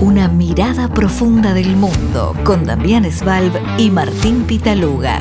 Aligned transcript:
Una 0.00 0.28
mirada 0.28 0.86
profunda 0.94 1.54
del 1.54 1.74
mundo 1.74 2.32
con 2.44 2.64
Damián 2.64 3.04
Svalb 3.10 3.52
y 3.78 3.90
Martín 3.90 4.44
Pitaluga. 4.44 5.20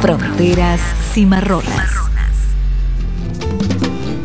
Fronteras 0.00 0.80
cimarronas. 1.12 1.90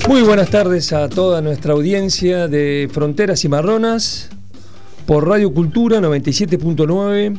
Muy 0.08 0.22
buenas 0.22 0.50
tardes 0.50 0.94
a 0.94 1.10
toda 1.10 1.42
nuestra 1.42 1.74
audiencia 1.74 2.48
de 2.48 2.90
Fronteras 2.90 3.42
Cimarronas 3.42 4.30
por 5.06 5.28
Radio 5.28 5.54
Cultura 5.54 6.00
97.9, 6.00 7.38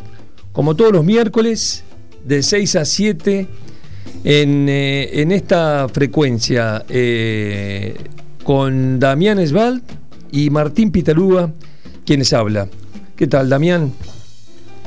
como 0.53 0.77
todos 0.77 0.93
los 0.93 1.07
miércoles, 1.07 1.85
de 2.23 2.43
6 2.43 2.77
a 2.77 2.85
7 2.85 3.49
en, 4.25 4.69
eh, 4.69 5.23
en 5.23 5.33
esta 5.33 5.89
frecuencia 5.89 6.85
eh, 6.91 7.97
con 8.45 8.99
Damián 8.99 9.45
Svalb 9.47 9.81
y 10.31 10.51
Martín 10.51 10.91
Pitaluga 10.91 11.51
quienes 12.07 12.33
habla. 12.33 12.69
¿Qué 13.17 13.27
tal, 13.27 13.49
Damián? 13.49 13.93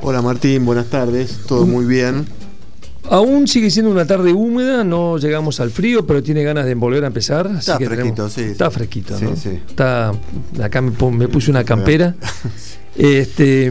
Hola 0.02 0.22
Martín, 0.22 0.64
buenas 0.64 0.86
tardes, 0.86 1.40
todo 1.46 1.66
muy 1.66 1.84
bien. 1.84 2.24
Aún 3.10 3.46
sigue 3.46 3.70
siendo 3.70 3.90
una 3.90 4.06
tarde 4.06 4.32
húmeda, 4.32 4.84
no 4.84 5.18
llegamos 5.18 5.60
al 5.60 5.70
frío, 5.70 6.06
pero 6.06 6.22
tiene 6.22 6.42
ganas 6.42 6.64
de 6.64 6.74
volver 6.74 7.04
a 7.04 7.08
empezar. 7.08 7.50
Está 7.58 7.76
fresquito, 7.76 8.28
sí. 8.30 8.42
Está 8.42 8.70
fresquito, 8.70 9.20
¿no? 9.20 9.36
Sí, 9.36 9.42
sí. 9.42 9.60
Está, 9.68 10.12
acá 10.62 10.80
me, 10.80 11.28
puse 11.28 11.50
una 11.50 11.64
campera. 11.64 12.14
este, 12.96 13.70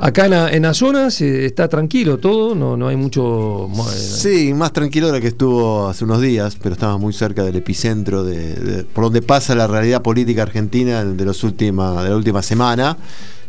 acá 0.00 0.24
en, 0.24 0.30
la, 0.30 0.50
en 0.50 0.62
las 0.62 0.78
zonas 0.78 1.20
está 1.20 1.68
tranquilo 1.68 2.18
todo, 2.18 2.54
no, 2.54 2.76
no 2.76 2.88
hay 2.88 2.96
mucho... 2.96 3.68
Eh, 3.68 3.92
sí, 3.94 4.54
más 4.54 4.72
tranquilo 4.72 5.08
de 5.08 5.12
lo 5.12 5.20
que 5.20 5.28
estuvo 5.28 5.88
hace 5.88 6.04
unos 6.04 6.20
días, 6.20 6.56
pero 6.60 6.74
estaba 6.74 6.96
muy 6.98 7.12
cerca 7.12 7.44
del 7.44 7.56
epicentro, 7.56 8.24
de, 8.24 8.84
por 8.92 9.04
donde 9.04 9.22
pasa 9.22 9.54
la 9.54 9.66
realidad 9.66 10.02
política 10.02 10.42
argentina 10.42 11.04
de, 11.04 11.24
los 11.24 11.44
última, 11.44 12.02
de 12.02 12.10
la 12.10 12.16
última 12.16 12.42
semana. 12.42 12.96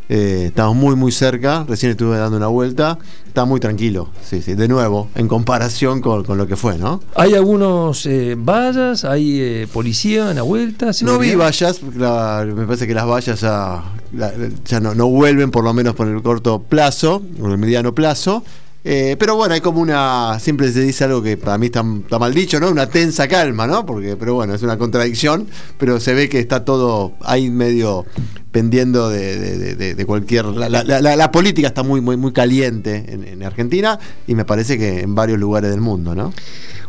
Eh, 0.10 0.46
estamos 0.48 0.76
muy, 0.76 0.96
muy 0.96 1.12
cerca. 1.12 1.66
Recién 1.68 1.91
estuve 1.91 2.18
dando 2.18 2.38
una 2.38 2.48
vuelta. 2.48 2.98
Está 3.27 3.46
muy 3.46 3.62
tranquilo, 3.62 4.10
sí, 4.21 4.41
sí. 4.41 4.55
De 4.55 4.68
nuevo, 4.68 5.08
en 5.16 5.30
comparación 5.30 6.02
con, 6.02 6.26
lo 6.38 6.48
que 6.48 6.58
fue, 6.58 6.77
¿no? 6.77 7.02
¿Hay 7.16 7.34
algunos 7.34 8.05
eh, 8.05 8.35
vallas? 8.38 9.05
¿Hay 9.05 9.40
eh, 9.40 9.68
policía 9.71 10.32
en 10.32 10.35
la 10.35 10.41
vuelta? 10.41 10.91
No 11.04 11.18
vi 11.18 11.35
vallas. 11.35 11.82
me 11.82 12.66
parece 12.66 12.88
que 12.88 12.93
las 12.93 13.08
vallas 13.08 13.40
ya, 13.40 14.80
no, 14.82 14.93
no, 14.96 15.08
vuelven, 15.08 15.49
por 15.49 15.63
lo 15.63 15.74
menos 15.74 15.96
por 15.96 16.10
el 16.10 16.21
corto 16.21 16.62
plazo, 16.62 17.21
por 17.40 17.52
el 17.52 17.58
mediano 17.58 17.96
plazo. 17.96 18.43
Eh, 18.84 19.15
pero 19.20 19.35
bueno, 19.35 19.54
hay 19.54 19.62
como 19.62 19.79
una. 19.79 20.40
Siempre 20.40 20.71
se 20.71 20.82
dice 20.82 21.04
algo 21.04 21.21
que 21.21 21.37
para 21.37 21.57
mí 21.57 21.68
está, 21.68 21.84
mal 21.84 22.34
dicho, 22.34 22.60
¿no? 22.60 22.70
Una 22.70 22.87
tensa 22.87 23.27
calma, 23.27 23.68
¿no? 23.68 23.85
Porque, 23.85 24.15
pero 24.15 24.34
bueno, 24.34 24.55
es 24.55 24.63
una 24.63 24.77
contradicción, 24.77 25.48
pero 25.77 25.99
se 25.99 26.13
ve 26.15 26.29
que 26.29 26.40
está 26.40 26.65
todo 26.65 27.13
ahí 27.21 27.52
medio 27.52 28.05
pendiendo 28.52 29.09
de, 29.09 30.04
cualquier. 30.07 30.46
La, 30.46 31.32
política 31.32 31.68
está 31.68 31.84
muy, 31.84 32.02
muy, 32.02 32.18
muy 32.18 32.34
caliente 32.34 33.05
en, 33.07 33.43
Argentina 33.43 33.99
y 34.27 34.35
me 34.35 34.46
parece 34.46 34.77
que 34.77 35.02
en 35.02 35.13
varios 35.15 35.40
lugares 35.40 35.70
del 35.70 35.82
mundo, 35.82 36.15
¿no? 36.15 36.34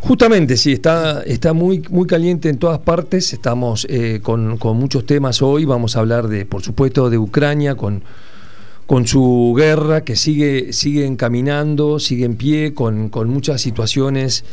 Justamente, 0.00 0.56
sí, 0.56 0.72
está, 0.72 1.22
está 1.22 1.52
muy, 1.52 1.82
muy 1.90 2.06
caliente 2.06 2.48
en 2.48 2.58
todas 2.58 2.80
partes. 2.80 3.32
Estamos 3.34 3.86
eh, 3.88 4.20
con, 4.22 4.56
con 4.56 4.78
muchos 4.78 5.04
temas 5.04 5.42
hoy. 5.42 5.66
Vamos 5.66 5.96
a 5.96 6.00
hablar 6.00 6.26
de, 6.26 6.46
por 6.46 6.62
supuesto, 6.62 7.10
de 7.10 7.18
Ucrania, 7.18 7.76
con 7.76 8.02
con 8.86 9.06
su 9.06 9.54
guerra 9.56 10.02
que 10.02 10.16
sigue, 10.16 10.72
sigue 10.72 11.06
encaminando, 11.06 11.98
sigue 11.98 12.24
en 12.24 12.36
pie, 12.36 12.74
con, 12.74 13.10
muchas 13.28 13.60
situaciones 13.60 14.44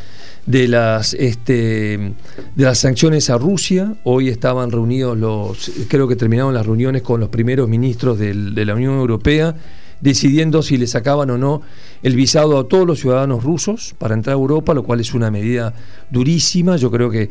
de 0.46 0.68
las, 0.68 1.14
este, 1.14 1.98
de 2.56 2.64
las 2.64 2.78
sanciones 2.78 3.30
a 3.30 3.38
Rusia. 3.38 3.96
Hoy 4.04 4.30
estaban 4.30 4.72
reunidos 4.72 5.18
los, 5.18 5.72
creo 5.88 6.08
que 6.08 6.16
terminaron 6.16 6.54
las 6.54 6.66
reuniones 6.66 7.02
con 7.02 7.20
los 7.20 7.30
primeros 7.30 7.68
ministros 7.68 8.20
de 8.20 8.66
la 8.66 8.76
Unión 8.76 8.96
Europea, 8.96 9.56
decidiendo 10.02 10.64
si 10.64 10.78
le 10.78 10.88
sacaban 10.88 11.30
o 11.32 11.38
no 11.38 11.62
el 12.04 12.16
visado 12.16 12.58
a 12.58 12.68
todos 12.68 12.88
los 12.88 13.00
ciudadanos 13.00 13.44
rusos 13.44 13.94
para 13.98 14.14
entrar 14.14 14.36
a 14.36 14.40
Europa, 14.40 14.74
lo 14.74 14.84
cual 14.84 15.02
es 15.02 15.14
una 15.14 15.32
medida 15.32 15.74
durísima. 16.10 16.78
Yo 16.78 16.90
creo 16.90 17.10
que 17.10 17.30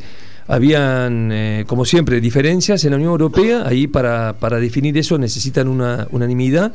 habían, 0.49 1.31
eh, 1.31 1.63
como 1.67 1.85
siempre, 1.85 2.19
diferencias 2.19 2.83
en 2.83 2.91
la 2.91 2.97
Unión 2.97 3.11
Europea, 3.11 3.67
ahí 3.67 3.85
para, 3.85 4.33
para 4.39 4.59
definir 4.59 4.97
eso 4.97 5.17
necesitan 5.19 5.67
una 5.67 6.07
unanimidad. 6.11 6.73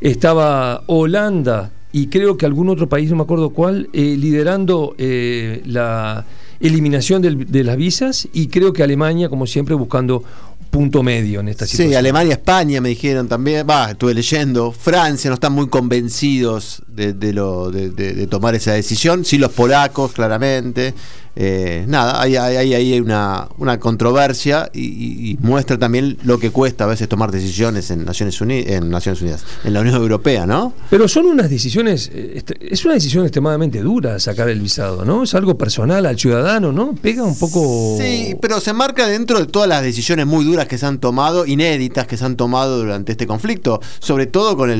Estaba 0.00 0.82
Holanda 0.86 1.70
y 1.92 2.06
creo 2.06 2.38
que 2.38 2.46
algún 2.46 2.70
otro 2.70 2.88
país, 2.88 3.10
no 3.10 3.16
me 3.16 3.22
acuerdo 3.22 3.50
cuál, 3.50 3.90
eh, 3.92 4.16
liderando 4.18 4.94
eh, 4.96 5.62
la 5.66 6.24
eliminación 6.58 7.20
de 7.20 7.64
las 7.64 7.76
visas 7.76 8.28
y 8.32 8.46
creo 8.46 8.72
que 8.72 8.82
Alemania, 8.82 9.28
como 9.28 9.46
siempre, 9.46 9.74
buscando 9.74 10.24
punto 10.72 11.02
medio 11.02 11.40
en 11.40 11.48
esta 11.48 11.66
situación. 11.66 11.90
Sí, 11.90 11.94
Alemania, 11.94 12.32
España 12.32 12.80
me 12.80 12.88
dijeron 12.88 13.28
también, 13.28 13.66
va, 13.68 13.90
estuve 13.90 14.14
leyendo, 14.14 14.72
Francia 14.72 15.28
no 15.28 15.34
están 15.34 15.52
muy 15.52 15.68
convencidos 15.68 16.82
de, 16.88 17.32
lo, 17.34 17.70
de, 17.70 18.26
tomar 18.26 18.54
esa 18.54 18.72
decisión, 18.72 19.26
sí 19.26 19.36
los 19.36 19.52
polacos, 19.52 20.12
claramente. 20.12 20.94
Eh, 21.34 21.86
nada, 21.88 22.20
hay, 22.20 22.36
hay, 22.36 22.74
hay 22.74 23.00
una, 23.00 23.48
una 23.56 23.80
controversia 23.80 24.70
y, 24.74 25.38
muestra 25.40 25.78
también 25.78 26.18
lo 26.24 26.38
que 26.38 26.50
cuesta 26.50 26.84
a 26.84 26.86
veces 26.86 27.08
tomar 27.08 27.30
decisiones 27.30 27.90
en 27.90 28.04
Naciones, 28.04 28.40
Unidas, 28.40 28.70
en 28.70 28.90
Naciones 28.90 29.22
Unidas, 29.22 29.44
en 29.64 29.72
la 29.72 29.80
Unión 29.80 29.96
Europea, 29.96 30.46
¿no? 30.46 30.74
Pero 30.90 31.08
son 31.08 31.26
unas 31.26 31.48
decisiones, 31.48 32.10
eh, 32.12 32.42
es 32.60 32.84
una 32.84 32.94
decisión 32.94 33.24
extremadamente 33.24 33.80
dura 33.80 34.18
sacar 34.20 34.48
el 34.48 34.60
visado, 34.60 35.04
¿no? 35.04 35.22
Es 35.22 35.34
algo 35.34 35.56
personal 35.56 36.04
al 36.06 36.18
ciudadano, 36.18 36.70
¿no? 36.70 36.94
Pega 36.94 37.22
un 37.22 37.38
poco... 37.38 37.96
Sí, 37.98 38.36
pero 38.40 38.60
se 38.60 38.72
marca 38.72 39.06
dentro 39.06 39.38
de 39.38 39.46
todas 39.46 39.68
las 39.68 39.82
decisiones 39.82 40.26
muy 40.26 40.44
duras 40.44 40.66
que 40.66 40.76
se 40.76 40.86
han 40.86 40.98
tomado, 40.98 41.46
inéditas 41.46 42.06
que 42.06 42.16
se 42.16 42.24
han 42.24 42.36
tomado 42.36 42.78
durante 42.78 43.12
este 43.12 43.26
conflicto, 43.26 43.80
sobre 44.00 44.26
todo 44.26 44.56
con 44.56 44.70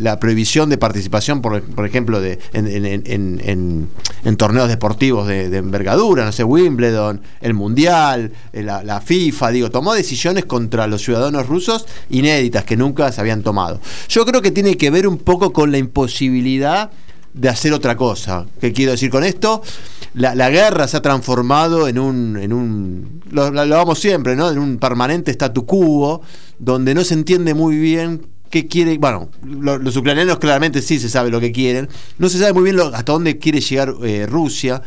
la 0.00 0.20
prohibición 0.20 0.68
de 0.68 0.78
participación, 0.78 1.40
por, 1.40 1.62
por 1.62 1.86
ejemplo, 1.86 2.20
de, 2.20 2.38
en, 2.52 3.88
en 4.24 4.36
torneos 4.36 4.68
deportivos 4.68 5.26
de 5.26 5.37
de, 5.48 5.58
envergadura, 5.58 6.24
no 6.24 6.32
sé, 6.32 6.44
Wimbledon, 6.44 7.20
el 7.40 7.54
Mundial, 7.54 8.32
eh, 8.52 8.62
la, 8.62 9.00
FIFA, 9.00 9.50
digo, 9.50 9.70
tomó 9.70 9.94
decisiones 9.94 10.44
contra 10.44 10.86
los 10.86 11.02
ciudadanos 11.02 11.46
rusos 11.46 11.86
inéditas 12.10 12.64
que 12.64 12.76
nunca 12.76 13.12
se 13.12 13.20
habían 13.20 13.42
tomado. 13.42 13.80
Yo 14.08 14.24
creo 14.26 14.42
que 14.42 14.50
tiene 14.50 14.76
que 14.76 14.90
ver 14.90 15.06
un 15.06 15.18
poco 15.18 15.52
con 15.52 15.70
la 15.70 15.78
imposibilidad 15.78 16.90
de 17.32 17.48
hacer 17.48 17.72
otra 17.72 17.96
cosa. 17.96 18.46
¿Qué 18.60 18.72
quiero 18.72 18.92
decir 18.92 19.10
con 19.10 19.22
esto? 19.22 19.62
La, 20.14 20.50
guerra 20.50 20.88
se 20.88 20.96
ha 20.96 21.02
transformado 21.02 21.86
en 21.86 21.98
un, 21.98 22.36
en 22.36 22.52
un 22.52 23.22
lo, 23.30 23.50
lo, 23.50 23.76
vamos 23.76 24.00
siempre, 24.00 24.34
¿no? 24.34 24.50
En 24.50 24.58
un 24.58 24.78
permanente 24.78 25.30
statu 25.30 25.64
quo, 25.64 26.22
donde 26.58 26.94
no 26.94 27.04
se 27.04 27.14
entiende 27.14 27.54
muy 27.54 27.76
bien 27.76 28.26
qué 28.50 28.66
quiere, 28.66 28.96
bueno, 28.98 29.28
los 29.42 29.96
ucranianos 29.96 30.38
claramente 30.38 30.80
sí 30.82 30.98
se 30.98 31.08
sabe 31.08 31.30
lo 31.30 31.40
que 31.40 31.52
quieren, 31.52 31.88
no 32.18 32.28
se 32.28 32.38
sabe 32.38 32.52
muy 32.52 32.64
bien 32.64 32.80
hasta 32.80 33.12
dónde 33.12 33.38
quiere 33.38 33.60
llegar 33.60 33.94
eh, 34.02 34.26
Rusia, 34.28 34.82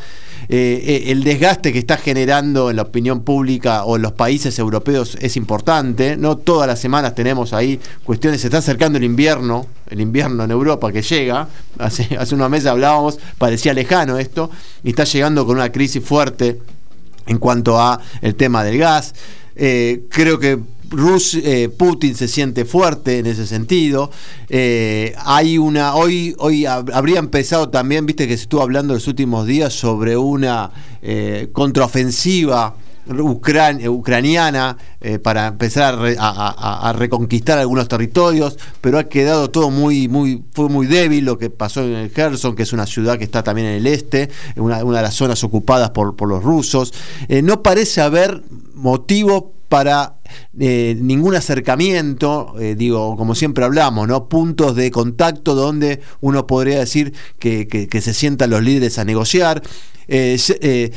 eh, 0.49 0.83
eh, 0.85 1.11
el 1.11 1.23
desgaste 1.23 1.71
que 1.71 1.79
está 1.79 1.97
generando 1.97 2.69
en 2.69 2.77
la 2.77 2.81
opinión 2.81 3.21
pública 3.21 3.83
o 3.83 3.95
en 3.95 4.01
los 4.01 4.13
países 4.13 4.57
europeos 4.57 5.17
es 5.21 5.37
importante, 5.37 6.17
no 6.17 6.37
todas 6.37 6.67
las 6.67 6.79
semanas 6.79 7.13
tenemos 7.13 7.53
ahí 7.53 7.79
cuestiones, 8.03 8.41
se 8.41 8.47
está 8.47 8.57
acercando 8.57 8.97
el 8.97 9.03
invierno, 9.03 9.67
el 9.89 10.01
invierno 10.01 10.43
en 10.43 10.51
Europa 10.51 10.91
que 10.91 11.03
llega, 11.03 11.47
hace, 11.77 12.15
hace 12.19 12.35
unos 12.35 12.49
meses 12.49 12.67
hablábamos, 12.67 13.19
parecía 13.37 13.73
lejano 13.73 14.17
esto, 14.17 14.49
y 14.83 14.89
está 14.89 15.03
llegando 15.03 15.45
con 15.45 15.57
una 15.57 15.71
crisis 15.71 16.03
fuerte 16.03 16.59
en 17.27 17.37
cuanto 17.37 17.79
a 17.79 18.01
el 18.21 18.35
tema 18.35 18.63
del 18.63 18.79
gas. 18.79 19.13
creo 19.53 20.39
que 20.39 20.59
Eh, 20.93 21.69
Putin 21.69 22.15
se 22.15 22.27
siente 22.27 22.65
fuerte 22.65 23.19
en 23.19 23.25
ese 23.25 23.47
sentido. 23.47 24.11
Eh, 24.49 25.15
hay 25.23 25.57
una. 25.57 25.95
Hoy, 25.95 26.35
hoy 26.37 26.65
habría 26.65 27.19
empezado 27.19 27.69
también, 27.69 28.05
viste 28.05 28.27
que 28.27 28.35
se 28.35 28.43
estuvo 28.43 28.61
hablando 28.61 28.93
los 28.93 29.07
últimos 29.07 29.47
días 29.47 29.71
sobre 29.71 30.17
una 30.17 30.71
eh, 31.01 31.49
contraofensiva 31.53 32.75
ucraniana 33.07 34.77
para 35.23 35.47
empezar 35.47 35.97
a, 36.19 36.93
reconquistar 36.95 37.57
algunos 37.57 37.87
territorios, 37.87 38.57
pero 38.79 38.99
ha 38.99 39.05
quedado 39.05 39.49
todo 39.49 39.69
muy, 39.71 40.07
muy, 40.07 40.43
fue 40.53 40.69
muy 40.69 40.85
débil 40.85 41.25
lo 41.25 41.37
que 41.37 41.49
pasó 41.49 41.83
en 41.83 42.09
Kherson, 42.09 42.55
que 42.55 42.63
es 42.63 42.71
una 42.71 42.85
ciudad 42.85 43.17
que 43.17 43.23
está 43.23 43.43
también 43.43 43.67
en 43.67 43.73
el 43.77 43.87
este, 43.87 44.29
una, 44.55 44.85
una 44.85 44.97
de 44.97 45.03
las 45.03 45.15
zonas 45.15 45.43
ocupadas 45.43 45.89
por, 45.89 46.15
por 46.15 46.29
los 46.29 46.43
rusos. 46.43 46.93
no 47.43 47.63
parece 47.63 48.01
haber 48.01 48.43
motivo 48.75 49.55
para 49.71 50.15
eh, 50.59 50.97
ningún 50.99 51.33
acercamiento, 51.33 52.55
eh, 52.59 52.75
digo, 52.77 53.15
como 53.15 53.35
siempre 53.35 53.63
hablamos, 53.63 54.05
¿no? 54.05 54.27
Puntos 54.27 54.75
de 54.75 54.91
contacto 54.91 55.55
donde 55.55 56.01
uno 56.19 56.45
podría 56.45 56.79
decir 56.79 57.13
que, 57.39 57.87
se 57.89 58.13
sientan 58.13 58.49
los 58.49 58.61
líderes 58.61 58.99
a 58.99 59.05
negociar. 59.05 59.63
Eh, 60.09 60.91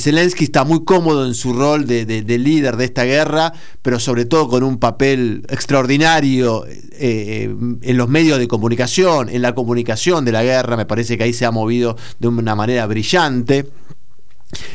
Zelensky 0.00 0.42
está 0.42 0.64
muy 0.64 0.84
cómodo 0.84 1.24
en 1.24 1.34
su 1.34 1.52
rol 1.52 1.86
de, 1.86 2.24
líder 2.24 2.76
de 2.76 2.86
esta 2.86 3.04
guerra, 3.04 3.52
pero 3.80 4.00
sobre 4.00 4.24
todo 4.24 4.48
con 4.48 4.64
un 4.64 4.78
papel 4.78 5.46
extraordinario 5.48 6.64
en 6.98 7.96
los 7.96 8.08
medios 8.08 8.40
de 8.40 8.48
comunicación, 8.48 9.28
en 9.28 9.40
la 9.40 9.54
comunicación 9.54 10.24
de 10.24 10.32
la 10.32 10.42
guerra, 10.42 10.76
me 10.76 10.84
parece 10.84 11.16
que 11.16 11.22
ahí 11.22 11.32
se 11.32 11.46
ha 11.46 11.52
movido 11.52 11.96
de 12.18 12.26
una 12.26 12.56
manera 12.56 12.86
brillante. 12.86 13.70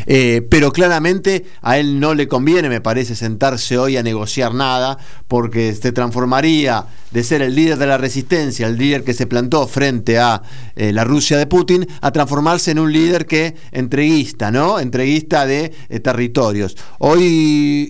Eh, 0.05 0.45
pero 0.49 0.71
claramente 0.71 1.45
a 1.61 1.77
él 1.77 1.99
no 1.99 2.13
le 2.13 2.27
conviene, 2.27 2.69
me 2.69 2.81
parece, 2.81 3.15
sentarse 3.15 3.77
hoy 3.77 3.97
a 3.97 4.03
negociar 4.03 4.53
nada, 4.53 4.97
porque 5.27 5.73
se 5.73 5.91
transformaría 5.91 6.85
de 7.11 7.23
ser 7.23 7.41
el 7.41 7.55
líder 7.55 7.77
de 7.77 7.87
la 7.87 7.97
resistencia, 7.97 8.67
el 8.67 8.77
líder 8.77 9.03
que 9.03 9.13
se 9.13 9.27
plantó 9.27 9.67
frente 9.67 10.17
a 10.17 10.41
eh, 10.75 10.93
la 10.93 11.03
Rusia 11.03 11.37
de 11.37 11.45
Putin, 11.45 11.87
a 11.99 12.11
transformarse 12.11 12.71
en 12.71 12.79
un 12.79 12.91
líder 12.91 13.25
que 13.25 13.55
entreguista, 13.71 14.49
¿no? 14.49 14.79
Entreguista 14.79 15.45
de 15.45 15.73
eh, 15.89 15.99
territorios. 15.99 16.77
Hoy 16.99 17.89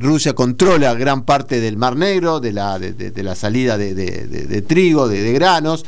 Rusia 0.00 0.34
controla 0.34 0.94
gran 0.94 1.24
parte 1.24 1.60
del 1.60 1.76
Mar 1.76 1.96
Negro, 1.96 2.38
de 2.40 2.52
la, 2.52 2.78
de, 2.78 3.22
la 3.22 3.34
salida 3.34 3.76
de, 3.76 4.64
trigo, 4.66 5.08
de, 5.08 5.32
granos, 5.32 5.84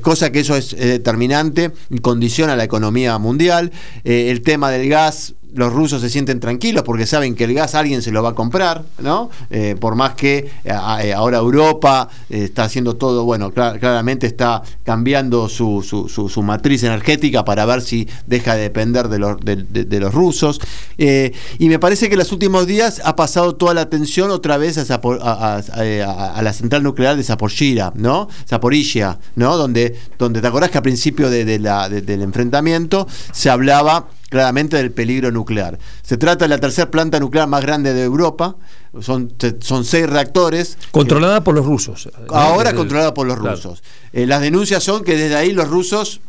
cosa 0.00 0.32
que 0.32 0.40
eso 0.40 0.56
es 0.56 0.76
determinante 0.76 1.72
y 1.90 1.98
condiciona 1.98 2.56
la 2.56 2.64
economía 2.64 3.16
mundial. 3.18 3.70
El 4.14 4.42
tema 4.42 4.70
del 4.70 4.88
gas, 4.88 5.34
los 5.54 5.72
rusos 5.72 6.00
se 6.00 6.10
sienten 6.10 6.40
tranquilos 6.40 6.82
porque 6.84 7.06
saben 7.06 7.34
que 7.34 7.44
el 7.44 7.54
gas 7.54 7.74
alguien 7.74 8.02
se 8.02 8.10
lo 8.10 8.22
va 8.22 8.30
a 8.30 8.34
comprar, 8.34 8.84
¿no? 8.98 9.30
Eh, 9.50 9.76
por 9.78 9.94
más 9.94 10.14
que 10.14 10.50
eh, 10.64 11.12
ahora 11.14 11.38
Europa 11.38 12.08
está 12.28 12.64
haciendo 12.64 12.96
todo, 12.96 13.24
bueno, 13.24 13.52
claramente 13.52 14.26
está 14.26 14.62
cambiando 14.82 15.48
su, 15.48 15.82
su, 15.82 16.42
matriz 16.42 16.82
energética 16.82 17.44
para 17.44 17.64
ver 17.64 17.80
si 17.80 18.08
deja 18.26 18.54
de 18.56 18.62
depender 18.62 19.08
de 19.08 19.18
los, 19.18 19.36
de, 19.40 20.00
los 20.00 20.12
rusos. 20.12 20.60
y 20.96 21.68
me 21.68 21.78
parece 21.78 22.08
que 22.08 22.14
en 22.14 22.18
los 22.18 22.32
últimos 22.32 22.66
días 22.66 23.00
ha 23.04 23.16
pasado 23.16 23.54
toda 23.54 23.74
la 23.74 23.82
atención 23.82 24.30
otra 24.30 24.56
vez 24.56 24.78
a, 24.78 24.94
a, 24.94 26.42
la 26.42 26.52
central 26.52 26.82
nuclear 26.82 27.16
de 27.16 27.22
Zaporizhia, 27.22 27.92
¿no? 27.94 28.28
Zaporizhia, 28.48 29.18
¿no? 29.36 29.56
Donde, 29.56 29.96
donde 30.18 30.40
te 30.40 30.46
acordás 30.46 30.70
que 30.70 30.78
al 30.78 30.82
principio 30.82 31.30
de, 31.30 31.44
del 31.44 32.22
enfrentamiento 32.22 33.06
se 33.32 33.50
hablaba 33.50 34.08
claramente 34.34 34.76
del 34.76 34.90
peligro 34.90 35.30
nuclear. 35.30 35.78
Se 36.02 36.16
trata 36.16 36.46
de 36.46 36.48
la 36.48 36.58
tercera 36.58 36.90
planta 36.90 37.20
nuclear 37.20 37.46
más 37.46 37.62
grande 37.62 37.94
de 37.94 38.02
Europa, 38.02 38.56
son, 39.00 39.32
son 39.60 39.84
seis 39.84 40.10
reactores. 40.10 40.76
Controlada 40.90 41.44
por 41.44 41.54
los 41.54 41.64
rusos. 41.64 42.10
Ahora 42.30 42.74
controlada 42.74 43.14
por 43.14 43.28
los 43.28 43.38
rusos. 43.38 43.84
Eh, 44.12 44.26
las 44.26 44.40
denuncias 44.40 44.82
son 44.82 45.04
que 45.04 45.16
desde 45.16 45.36
ahí 45.36 45.52
los 45.52 45.68
rusos 45.68 46.20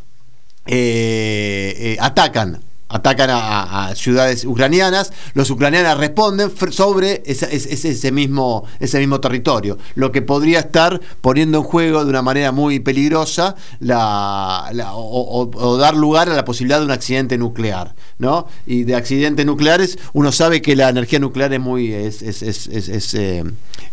eh, 0.66 1.74
eh, 1.76 1.96
atacan 1.98 2.60
atacan 2.88 3.30
a, 3.32 3.94
ciudades 3.94 4.44
ucranianas, 4.44 5.12
los 5.34 5.50
ucranianos 5.50 5.98
responden 5.98 6.52
sobre 6.70 7.22
ese, 7.26 8.12
mismo, 8.12 8.64
ese 8.78 8.98
mismo 8.98 9.20
territorio, 9.20 9.78
lo 9.94 10.12
que 10.12 10.22
podría 10.22 10.60
estar 10.60 11.00
poniendo 11.20 11.58
en 11.58 11.64
juego 11.64 12.04
de 12.04 12.10
una 12.10 12.22
manera 12.22 12.52
muy 12.52 12.78
peligrosa 12.80 13.56
la, 13.80 14.70
o, 14.94 15.76
dar 15.78 15.96
lugar 15.96 16.28
a 16.28 16.34
la 16.34 16.44
posibilidad 16.44 16.78
de 16.78 16.84
un 16.84 16.92
accidente 16.92 17.38
nuclear. 17.38 17.94
¿no? 18.18 18.46
Y 18.66 18.84
de 18.84 18.94
accidentes 18.94 19.44
nucleares 19.44 19.98
uno 20.12 20.32
sabe 20.32 20.62
que 20.62 20.76
la 20.76 20.88
energía 20.88 21.18
nuclear 21.18 21.52
es 21.52 21.60
muy... 21.60 21.92
es, 21.92 23.14
eh, 23.14 23.44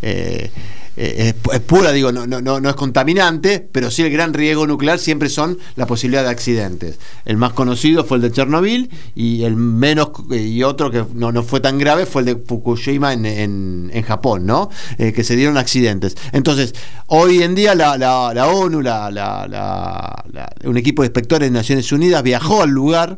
eh, 0.01 0.51
eh, 0.95 1.33
es, 1.51 1.59
pura, 1.61 1.91
digo, 1.91 2.11
no, 2.11 2.27
no, 2.27 2.41
no, 2.41 2.69
es 2.69 2.75
contaminante, 2.75 3.67
pero 3.71 3.89
sí 3.89 4.03
el 4.03 4.11
gran 4.11 4.33
riesgo 4.33 4.67
nuclear 4.67 4.99
siempre 4.99 5.29
son 5.29 5.57
la 5.75 5.87
posibilidad 5.87 6.23
de 6.23 6.29
accidentes. 6.29 6.99
El 7.25 7.37
más 7.37 7.53
conocido 7.53 8.05
fue 8.05 8.17
el 8.17 8.23
de 8.23 8.31
Chernobyl 8.31 8.91
y 9.15 9.43
el 9.43 9.55
menos 9.55 10.09
y 10.29 10.61
otro 10.63 10.91
que 10.91 11.03
no, 11.13 11.31
no 11.31 11.43
fue 11.43 11.61
tan 11.61 11.79
grave 11.79 12.05
fue 12.05 12.21
el 12.21 12.25
de 12.27 12.35
Fukushima 12.35 13.13
en, 13.13 13.25
en, 13.25 14.03
Japón, 14.03 14.45
¿no? 14.45 14.69
Eh, 14.97 15.13
que 15.13 15.23
se 15.23 15.35
dieron 15.35 15.57
accidentes. 15.57 16.15
Entonces, 16.31 16.75
hoy 17.07 17.41
en 17.41 17.55
día 17.55 17.73
la, 17.73 17.97
la, 17.97 18.47
ONU, 18.47 18.81
la, 18.81 20.23
un 20.63 20.77
equipo 20.77 21.01
de 21.01 21.07
inspectores 21.07 21.49
de 21.49 21.53
Naciones 21.53 21.91
Unidas 21.91 22.21
viajó 22.21 22.61
al 22.61 22.69
lugar 22.69 23.17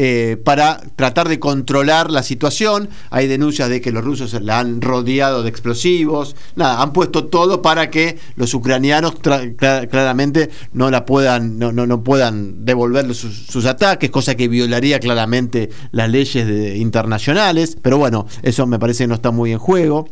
eh, 0.00 0.36
para 0.36 0.80
tratar 0.94 1.28
de 1.28 1.40
controlar 1.40 2.12
la 2.12 2.22
situación. 2.22 2.88
Hay 3.10 3.26
denuncias 3.26 3.68
de 3.68 3.80
que 3.80 3.90
los 3.90 4.04
rusos 4.04 4.32
la 4.40 4.60
han 4.60 4.80
rodeado 4.80 5.42
de 5.42 5.50
explosivos. 5.50 6.36
Nada, 6.54 6.80
han 6.80 6.92
puesto 6.92 7.24
todo 7.24 7.62
para 7.62 7.90
que 7.90 8.16
los 8.36 8.54
ucranianos 8.54 9.14
claramente 9.18 10.50
no 10.72 10.92
la 10.92 11.04
puedan, 11.04 11.58
no, 11.58 11.72
no, 11.72 12.04
puedan 12.04 12.64
devolver 12.64 13.12
sus, 13.12 13.66
ataques, 13.66 14.08
cosa 14.10 14.36
que 14.36 14.46
violaría 14.46 15.00
claramente 15.00 15.68
las 15.90 16.08
leyes 16.08 16.76
internacionales. 16.76 17.76
Pero 17.82 17.98
bueno, 17.98 18.24
eso 18.44 18.68
me 18.68 18.78
parece 18.78 19.02
que 19.02 19.08
no 19.08 19.16
está 19.16 19.32
muy 19.32 19.50
en 19.50 19.58
juego. 19.58 20.08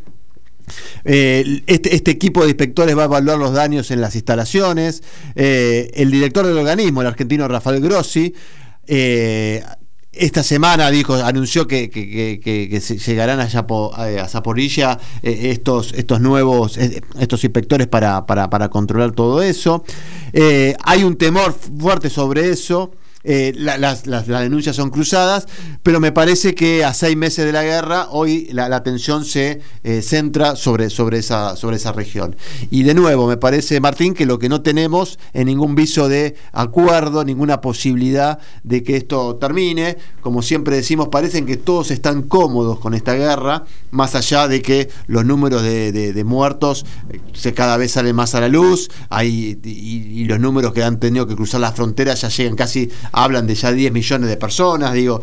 Eh, 1.04 1.62
este, 1.68 1.94
este, 1.94 2.10
equipo 2.10 2.42
de 2.42 2.48
inspectores 2.48 2.98
va 2.98 3.02
a 3.02 3.04
evaluar 3.04 3.38
los 3.38 3.52
daños 3.52 3.92
en 3.92 4.00
las 4.00 4.16
instalaciones. 4.16 5.04
Eh, 5.36 5.92
el 5.94 6.10
director 6.10 6.44
del 6.44 6.58
organismo, 6.58 7.02
el 7.02 7.06
argentino 7.06 7.46
Rafael 7.46 7.80
Grossi, 7.80 8.34
eh, 8.86 9.62
esta 10.12 10.42
semana 10.42 10.90
dijo, 10.90 11.14
anunció 11.14 11.66
que, 11.66 11.88
llegarán 13.06 13.40
a, 13.40 13.44
a 13.44 14.28
Zaporilla 14.28 14.98
eh, 15.22 15.50
estos, 15.50 15.92
estos 15.92 16.20
nuevos, 16.20 16.78
eh, 16.78 17.02
estos 17.18 17.44
inspectores 17.44 17.86
para, 17.86 18.24
para, 18.24 18.68
controlar 18.70 19.12
todo 19.12 19.42
eso. 19.42 19.84
hay 20.84 21.04
un 21.04 21.16
temor 21.16 21.52
fuerte 21.52 22.08
sobre 22.08 22.50
eso. 22.50 22.92
Eh, 23.28 23.52
las, 23.56 24.04
denuncias 24.04 24.76
son 24.76 24.90
cruzadas, 24.90 25.48
pero 25.82 25.98
me 25.98 26.12
parece 26.12 26.54
que 26.54 26.84
a 26.84 26.94
seis 26.94 27.16
meses 27.16 27.44
de 27.44 27.50
la 27.50 27.64
guerra, 27.64 28.06
hoy 28.10 28.48
la, 28.52 28.66
atención 28.66 29.24
se 29.24 29.60
eh, 29.82 30.00
centra 30.00 30.54
sobre, 30.54 30.90
sobre, 30.90 31.18
esa, 31.18 31.56
sobre 31.56 31.74
esa 31.74 31.90
región. 31.90 32.36
Y 32.70 32.84
de 32.84 32.94
nuevo, 32.94 33.26
me 33.26 33.36
parece, 33.36 33.80
Martín, 33.80 34.14
que 34.14 34.26
lo 34.26 34.38
que 34.38 34.48
no 34.48 34.62
tenemos 34.62 35.18
es 35.32 35.44
ningún 35.44 35.74
viso 35.74 36.08
de 36.08 36.36
acuerdo, 36.52 37.24
ninguna 37.24 37.60
posibilidad 37.60 38.38
de 38.62 38.84
que 38.84 38.96
esto 38.96 39.34
termine. 39.36 39.96
Como 40.20 40.40
siempre 40.40 40.76
decimos, 40.76 41.08
parecen 41.08 41.46
que 41.46 41.56
todos 41.56 41.90
están 41.90 42.22
cómodos 42.22 42.78
con 42.78 42.94
esta 42.94 43.14
guerra, 43.14 43.64
más 43.90 44.14
allá 44.14 44.46
de 44.46 44.62
que 44.62 44.88
los 45.08 45.24
números 45.24 45.64
de, 45.64 46.22
muertos 46.24 46.86
eh, 47.10 47.20
se 47.32 47.54
cada 47.54 47.76
vez 47.76 47.90
salen 47.90 48.14
más 48.14 48.36
a 48.36 48.40
la 48.40 48.48
luz, 48.48 48.88
hay, 49.08 49.58
y, 49.64 50.20
y 50.20 50.24
los 50.26 50.38
números 50.38 50.72
que 50.72 50.84
han 50.84 51.00
tenido 51.00 51.26
que 51.26 51.34
cruzar 51.34 51.60
las 51.60 51.74
fronteras 51.74 52.20
ya 52.20 52.28
llegan 52.28 52.54
casi 52.54 52.88
hablan 53.16 53.46
de 53.46 53.54
ya 53.54 53.72
10 53.72 53.92
millones 53.92 54.28
de 54.28 54.36
personas, 54.36 54.92
digo, 54.92 55.22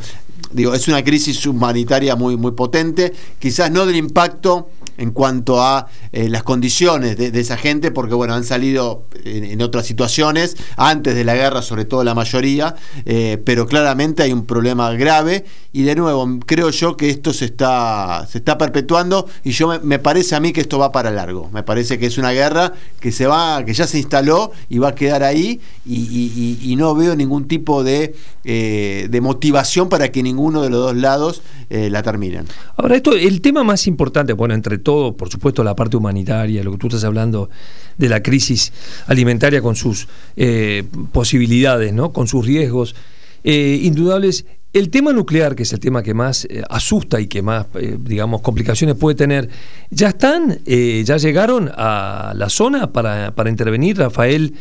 digo, 0.52 0.74
es 0.74 0.88
una 0.88 1.04
crisis 1.04 1.46
humanitaria 1.46 2.16
muy, 2.16 2.36
muy 2.36 2.52
potente, 2.52 3.14
quizás 3.40 3.72
no 3.72 3.86
del 3.86 3.96
impacto 3.96 4.70
en 5.04 5.12
cuanto 5.12 5.62
a 5.62 5.88
eh, 6.14 6.30
las 6.30 6.44
condiciones 6.44 7.18
de, 7.18 7.40
esa 7.40 7.58
gente, 7.58 7.92
porque 7.92 8.14
bueno, 8.14 8.34
han 8.34 8.46
salido 8.46 9.06
en, 9.26 9.62
otras 9.62 9.86
situaciones, 9.86 10.56
antes 10.78 11.14
de 11.14 11.26
la 11.26 11.36
guerra, 11.36 11.62
sobre 11.62 11.84
todo 11.84 12.04
la 12.06 12.16
mayoría, 12.16 12.76
eh, 13.06 13.38
pero 13.44 13.68
claramente 13.68 14.24
hay 14.24 14.32
un 14.32 14.46
problema 14.46 14.92
grave 14.94 15.44
y 15.74 15.84
de 15.84 15.96
nuevo, 15.96 16.40
creo 16.46 16.70
yo 16.70 16.96
que 16.96 17.10
esto 17.10 17.34
se 17.34 17.46
está, 17.46 18.26
se 18.32 18.38
está 18.38 18.58
perpetuando 18.58 19.28
y 19.44 19.52
yo 19.52 19.78
me, 19.84 20.00
parece 20.00 20.36
a 20.36 20.40
mí 20.40 20.54
que 20.54 20.62
esto 20.62 20.80
va 20.80 20.92
para 20.94 21.12
largo, 21.12 21.50
me 21.52 21.64
parece 21.64 22.00
que 22.00 22.06
es 22.06 22.18
una 22.18 22.32
guerra 22.32 22.74
que 23.02 23.12
se 23.12 23.28
va, 23.28 23.64
que 23.66 23.74
ya 23.74 23.88
se 23.88 23.98
instaló 23.98 24.52
y 24.70 24.78
va 24.78 24.90
a 24.90 24.96
quedar 24.96 25.24
ahí 25.24 25.60
y, 25.86 26.74
no 26.78 26.96
veo 26.96 27.16
ningún 27.16 27.48
tipo 27.48 27.84
de, 27.84 28.16
eh, 28.44 29.08
de 29.10 29.22
motivación 29.22 29.90
para 29.90 30.12
que 30.12 30.24
ninguno 30.24 30.64
de 30.64 30.70
los 30.72 30.80
dos 30.80 30.96
lados 30.96 31.42
la 31.70 32.04
terminen. 32.04 32.46
Ahora, 32.78 32.96
esto, 32.96 33.14
el 33.14 33.42
tema 33.42 33.64
más 33.64 33.88
importante, 33.88 34.34
bueno, 34.34 34.54
entre 34.54 34.78
por 35.18 35.30
supuesto, 35.30 35.64
la 35.64 35.76
parte 35.76 35.98
humanitaria, 35.98 36.64
lo 36.64 36.72
que 36.72 36.78
tú 36.78 36.88
estás 36.88 37.04
hablando 37.04 37.50
de 37.98 38.10
la 38.10 38.22
crisis 38.22 38.72
alimentaria 39.08 39.62
con 39.62 39.76
sus 39.76 40.08
eh, 40.36 40.84
posibilidades, 41.12 41.94
¿no? 41.94 42.12
con 42.12 42.28
sus 42.28 42.46
riesgos 42.46 42.96
eh, 43.44 43.80
indudables. 43.84 44.46
El 44.72 44.90
tema 44.90 45.14
nuclear, 45.14 45.56
que 45.56 45.64
es 45.64 45.74
el 45.74 45.80
tema 45.80 46.02
que 46.02 46.14
más 46.14 46.46
eh, 46.46 46.64
asusta 46.70 47.20
y 47.22 47.28
que 47.28 47.42
más, 47.44 47.68
digamos, 48.00 48.42
complicaciones 48.42 48.96
puede 48.96 49.16
tener, 49.16 49.50
¿ya 49.92 50.10
están, 50.10 50.60
ya 50.66 51.18
llegaron 51.18 51.70
a 51.76 52.34
la 52.36 52.50
zona 52.50 52.92
para, 52.92 53.36
para 53.36 53.50
intervenir, 53.52 53.98
Rafael? 53.98 54.56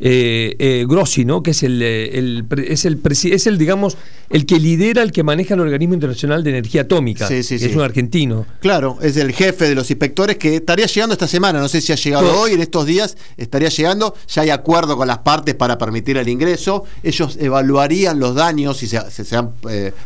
Eh, 0.00 0.56
eh, 0.58 0.86
Grossi, 0.88 1.24
¿no? 1.24 1.42
que 1.42 1.52
es 1.52 1.62
el, 1.62 1.80
eh, 1.82 2.42
es, 2.66 2.84
el 2.84 3.00
es 3.04 3.46
el, 3.46 3.58
digamos, 3.58 3.96
el 4.28 4.44
que 4.44 4.58
lidera, 4.58 5.02
el 5.02 5.12
que 5.12 5.22
maneja 5.22 5.54
el 5.54 5.60
Organismo 5.60 5.94
Internacional 5.94 6.42
de 6.42 6.50
Energía 6.50 6.82
Atómica, 6.82 7.28
es 7.28 7.50
un 7.74 7.80
argentino. 7.80 8.46
Claro, 8.60 8.98
es 9.02 9.16
el 9.16 9.32
jefe 9.32 9.68
de 9.68 9.74
los 9.74 9.90
inspectores 9.90 10.36
que 10.36 10.56
estaría 10.56 10.86
llegando 10.86 11.12
esta 11.12 11.28
semana, 11.28 11.60
no 11.60 11.68
sé 11.68 11.80
si 11.80 11.92
ha 11.92 11.96
llegado 11.96 12.40
hoy, 12.40 12.52
en 12.52 12.60
estos 12.60 12.86
días 12.86 13.16
estaría 13.36 13.68
llegando, 13.68 14.14
ya 14.28 14.42
hay 14.42 14.50
acuerdo 14.50 14.96
con 14.96 15.06
las 15.06 15.18
partes 15.18 15.54
para 15.54 15.78
permitir 15.78 16.16
el 16.16 16.28
ingreso, 16.28 16.84
ellos 17.02 17.36
evaluarían 17.40 18.18
los 18.18 18.34
daños, 18.34 18.78
si 18.78 18.88
se, 18.88 18.98
se, 19.10 19.36
han 19.36 19.52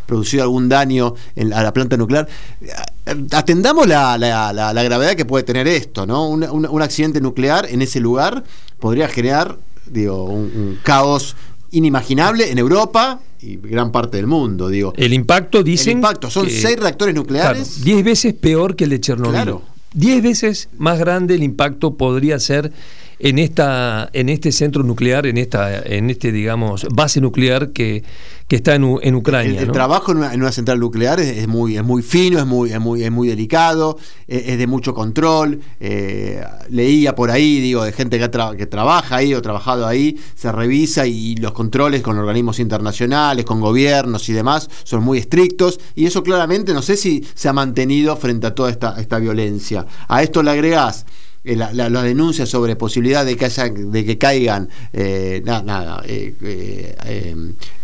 producido 0.07 0.43
algún 0.43 0.69
daño 0.69 1.15
en, 1.35 1.53
a 1.53 1.63
la 1.63 1.73
planta 1.73 1.97
nuclear. 1.97 2.29
Atendamos 3.33 3.87
la, 3.87 4.19
la, 4.19 4.83
gravedad 4.83 5.15
que 5.15 5.25
puede 5.25 5.45
tener 5.45 5.67
esto, 5.67 6.07
¿no? 6.07 6.29
un 6.29 6.83
accidente 6.83 7.21
nuclear 7.23 7.67
en 7.71 7.81
ese 7.81 8.01
lugar 8.01 8.45
podría 8.79 9.09
generar 9.09 9.57
digo, 9.91 10.25
un, 10.25 10.79
caos 10.83 11.37
inimaginable 11.71 12.51
en 12.51 12.59
Europa 12.59 13.21
y 13.41 13.57
gran 13.57 13.93
parte 13.93 14.17
del 14.17 14.27
mundo, 14.27 14.69
digo. 14.69 14.93
El 14.97 15.13
impacto, 15.13 15.63
dicen... 15.63 15.91
El 15.91 15.97
impacto, 15.99 16.31
son 16.31 16.49
seis 16.49 16.79
reactores 16.79 17.15
nucleares. 17.15 17.85
diez 17.85 18.03
veces 18.05 18.35
peor 18.35 18.75
que 18.75 18.85
el 18.85 18.91
de 18.91 19.01
Chernobyl. 19.01 19.57
Diez 19.93 20.23
veces 20.23 20.69
más 20.77 20.99
grande 20.99 21.35
el 21.35 21.43
impacto 21.43 21.95
podría 21.97 22.39
ser 22.39 22.73
en 23.19 23.39
esta 23.39 24.09
en 24.13 24.29
este 24.29 24.53
centro 24.53 24.83
nuclear, 24.83 25.27
en 25.27 25.39
esta 25.39 25.81
en 25.81 26.11
este 26.11 26.31
digamos 26.31 26.87
base 26.93 27.21
nuclear 27.21 27.71
que, 27.71 28.05
que 28.49 28.57
está 28.57 28.75
en, 28.75 28.85
U- 28.85 28.99
en 29.03 29.15
Ucrania. 29.15 29.53
El, 29.53 29.59
el 29.59 29.67
¿no? 29.69 29.73
trabajo 29.73 30.11
en 30.11 30.19
una, 30.19 30.33
en 30.33 30.41
una 30.41 30.51
central 30.51 30.81
nuclear 30.81 31.21
es, 31.21 31.37
es 31.37 31.47
muy, 31.47 31.77
es 31.77 31.85
muy 31.85 32.03
fino, 32.03 32.39
es 32.39 32.47
muy, 32.47 32.73
es 32.73 32.81
muy, 32.81 33.05
es 33.05 33.11
muy 33.13 33.29
delicado, 33.29 33.99
es, 34.27 34.49
es 34.49 34.59
de 34.59 34.67
mucho 34.67 34.95
control. 34.95 35.61
eh, 35.81 36.43
leía 36.71 37.15
por 37.15 37.31
ahí, 37.31 37.61
digo, 37.61 37.85
de 37.85 37.93
gente 37.93 38.19
que, 38.19 38.31
tra- 38.31 38.57
que 38.57 38.67
trabaja 38.67 39.17
ahí 39.17 39.35
o 39.35 39.43
trabajado 39.43 39.87
ahí, 39.87 40.19
se 40.35 40.51
revisa 40.51 41.07
y 41.07 41.37
los 41.37 41.53
controles 41.53 42.01
con 42.03 42.17
organismos 42.19 42.59
internacionales, 42.59 43.45
con 43.45 43.61
gobiernos 43.61 44.29
y 44.29 44.33
demás 44.33 44.69
son 44.83 45.03
muy 45.05 45.19
estrictos. 45.19 45.79
Y 45.95 46.07
eso 46.07 46.23
claramente 46.23 46.73
no 46.73 46.81
sé 46.81 46.97
si 46.97 47.25
se 47.35 47.49
ha 47.49 47.53
mantenido 47.53 48.17
frente 48.17 48.47
a 48.47 48.55
toda 48.55 48.71
esta, 48.71 48.99
esta 48.99 49.19
violencia. 49.19 49.87
A 50.09 50.23
esto 50.23 50.43
le 50.43 50.51
agregás 50.53 51.05
la, 51.45 51.73
la- 51.73 51.89
la 51.89 52.03
denuncia 52.03 52.45
sobre 52.47 52.77
posibilidad 52.77 53.25
de 53.25 53.37
que, 53.37 53.45
haya- 53.47 53.69
de 53.71 54.05
que 54.05 54.19
caigan 54.19 54.69
eh, 54.93 55.43
eh, 56.07 56.35
eh, 56.43 56.97
eh, 57.07 57.35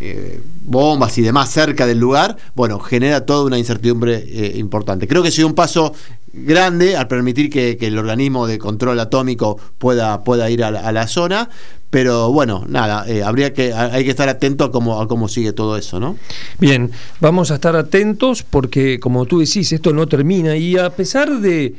eh, 0.00 0.40
bombas 0.64 1.16
y 1.18 1.22
demás 1.22 1.50
cerca 1.50 1.86
del 1.86 1.98
lugar, 1.98 2.36
bueno, 2.54 2.78
genera 2.80 3.24
toda 3.24 3.44
una 3.44 3.58
incertidumbre 3.58 4.22
eh, 4.26 4.52
importante. 4.56 5.06
Creo 5.08 5.22
que 5.22 5.28
sido 5.32 5.46
un 5.46 5.54
paso 5.54 5.92
grande 6.32 6.96
al 6.96 7.06
permitir 7.08 7.48
que, 7.48 7.76
el 7.86 7.96
organismo 7.98 8.46
de 8.46 8.58
control 8.58 8.98
atómico 9.00 9.58
pueda, 9.78 10.24
pueda 10.24 10.50
ir 10.50 10.64
a 10.64 10.70
la, 10.70 10.80
zona, 11.06 11.48
pero 11.90 12.32
bueno, 12.32 12.64
nada, 12.68 13.04
eh, 13.08 13.22
habría 13.22 13.52
que, 13.54 13.72
hay 13.72 14.02
que 14.04 14.10
estar 14.10 14.28
atento 14.28 14.64
a 14.64 14.72
cómo, 14.72 15.00
a 15.00 15.06
cómo 15.06 15.28
sigue 15.28 15.52
todo 15.52 15.76
eso, 15.76 16.00
¿no? 16.00 16.16
Bien, 16.58 16.90
vamos 17.20 17.52
a 17.52 17.54
estar 17.54 17.76
atentos 17.76 18.42
porque, 18.42 18.98
como 18.98 19.26
tú 19.26 19.38
decís, 19.38 19.70
esto 19.72 19.92
no 19.92 20.08
termina 20.08 20.56
y 20.56 20.76
a 20.76 20.90
pesar 20.90 21.38
de, 21.40 21.74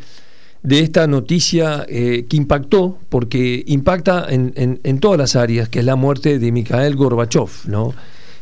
de 0.66 0.80
esta 0.80 1.08
noticia 1.08 1.86
eh, 1.88 2.26
que 2.28 2.38
impactó, 2.38 2.98
porque 3.10 3.64
impacta 3.68 4.26
en, 4.30 4.54
en- 4.84 5.00
todas 5.00 5.18
las 5.18 5.36
áreas, 5.36 5.70
que 5.70 5.80
es 5.80 5.86
la 5.86 5.96
muerte 5.96 6.40
de 6.40 6.52
Mikhail 6.52 6.96
Gorbachev, 6.96 7.50
¿no? 7.68 7.94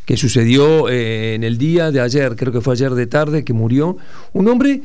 que 0.05 0.17
sucedió 0.17 0.89
eh, 0.89 1.33
en 1.35 1.43
el 1.43 1.57
día 1.57 1.89
de 1.91 2.01
ayer, 2.01 2.35
creo 2.35 2.51
que 2.51 2.59
fue 2.61 2.73
ayer 2.73 2.91
de 2.93 3.07
tarde, 3.07 3.43
que 3.45 3.53
murió, 3.53 3.97
un 4.33 4.47
hombre 4.49 4.81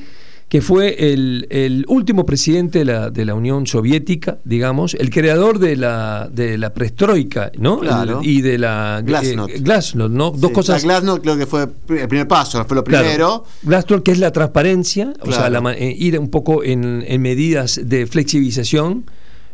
que 0.48 0.62
fue 0.62 1.12
el, 1.12 1.46
el 1.50 1.84
último 1.88 2.24
presidente 2.24 2.78
de 2.78 2.84
la, 2.86 3.10
de 3.10 3.24
la 3.26 3.34
Unión 3.34 3.66
Soviética, 3.66 4.38
digamos, 4.44 4.94
el 4.94 5.10
creador 5.10 5.58
de 5.58 5.76
la, 5.76 6.28
de 6.32 6.56
la 6.56 6.72
perestroika, 6.72 7.52
¿no? 7.58 7.80
Claro. 7.80 8.20
El- 8.22 8.26
y 8.26 8.40
de 8.40 8.56
la 8.56 9.02
Glasnost. 9.04 9.54
eh, 9.54 9.58
Glasnost, 9.60 10.10
¿no? 10.14 10.30
Dos 10.30 10.48
Sí, 10.48 10.54
cosas. 10.54 10.82
La 10.84 10.94
Glasnost 11.00 11.22
creo 11.22 11.36
que 11.36 11.44
fue 11.46 11.62
el 11.90 12.08
primer 12.08 12.26
paso, 12.26 12.64
fue 12.64 12.76
lo 12.76 12.82
Claro. 12.84 13.04
primero. 13.04 13.44
Glasnost, 13.62 14.02
que 14.02 14.12
es 14.12 14.18
la 14.20 14.30
transparencia, 14.32 15.12
o 15.20 15.26
sea, 15.30 15.48
Claro. 15.48 15.60
la 15.64 15.72
eh, 15.74 15.94
ir 15.98 16.18
un 16.18 16.30
poco 16.30 16.64
en, 16.64 17.04
en 17.06 17.20
medidas 17.20 17.78
de 17.84 18.06
flexibilización, 18.06 19.04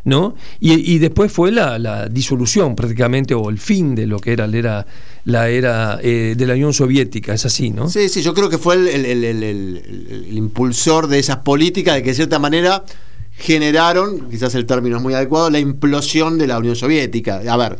¿no? 0.05 0.35
Y, 0.59 0.93
y 0.93 0.99
después 0.99 1.31
fue 1.31 1.51
la, 1.51 1.77
la 1.77 2.07
disolución 2.07 2.75
prácticamente, 2.75 3.33
o 3.33 3.49
el 3.49 3.59
fin 3.59 3.93
de 3.95 4.07
lo 4.07 4.19
que 4.19 4.31
era 4.33 4.47
la 4.47 4.57
era, 4.57 4.85
la 5.25 5.49
era 5.49 5.99
eh, 6.01 6.35
de 6.37 6.45
la 6.45 6.53
Unión 6.53 6.73
Soviética, 6.73 7.33
es 7.33 7.45
así, 7.45 7.71
¿no? 7.71 7.89
Sí, 7.89 8.07
sí, 8.09 8.21
yo 8.21 8.33
creo 8.33 8.49
que 8.49 8.57
fue 8.57 8.75
el, 8.75 8.87
el- 8.87 9.05
el- 9.23 9.43
el- 9.43 10.37
impulsor 10.37 11.07
de 11.07 11.19
esas 11.19 11.37
políticas 11.37 11.95
de 11.95 12.03
que 12.03 12.09
de 12.09 12.15
cierta 12.15 12.39
manera 12.39 12.83
generaron, 13.37 14.29
quizás 14.29 14.55
el 14.55 14.65
término 14.65 14.97
es 14.97 15.03
muy 15.03 15.13
adecuado, 15.13 15.49
la 15.49 15.59
implosión 15.59 16.37
de 16.37 16.47
la 16.47 16.57
Unión 16.59 16.75
Soviética. 16.75 17.41
A 17.47 17.57
ver, 17.57 17.77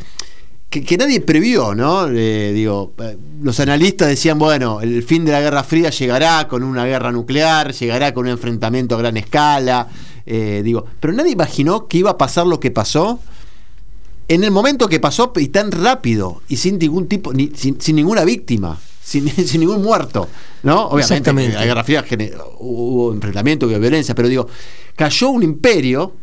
que, 0.70 0.84
que 0.84 0.98
nadie 0.98 1.22
previó, 1.22 1.74
¿no? 1.75 2.08
Eh, 2.10 2.51
digo, 2.53 2.94
eh, 3.01 3.15
los 3.41 3.60
analistas 3.60 4.10
decían, 4.10 4.38
bueno, 4.38 4.82
el 4.82 5.03
fin 5.03 5.24
de 5.25 5.32
la 5.32 5.41
Guerra 5.41 5.63
Fría 5.63 5.89
llegará 5.91 6.48
con 6.48 6.63
una 6.63 6.86
guerra 6.86 7.12
nuclear, 7.12 7.72
llegará 7.74 8.13
con 8.13 8.25
un 8.25 8.32
enfrentamiento 8.32 8.96
a 8.96 8.98
gran 8.98 9.15
escala, 9.15 9.88
eh, 10.25 10.62
digo, 10.63 10.86
pero 11.00 11.13
nadie 11.13 11.32
imaginó 11.32 11.88
que 11.88 11.98
iba 12.00 12.12
a 12.12 12.17
pasar 12.17 12.48
lo 12.48 12.60
que 12.60 12.72
pasó 12.72 13.20
en 14.27 14.44
el 14.44 14.51
momento 14.51 14.88
que 14.89 15.00
pasó 15.00 15.32
y 15.36 15.50
tan 15.50 15.72
rápido 15.72 16.41
y 16.48 16.58
sin 16.58 16.79
ningún 16.79 17.08
tipo, 17.08 17.32
ni- 17.34 17.51
sin, 17.55 17.79
sin 17.79 17.96
ninguna 17.96 18.24
víctima, 18.24 18.79
sin, 19.03 19.29
sin 19.29 19.60
ningún 19.62 19.84
muerto, 19.84 20.27
¿no? 20.63 20.88
Obviamente, 20.88 21.29
Guerra 21.65 21.84
Fría 21.84 22.03
gener- 22.03 22.36
hubo 22.60 23.13
enfrentamiento, 23.13 23.67
hubo 23.67 23.77
violencia, 23.79 24.15
pero 24.15 24.27
digo, 24.27 24.48
cayó 24.96 25.29
un 25.29 25.44
imperio, 25.44 26.13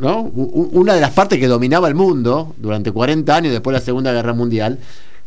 ¿no? 0.00 0.22
Una 0.22 0.94
de 0.94 1.00
las 1.00 1.12
partes 1.12 1.38
que 1.38 1.46
dominaba 1.46 1.86
el 1.88 1.94
mundo 1.94 2.54
durante 2.56 2.90
40 2.90 3.34
años 3.36 3.52
después 3.52 3.74
de 3.74 3.80
la 3.80 3.84
Segunda 3.84 4.12
Guerra 4.12 4.32
Mundial, 4.32 4.78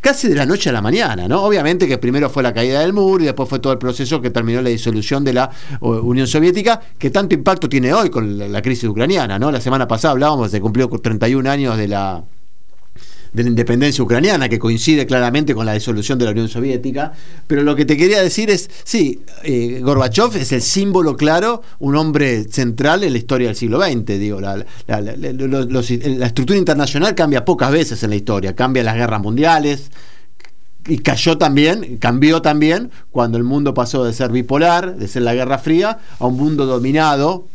casi 0.01 0.27
de 0.27 0.35
la 0.35 0.45
noche 0.45 0.69
a 0.69 0.73
la 0.73 0.81
mañana, 0.81 1.27
¿no? 1.27 1.43
Obviamente 1.43 1.87
que 1.87 1.97
primero 1.97 2.29
fue 2.29 2.43
la 2.43 2.53
caída 2.53 2.81
del 2.81 2.91
muro 2.91 3.23
y 3.23 3.27
después 3.27 3.47
fue 3.47 3.59
todo 3.59 3.71
el 3.71 3.79
proceso 3.79 4.19
que 4.19 4.31
terminó 4.31 4.61
la 4.61 4.69
disolución 4.69 5.23
de 5.23 5.33
la 5.33 5.49
Unión 5.79 6.27
Soviética, 6.27 6.81
que 6.97 7.11
tanto 7.11 7.35
impacto 7.35 7.69
tiene 7.69 7.93
hoy 7.93 8.09
con 8.09 8.51
la, 8.51 8.61
crisis 8.61 8.89
ucraniana, 8.89 9.39
¿no? 9.39 9.51
La 9.51 9.61
semana 9.61 9.87
pasada 9.87 10.13
hablábamos, 10.13 10.51
se 10.51 10.59
cumplió 10.59 10.89
31 10.89 11.49
años 11.49 11.77
de 11.77 11.87
la 11.87 12.23
de 13.33 13.43
la 13.43 13.49
independencia 13.49 14.03
ucraniana, 14.03 14.49
que 14.49 14.59
coincide 14.59 15.05
claramente 15.05 15.55
con 15.55 15.65
la 15.65 15.73
disolución 15.73 16.19
de 16.19 16.25
la 16.25 16.31
Unión 16.31 16.49
Soviética. 16.49 17.13
Pero 17.47 17.63
lo 17.63 17.75
que 17.75 17.85
te 17.85 17.95
quería 17.95 18.21
decir 18.21 18.49
es, 18.49 18.69
sí, 18.83 19.21
eh, 19.43 19.79
Gorbachev 19.81 20.35
es 20.35 20.51
el 20.51 20.61
símbolo 20.61 21.15
claro, 21.15 21.61
un 21.79 21.95
hombre 21.95 22.43
central 22.45 23.03
en 23.03 23.13
la 23.13 23.17
historia 23.17 23.47
del 23.47 23.55
siglo 23.55 23.81
XX. 23.81 24.05
Digo, 24.19 24.41
la, 24.41 24.57
la- 24.87 26.25
estructura 26.25 26.59
internacional 26.59 27.15
cambia 27.15 27.45
pocas 27.45 27.71
veces 27.71 28.03
en 28.03 28.09
la 28.09 28.15
historia, 28.17 28.55
cambia 28.55 28.83
las 28.83 28.95
guerras 28.95 29.21
mundiales. 29.21 29.91
Y 30.87 30.97
cayó 30.97 31.37
también, 31.37 31.97
cambió 31.99 32.41
también 32.41 32.89
cuando 33.11 33.37
el 33.37 33.43
mundo 33.43 33.73
pasó 33.75 34.03
de 34.03 34.13
ser 34.13 34.31
bipolar, 34.31 34.95
de 34.97 35.07
ser 35.07 35.21
la 35.21 35.35
Guerra 35.35 35.59
Fría, 35.59 35.99
a 36.17 36.25
un 36.25 36.37
mundo 36.37 36.65
dominado 36.65 37.45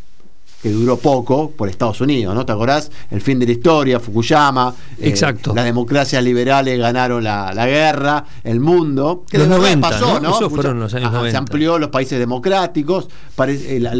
que 0.67 0.73
duró 0.73 0.97
poco 0.97 1.53
por 1.53 1.69
Estados 1.69 2.01
Unidos, 2.01 2.35
¿no? 2.35 2.45
¿Te 2.45 2.51
acordás? 2.51 2.91
El 3.13 3.21
fin 3.21 3.39
de 3.39 3.47
la 3.47 3.53
historia, 3.53 4.01
Fukuyama. 4.01 4.75
eh, 4.99 5.09
Exacto. 5.11 5.55
las 5.55 5.65
democracias 5.65 6.25
liberales 6.25 6.77
ganaron 6.77 7.23
la, 7.23 7.55
la 7.55 7.67
guerra, 7.67 8.25
el 8.43 8.59
mundo. 8.59 9.23
Que 9.31 9.39
Los 9.39 9.47
de 9.47 9.55
verdad 9.55 9.63
90, 9.77 9.89
pasó, 9.91 10.15
¿no? 10.15 10.21
¿no? 10.31 10.37
Esos 10.37 10.53
fueron 10.53 10.81
los 10.81 10.93
años 10.93 11.07
Ajá, 11.07 11.19
90. 11.19 11.31
Se 11.31 11.37
amplió 11.37 11.79
los 11.79 11.91
países 11.91 12.19
democráticos. 12.19 13.09
pare- 13.37 13.77
eh, 13.77 13.79
La, 13.81 13.95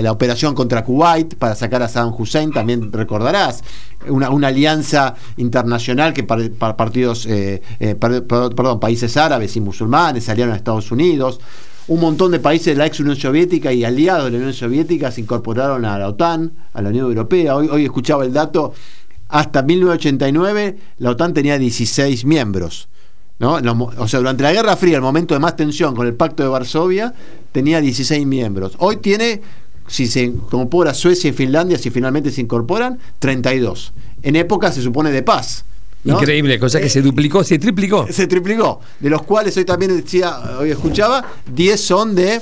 la- 0.00 0.10
operación 0.12 0.54
contra 0.54 0.82
Kuwait 0.84 1.34
para 1.34 1.54
sacar 1.54 1.82
a 1.82 1.88
Saddam 1.88 2.14
Hussein, 2.18 2.50
también 2.50 2.90
recordarás. 2.90 3.62
Una, 4.08 4.30
una 4.30 4.48
alianza 4.48 5.14
internacional 5.36 6.14
que 6.14 6.22
para, 6.22 6.48
para 6.58 6.78
partidos, 6.78 7.26
eh, 7.26 7.60
eh, 7.78 7.94
per- 7.94 8.26
per- 8.26 8.54
perdón, 8.54 8.80
países 8.80 9.18
árabes 9.18 9.54
y 9.56 9.60
musulmanes 9.60 10.24
se 10.24 10.32
aliaron 10.32 10.54
a 10.54 10.56
Estados 10.56 10.90
Unidos. 10.90 11.40
Un 11.88 12.00
montón 12.00 12.30
de 12.30 12.38
países 12.38 12.66
de 12.66 12.76
la 12.76 12.86
ex 12.86 13.00
Unión 13.00 13.16
Soviética 13.16 13.72
y 13.72 13.84
aliados 13.84 14.26
de 14.26 14.30
la 14.32 14.36
Unión 14.38 14.54
Soviética 14.54 15.10
se 15.10 15.20
incorporaron 15.20 15.84
a 15.84 15.98
la 15.98 16.08
OTAN, 16.08 16.52
a 16.72 16.82
la 16.82 16.90
Unión 16.90 17.06
Europea. 17.06 17.56
Hoy, 17.56 17.68
hoy 17.68 17.84
escuchaba 17.84 18.24
el 18.24 18.32
dato, 18.32 18.72
hasta 19.28 19.62
1989 19.62 20.76
la 20.98 21.10
OTAN 21.10 21.34
tenía 21.34 21.58
16 21.58 22.24
miembros. 22.24 22.88
¿no? 23.40 23.54
O 23.98 24.06
sea, 24.06 24.20
durante 24.20 24.42
la 24.42 24.52
Guerra 24.52 24.76
Fría, 24.76 24.96
el 24.96 25.02
momento 25.02 25.34
de 25.34 25.40
más 25.40 25.56
tensión 25.56 25.96
con 25.96 26.06
el 26.06 26.14
Pacto 26.14 26.42
de 26.42 26.48
Varsovia, 26.50 27.14
tenía 27.52 27.80
16 27.80 28.26
miembros. 28.26 28.74
Hoy 28.78 28.98
tiene, 28.98 29.40
si 29.86 30.06
se 30.06 30.24
incorpora 30.24 30.92
Suecia 30.92 31.30
y 31.30 31.32
Finlandia, 31.32 31.78
si 31.78 31.90
finalmente 31.90 32.30
se 32.30 32.42
incorporan, 32.42 32.98
32. 33.18 33.94
En 34.22 34.36
época 34.36 34.70
se 34.70 34.82
supone 34.82 35.10
de 35.10 35.22
paz. 35.22 35.64
¿No? 36.04 36.14
Increíble, 36.14 36.58
cosa 36.58 36.80
que 36.80 36.86
Eh, 36.86 36.90
se 36.90 37.02
duplicó, 37.02 37.44
se 37.44 37.58
triplicó. 37.58 38.06
se 38.10 38.26
triplicó, 38.26 38.80
de 38.98 39.10
los 39.10 39.22
cuales 39.22 39.56
hoy 39.56 39.64
también 39.64 39.96
decía, 39.96 40.58
hoy 40.58 40.70
escuchaba, 40.70 41.24
10 41.52 41.80
son 41.80 42.14
de 42.14 42.40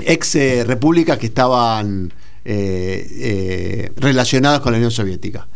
ex 0.00 0.34
eh, 0.34 0.64
repúblicas 0.64 1.18
que 1.18 1.26
estaban 1.26 2.12
eh, 2.44 3.06
eh, 3.10 3.92
relacionadas 3.96 4.60
con 4.60 4.72
la 4.72 4.78
Unión 4.78 4.90
Soviética. 4.90 5.46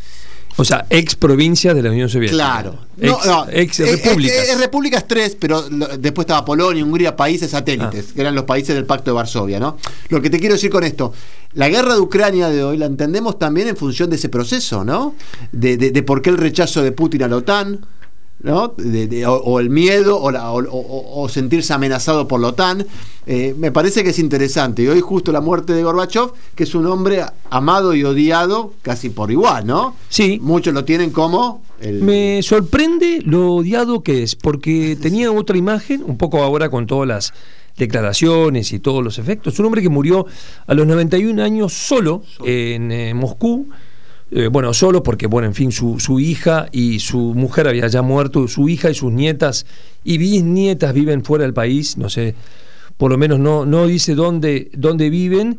O 0.59 0.65
sea, 0.65 0.87
ex 0.89 1.15
provincia 1.17 1.75
de 1.75 1.83
la 1.83 1.91
Unión 1.91 2.09
Soviética. 2.09 2.37
Claro. 2.43 2.79
Ex, 2.99 3.27
No, 3.27 3.47
ex 3.51 3.81
eh, 3.81 3.93
repúblicas. 4.03 4.37
eh, 4.37 4.53
eh, 4.53 4.57
repúblicas 4.57 5.07
tres, 5.07 5.37
pero 5.39 5.63
después 5.99 6.25
estaba 6.25 6.45
Polonia, 6.47 6.83
Hungría, 6.83 7.15
países 7.15 7.51
satélites, 7.51 8.07
Ah. 8.09 8.13
que 8.15 8.21
eran 8.23 8.35
los 8.35 8.45
países 8.45 8.75
del 8.75 8.87
Pacto 8.87 9.11
de 9.11 9.15
Varsovia, 9.17 9.61
¿no? 9.61 9.77
Lo 10.09 10.23
que 10.23 10.31
te 10.31 10.39
quiero 10.39 10.55
decir 10.55 10.71
con 10.71 10.83
esto, 10.85 11.13
la 11.53 11.69
guerra 11.69 11.95
de 11.95 12.01
Ucrania 12.01 12.49
de 12.49 12.65
hoy 12.65 12.79
la 12.79 12.87
entendemos 12.87 13.39
también 13.39 13.69
en 13.69 13.77
función 13.77 14.09
de 14.09 14.17
ese 14.17 14.29
proceso, 14.31 14.83
¿no? 14.83 15.15
De, 15.53 15.77
de- 15.77 15.91
de 15.91 16.03
por 16.03 16.23
qué 16.23 16.31
el 16.31 16.39
rechazo 16.39 16.83
de 16.83 16.93
Putin 16.93 17.25
a 17.25 17.29
la 17.29 17.37
OTAN, 17.37 17.85
¿no? 18.43 18.69
De- 18.77 19.07
de- 19.07 19.27
o, 19.27 19.35
o 19.35 19.61
el 19.61 19.71
miedo 19.71 20.21
o, 20.21 20.31
la- 20.31 20.51
o- 20.53 20.63
o- 20.63 21.23
o 21.23 21.29
sentirse 21.29 21.73
amenazado 21.73 22.29
por 22.29 22.41
la 22.41 22.49
OTAN. 22.49 22.87
Eh, 23.29 23.55
me 23.59 23.73
parece 23.73 24.05
que 24.05 24.11
es 24.11 24.19
interesante. 24.21 24.83
Y 24.83 24.89
hoy 24.89 25.01
justo 25.01 25.33
la 25.33 25.41
muerte 25.41 25.73
de 25.73 25.83
Gorbachev, 25.83 26.31
que 26.55 26.63
es 26.65 26.75
un 26.77 26.87
hombre 26.87 27.23
amado 27.51 27.95
y 27.95 28.05
odiado 28.05 28.73
casi 28.83 29.09
por 29.11 29.31
igual, 29.33 29.67
¿no? 29.67 29.97
Sí. 30.09 30.39
Muchos 30.43 30.73
lo 30.75 30.85
tienen 30.85 31.11
como... 31.11 31.63
el- 31.81 32.03
Me 32.03 32.41
sorprende 32.43 33.21
lo 33.25 33.55
odiado 33.55 34.03
que 34.05 34.23
es, 34.23 34.37
porque 34.37 34.97
tenía 35.01 35.33
otra 35.33 35.57
imagen, 35.57 36.05
un 36.07 36.17
poco 36.19 36.43
ahora 36.43 36.69
con 36.71 36.87
todas 36.87 37.09
las 37.09 37.33
declaraciones 37.77 38.73
y 38.73 38.79
todos 38.79 39.03
los 39.05 39.19
efectos. 39.19 39.59
Un 39.59 39.67
hombre 39.67 39.83
que 39.83 39.89
murió 39.89 40.27
a 40.67 40.75
los 40.75 40.87
91 40.87 41.43
años 41.43 41.73
solo 41.73 42.23
en 42.45 42.91
eh, 42.93 43.13
Moscú. 43.15 43.69
Eh, 44.31 44.49
bueno, 44.49 44.75
solo 44.75 45.03
porque, 45.03 45.27
bueno, 45.27 45.47
en 45.47 45.55
fin, 45.55 45.71
su, 45.71 46.01
su 46.01 46.19
hija 46.19 46.69
y 46.73 46.99
su 46.99 47.19
mujer 47.35 47.69
había 47.69 47.87
ya 47.87 48.03
muerto, 48.03 48.49
su 48.49 48.69
hija 48.69 48.91
y 48.91 48.95
sus 48.95 49.13
nietas 49.13 49.67
y 50.03 50.19
bisnietas 50.19 50.93
viven 50.93 51.25
fuera 51.25 51.45
del 51.45 51.55
país, 51.55 51.97
no 51.97 52.11
sé, 52.11 52.35
por 52.97 53.11
lo 53.11 53.19
menos 53.19 53.39
no, 53.39 53.67
no 53.67 53.87
dice 53.87 54.15
dónde, 54.15 54.71
dónde 54.75 55.11
viven. 55.11 55.59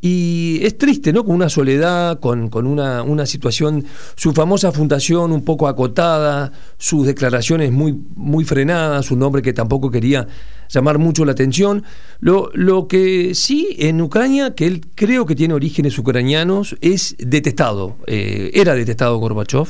Y 0.00 0.60
es 0.62 0.76
triste, 0.76 1.12
¿no? 1.12 1.24
Con 1.24 1.34
una 1.34 1.48
soledad, 1.48 2.20
con, 2.20 2.48
con 2.48 2.66
una, 2.66 3.02
una, 3.02 3.24
situación, 3.24 3.84
su 4.14 4.32
famosa 4.32 4.70
fundación 4.70 5.32
un 5.32 5.42
poco 5.42 5.68
acotada, 5.68 6.52
sus 6.78 7.06
declaraciones 7.06 7.72
muy, 7.72 7.98
muy 8.14 8.44
frenadas, 8.44 9.10
un 9.10 9.22
hombre 9.22 9.42
que 9.42 9.52
tampoco 9.52 9.90
quería 9.90 10.26
llamar 10.68 10.98
mucho 10.98 11.24
la 11.24 11.32
atención. 11.32 11.84
Lo, 12.20 12.50
lo 12.52 12.88
que 12.88 13.34
sí 13.34 13.74
en 13.78 14.00
Ucrania, 14.00 14.54
que 14.54 14.66
él 14.66 14.82
creo 14.94 15.24
que 15.24 15.34
tiene 15.34 15.54
orígenes 15.54 15.98
ucranianos, 15.98 16.76
es 16.82 17.16
detestado, 17.18 17.96
eh, 18.06 18.50
era 18.54 18.74
detestado 18.74 19.16
Gorbachev. 19.18 19.68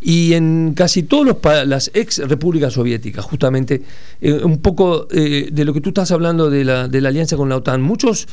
Y 0.00 0.34
en 0.34 0.74
casi 0.76 1.02
todas 1.02 1.66
las 1.66 1.90
ex 1.94 2.18
repúblicas 2.18 2.74
soviéticas, 2.74 3.24
justamente, 3.24 3.82
eh, 4.20 4.32
un 4.32 4.58
poco 4.58 5.08
eh, 5.10 5.48
de 5.50 5.64
lo 5.64 5.72
que 5.72 5.80
tú 5.80 5.88
estás 5.88 6.12
hablando 6.12 6.48
de 6.48 6.64
la, 6.64 6.86
de 6.86 7.00
la 7.00 7.08
alianza 7.08 7.36
con 7.36 7.48
la 7.48 7.56
OTAN, 7.56 7.82
muchos 7.82 8.28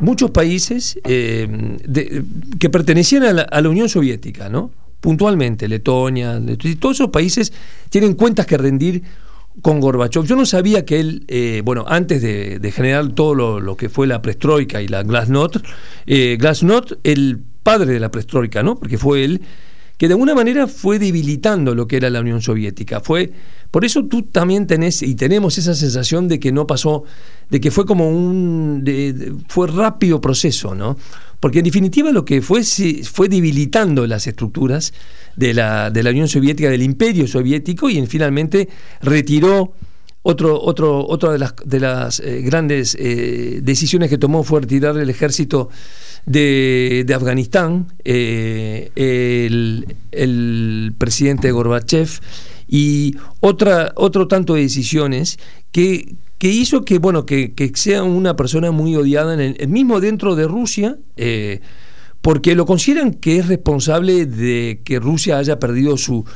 muchos 0.00 0.30
países 0.30 0.98
eh, 1.04 1.48
que 2.58 2.70
pertenecían 2.70 3.24
a 3.24 3.60
la, 3.60 3.68
Unión 3.68 3.88
Soviética, 3.88 4.48
¿no? 4.48 4.70
Puntualmente, 5.00 5.68
Letonia, 5.68 6.40
todos 6.80 6.96
esos 6.96 7.10
países 7.10 7.52
tienen 7.88 8.14
cuentas 8.14 8.46
que 8.46 8.58
rendir 8.58 9.02
con 9.62 9.80
Gorbachev. 9.80 10.24
Yo 10.24 10.36
no 10.36 10.46
sabía 10.46 10.84
que 10.84 11.00
él, 11.00 11.24
eh, 11.28 11.62
bueno, 11.64 11.84
antes 11.86 12.22
de, 12.22 12.72
generar 12.72 13.08
todo 13.10 13.60
lo, 13.60 13.76
que 13.76 13.88
fue 13.88 14.06
la 14.06 14.22
Prestroika 14.22 14.82
y 14.82 14.88
la 14.88 15.02
Glasnost, 15.02 15.56
eh, 16.06 16.36
Glasnost, 16.38 16.92
el 17.04 17.40
padre 17.62 17.92
de 17.92 18.00
la 18.00 18.10
Prestroika, 18.10 18.62
¿no? 18.62 18.76
Porque 18.76 18.98
fue 18.98 19.24
él 19.24 19.42
que 19.98 20.06
de 20.06 20.14
alguna 20.14 20.34
manera 20.34 20.68
fue 20.68 20.98
debilitando 20.98 21.74
lo 21.74 21.88
que 21.88 21.96
era 21.96 22.08
la 22.08 22.20
Unión 22.20 22.40
Soviética. 22.40 23.00
Fue, 23.00 23.32
por 23.72 23.84
eso 23.84 24.04
tú 24.04 24.22
también 24.22 24.66
tenés 24.68 25.02
y 25.02 25.16
tenemos 25.16 25.58
esa 25.58 25.74
sensación 25.74 26.28
de 26.28 26.38
que 26.38 26.52
no 26.52 26.68
pasó, 26.68 27.02
de 27.50 27.60
que 27.60 27.72
fue 27.72 27.84
como 27.84 28.08
un 28.08 29.44
fue 29.48 29.66
rápido 29.66 30.20
proceso, 30.20 30.74
¿no? 30.74 30.96
Porque 31.40 31.58
en 31.58 31.64
definitiva 31.64 32.12
lo 32.12 32.24
que 32.24 32.42
fue 32.42 32.62
fue 32.62 33.28
debilitando 33.28 34.06
las 34.06 34.28
estructuras 34.28 34.94
de 35.36 35.52
la, 35.52 35.90
de 35.90 36.02
la 36.04 36.10
Unión 36.10 36.28
Soviética, 36.28 36.70
del 36.70 36.82
Imperio 36.82 37.26
Soviético, 37.26 37.90
y 37.90 38.04
finalmente 38.06 38.68
retiró 39.02 39.72
otro, 40.22 40.60
otro, 40.60 41.06
otra 41.06 41.32
de 41.32 41.38
las, 41.38 41.54
de 41.64 41.80
las 41.80 42.20
eh, 42.20 42.42
grandes 42.42 42.96
eh, 42.98 43.60
decisiones 43.62 44.10
que 44.10 44.18
tomó 44.18 44.42
fue 44.42 44.60
retirar 44.60 44.96
el 44.98 45.10
ejército 45.10 45.68
de, 46.26 47.04
de 47.06 47.14
Afganistán, 47.14 47.86
eh, 48.04 48.90
el, 50.10 50.94
presidente 50.98 51.52
Gorbachev, 51.52 52.20
y 52.66 53.14
otra, 53.40 53.92
otro 53.94 54.28
tanto 54.28 54.54
de 54.54 54.62
decisiones 54.62 55.38
que, 55.72 56.16
que 56.38 56.48
hizo 56.48 56.84
que, 56.84 56.98
bueno, 56.98 57.24
que, 57.24 57.72
sea 57.74 58.02
una 58.02 58.36
persona 58.36 58.72
muy 58.72 58.94
odiada 58.96 59.32
en 59.34 59.56
el, 59.58 59.68
mismo 59.68 60.00
dentro 60.00 60.34
de 60.34 60.46
Rusia, 60.46 60.98
porque 62.20 62.54
lo 62.54 62.66
consideran 62.66 63.14
que 63.14 63.38
es 63.38 63.46
responsable 63.48 64.26
de 64.26 64.82
que 64.84 64.98
Rusia 64.98 65.38
haya 65.38 65.58
perdido 65.58 65.96
su, 65.96 66.26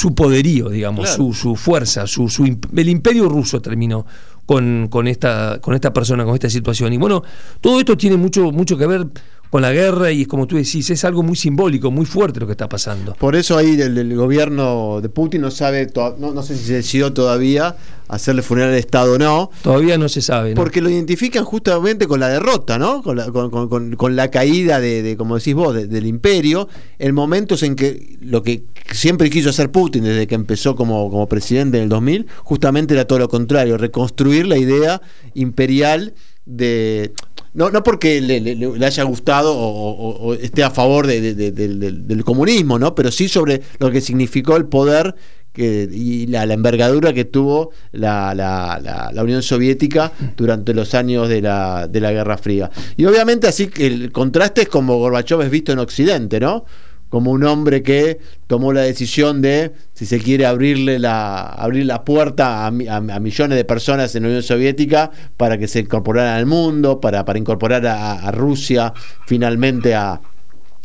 su 0.00 0.14
poderío, 0.14 0.70
digamos, 0.70 1.10
su, 1.10 1.34
su, 1.34 1.56
fuerza, 1.56 2.06
su, 2.06 2.30
su, 2.30 2.44
el 2.46 2.88
imperio 2.88 3.28
ruso 3.28 3.60
terminó 3.60 4.06
con, 4.46 4.88
con, 4.88 5.06
esta, 5.06 5.58
con 5.60 5.74
esta 5.74 5.92
persona, 5.92 6.24
con 6.24 6.32
esta 6.32 6.48
situación. 6.48 6.94
Y 6.94 6.96
bueno, 6.96 7.22
todo 7.60 7.78
esto 7.78 7.98
tiene 7.98 8.16
mucho, 8.16 8.50
mucho 8.50 8.78
que 8.78 8.86
ver 8.86 9.06
con 9.50 9.62
la 9.62 9.72
guerra 9.72 10.12
y 10.12 10.22
es 10.22 10.28
como 10.28 10.46
tú 10.46 10.56
decís, 10.56 10.88
es 10.90 11.04
algo 11.04 11.24
muy 11.24 11.34
simbólico, 11.34 11.90
muy 11.90 12.06
fuerte 12.06 12.38
lo 12.38 12.46
que 12.46 12.52
está 12.52 12.68
pasando. 12.68 13.14
Por 13.14 13.34
eso 13.34 13.58
ahí 13.58 13.80
el, 13.80 14.14
gobierno 14.14 15.00
de 15.00 15.08
Putin 15.08 15.40
no 15.40 15.50
sabe, 15.50 15.88
no, 16.18 16.32
no, 16.32 16.42
sé 16.42 16.56
si 16.56 16.66
se 16.66 16.74
decidió 16.74 17.12
todavía 17.12 17.76
hacerle 18.06 18.42
funeral 18.42 18.70
de 18.70 18.78
Estado 18.78 19.14
o 19.14 19.18
no. 19.18 19.50
Todavía 19.62 19.98
no 19.98 20.08
se 20.08 20.22
sabe. 20.22 20.54
Porque 20.54 20.80
lo 20.80 20.88
identifican 20.88 21.44
justamente 21.44 22.06
con 22.06 22.20
la 22.20 22.28
derrota, 22.28 22.78
¿no? 22.78 23.02
Con 23.02 23.16
la, 23.16 23.26
con, 23.30 24.16
la 24.16 24.30
caída 24.30 24.78
de, 24.78 25.16
como 25.18 25.36
decís 25.36 25.54
vos, 25.54 25.74
del 25.74 26.06
imperio, 26.06 26.68
en 26.98 27.14
momentos 27.14 27.64
en 27.64 27.74
que 27.74 28.18
lo 28.20 28.44
que 28.44 28.64
siempre 28.92 29.30
quiso 29.30 29.50
hacer 29.50 29.72
Putin 29.72 30.04
desde 30.04 30.28
que 30.28 30.36
empezó 30.36 30.76
como, 30.76 31.10
como 31.10 31.28
presidente 31.28 31.78
en 31.78 31.84
el 31.84 31.88
2000, 31.88 32.26
justamente 32.44 32.94
era 32.94 33.04
todo 33.04 33.18
lo 33.18 33.28
contrario, 33.28 33.78
reconstruir 33.78 34.46
la 34.46 34.58
idea 34.58 35.02
imperial 35.34 36.14
de 36.44 37.12
no, 37.52 37.70
no 37.70 37.82
porque 37.82 38.20
le, 38.20 38.86
haya 38.86 39.02
gustado 39.04 39.54
o, 39.56 40.34
esté 40.34 40.62
a 40.62 40.70
favor 40.70 41.06
del 41.06 42.24
comunismo, 42.24 42.78
¿no? 42.78 42.94
pero 42.94 43.10
sí 43.10 43.28
sobre 43.28 43.62
lo 43.78 43.90
que 43.90 44.00
significó 44.00 44.56
el 44.56 44.66
poder 44.66 45.16
que, 45.52 45.88
y 45.90 46.28
la, 46.28 46.44
envergadura 46.44 47.12
que 47.12 47.24
tuvo 47.24 47.72
la, 47.90 48.34
la, 48.34 49.22
Unión 49.22 49.42
Soviética 49.42 50.12
durante 50.36 50.74
los 50.74 50.94
años 50.94 51.28
de 51.28 51.42
la, 51.42 51.88
de 51.88 52.00
la 52.00 52.12
Guerra 52.12 52.38
Fría. 52.38 52.70
Y 52.96 53.04
obviamente 53.06 53.48
así 53.48 53.66
que 53.66 53.86
el 53.86 54.12
contraste 54.12 54.62
es 54.62 54.68
como 54.68 54.98
Gorbachev 54.98 55.42
es 55.42 55.50
visto 55.50 55.72
en 55.72 55.80
Occidente, 55.80 56.38
¿no? 56.38 56.64
Como 57.10 57.32
un 57.32 57.44
hombre 57.44 57.82
que 57.82 58.18
tomó 58.46 58.72
la 58.72 58.80
decisión 58.80 59.42
de, 59.42 59.72
si 59.92 60.06
se 60.06 60.18
quiere, 60.20 60.46
abrirle 60.46 60.98
la, 60.98 61.42
abrir 61.42 61.84
la 61.84 62.04
puerta 62.04 62.66
a, 62.66 62.70
millones 62.70 63.56
de 63.56 63.64
personas 63.64 64.14
en 64.14 64.22
la 64.22 64.28
Unión 64.30 64.42
Soviética 64.42 65.10
para 65.36 65.58
que 65.58 65.68
se 65.68 65.80
incorporaran 65.80 66.38
al 66.38 66.46
mundo, 66.46 67.00
para, 67.00 67.26
para 67.26 67.38
incorporar 67.38 67.86
a 67.86 68.30
Rusia 68.30 68.94
finalmente 69.26 69.94
a, 69.94 70.20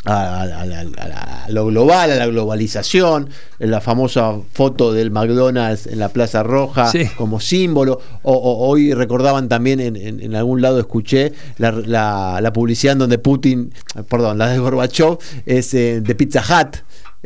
a, 0.06 1.46
lo 1.50 1.66
global, 1.68 2.12
a 2.12 2.16
la 2.16 2.28
globalización, 2.28 3.30
la 3.60 3.82
famosa 3.82 4.36
foto 4.54 4.94
del 4.94 5.12
McDonald's 5.12 5.88
en 5.88 6.00
la 6.00 6.10
Plaza 6.10 6.44
Roja 6.44 6.92
como 7.18 7.40
símbolo. 7.40 8.00
O, 8.24 8.68
hoy 8.68 8.94
recordaban 8.94 9.50
también, 9.50 9.80
en, 9.80 10.36
algún 10.36 10.62
lado 10.62 10.80
escuché 10.80 11.34
la, 11.58 12.52
publicidad 12.54 12.94
en 12.94 13.00
donde 13.00 13.18
Putin, 13.18 13.74
perdón, 14.10 14.38
la 14.38 14.48
de 14.50 14.60
Gorbachev, 14.60 15.18
es 15.46 15.74
eh, 15.74 16.02
de 16.02 16.16
Pizza 16.16 16.42
Hut. 16.42 16.78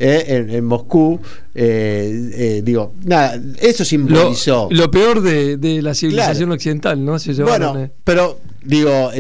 Eh, 0.02 0.48
en, 0.52 0.64
Moscú. 0.64 1.20
Eh, 1.54 2.30
eh, 2.34 2.62
digo, 2.64 2.94
nada, 3.04 3.38
eso 3.60 3.84
simbolizó. 3.84 4.70
Lo, 4.72 4.90
peor 4.90 5.22
de, 5.22 5.82
la 5.82 5.94
civilización 5.94 6.52
occidental, 6.54 7.04
¿no? 7.04 7.18
bueno, 7.44 7.90
pero 8.06 8.40
digo, 8.64 9.12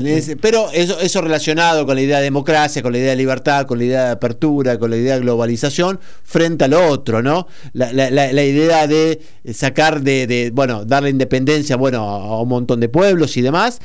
pero 0.41 0.69
eso, 0.71 0.99
eso 0.99 1.21
relacionado 1.21 1.86
con 1.86 1.95
la 1.95 2.02
idea 2.02 2.17
de 2.17 2.23
democracia, 2.23 2.82
con 2.82 2.91
la 2.91 2.97
idea 2.97 3.12
de 3.12 3.15
libertad, 3.15 3.65
con 3.65 3.78
la 3.78 3.86
idea 3.86 4.06
de 4.06 4.12
apertura, 4.12 4.78
con 4.78 4.89
la 4.89 4.97
idea 4.97 5.15
de 5.15 5.21
globalización, 5.21 5.99
frente 6.23 6.65
a 6.65 6.67
lo 6.67 6.88
otro, 6.88 7.21
¿no? 7.21 7.47
La, 7.73 7.91
la, 7.91 8.43
idea 8.43 8.88
de 8.88 9.21
sacar 9.54 10.02
de, 10.02 10.28
de, 10.28 10.52
bueno, 10.52 10.86
darle 10.86 11.10
independencia, 11.10 11.75
bueno, 11.75 12.02
a 12.02 12.41
un 12.41 12.49
montón 12.49 12.80
de 12.80 12.89
pueblos 12.89 13.38
y 13.38 13.41
demás. 13.41 13.80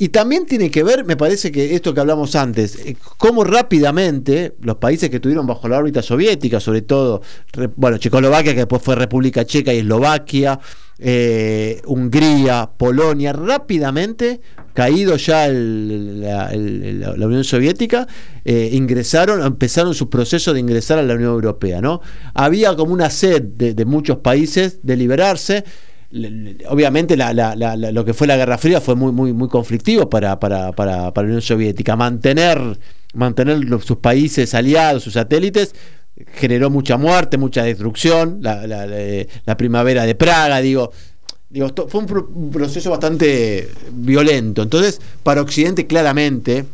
Y 0.00 0.10
también 0.10 0.46
tiene 0.46 0.70
que 0.70 0.84
ver, 0.84 1.04
me 1.04 1.16
parece 1.16 1.50
que 1.50 1.74
esto 1.74 1.92
que 1.92 1.98
hablamos 1.98 2.36
antes, 2.36 2.76
eh, 2.76 2.96
cómo 3.16 3.42
rápidamente 3.42 4.54
los 4.60 4.76
países 4.76 5.10
que 5.10 5.16
estuvieron 5.16 5.44
bajo 5.44 5.66
la 5.66 5.78
órbita 5.78 6.02
soviética, 6.02 6.60
sobre 6.60 6.82
todo, 6.82 7.20
bueno, 7.74 7.98
Checoslovaquia, 7.98 8.52
que 8.52 8.60
después 8.60 8.80
fue 8.80 8.94
República 8.94 9.44
Checa 9.44 9.74
y 9.74 9.78
Eslovaquia, 9.78 10.60
eh, 11.00 11.82
Hungría, 11.84 12.70
Polonia, 12.76 13.32
rápidamente, 13.32 14.40
caído 14.72 15.16
ya 15.16 15.48
la, 15.48 16.50
Unión 17.26 17.42
Soviética, 17.42 18.06
eh, 18.44 18.70
ingresaron, 18.72 19.44
empezaron 19.44 19.94
su 19.94 20.08
proceso 20.08 20.54
de 20.54 20.60
ingresar 20.60 21.00
a 21.00 21.02
la 21.02 21.14
Unión 21.14 21.32
Europea. 21.32 21.80
¿no? 21.80 22.02
Había 22.34 22.76
como 22.76 22.92
una 22.92 23.10
sed 23.10 23.42
de 23.42 23.84
muchos 23.84 24.18
países 24.18 24.78
de 24.84 24.96
liberarse 24.96 25.64
obviamente 26.68 27.16
lo 27.16 28.04
que 28.04 28.14
fue 28.14 28.26
la 28.26 28.36
Guerra 28.36 28.58
Fría 28.58 28.80
fue 28.80 28.94
muy, 28.94 29.12
muy, 29.12 29.32
muy 29.32 29.48
conflictivo 29.48 30.08
para, 30.08 30.40
para, 30.40 30.72
para, 30.72 31.12
la 31.14 31.22
Unión 31.22 31.42
Soviética. 31.42 31.96
Mantener, 31.96 32.78
mantener 33.14 33.58
sus 33.82 33.98
países 33.98 34.54
aliados, 34.54 35.02
sus 35.02 35.14
satélites, 35.14 35.74
generó 36.34 36.70
mucha 36.70 36.96
muerte, 36.96 37.36
mucha 37.36 37.62
destrucción. 37.62 38.38
La, 38.40 39.56
primavera 39.56 40.04
de 40.04 40.14
Praga, 40.14 40.60
digo. 40.60 40.92
Digo, 41.50 41.70
fue 41.88 42.02
un 42.02 42.50
proceso 42.50 42.90
bastante 42.90 43.68
violento. 43.90 44.62
Entonces, 44.62 45.00
para 45.22 45.40
Occidente, 45.40 45.86
claramente, 45.86 46.66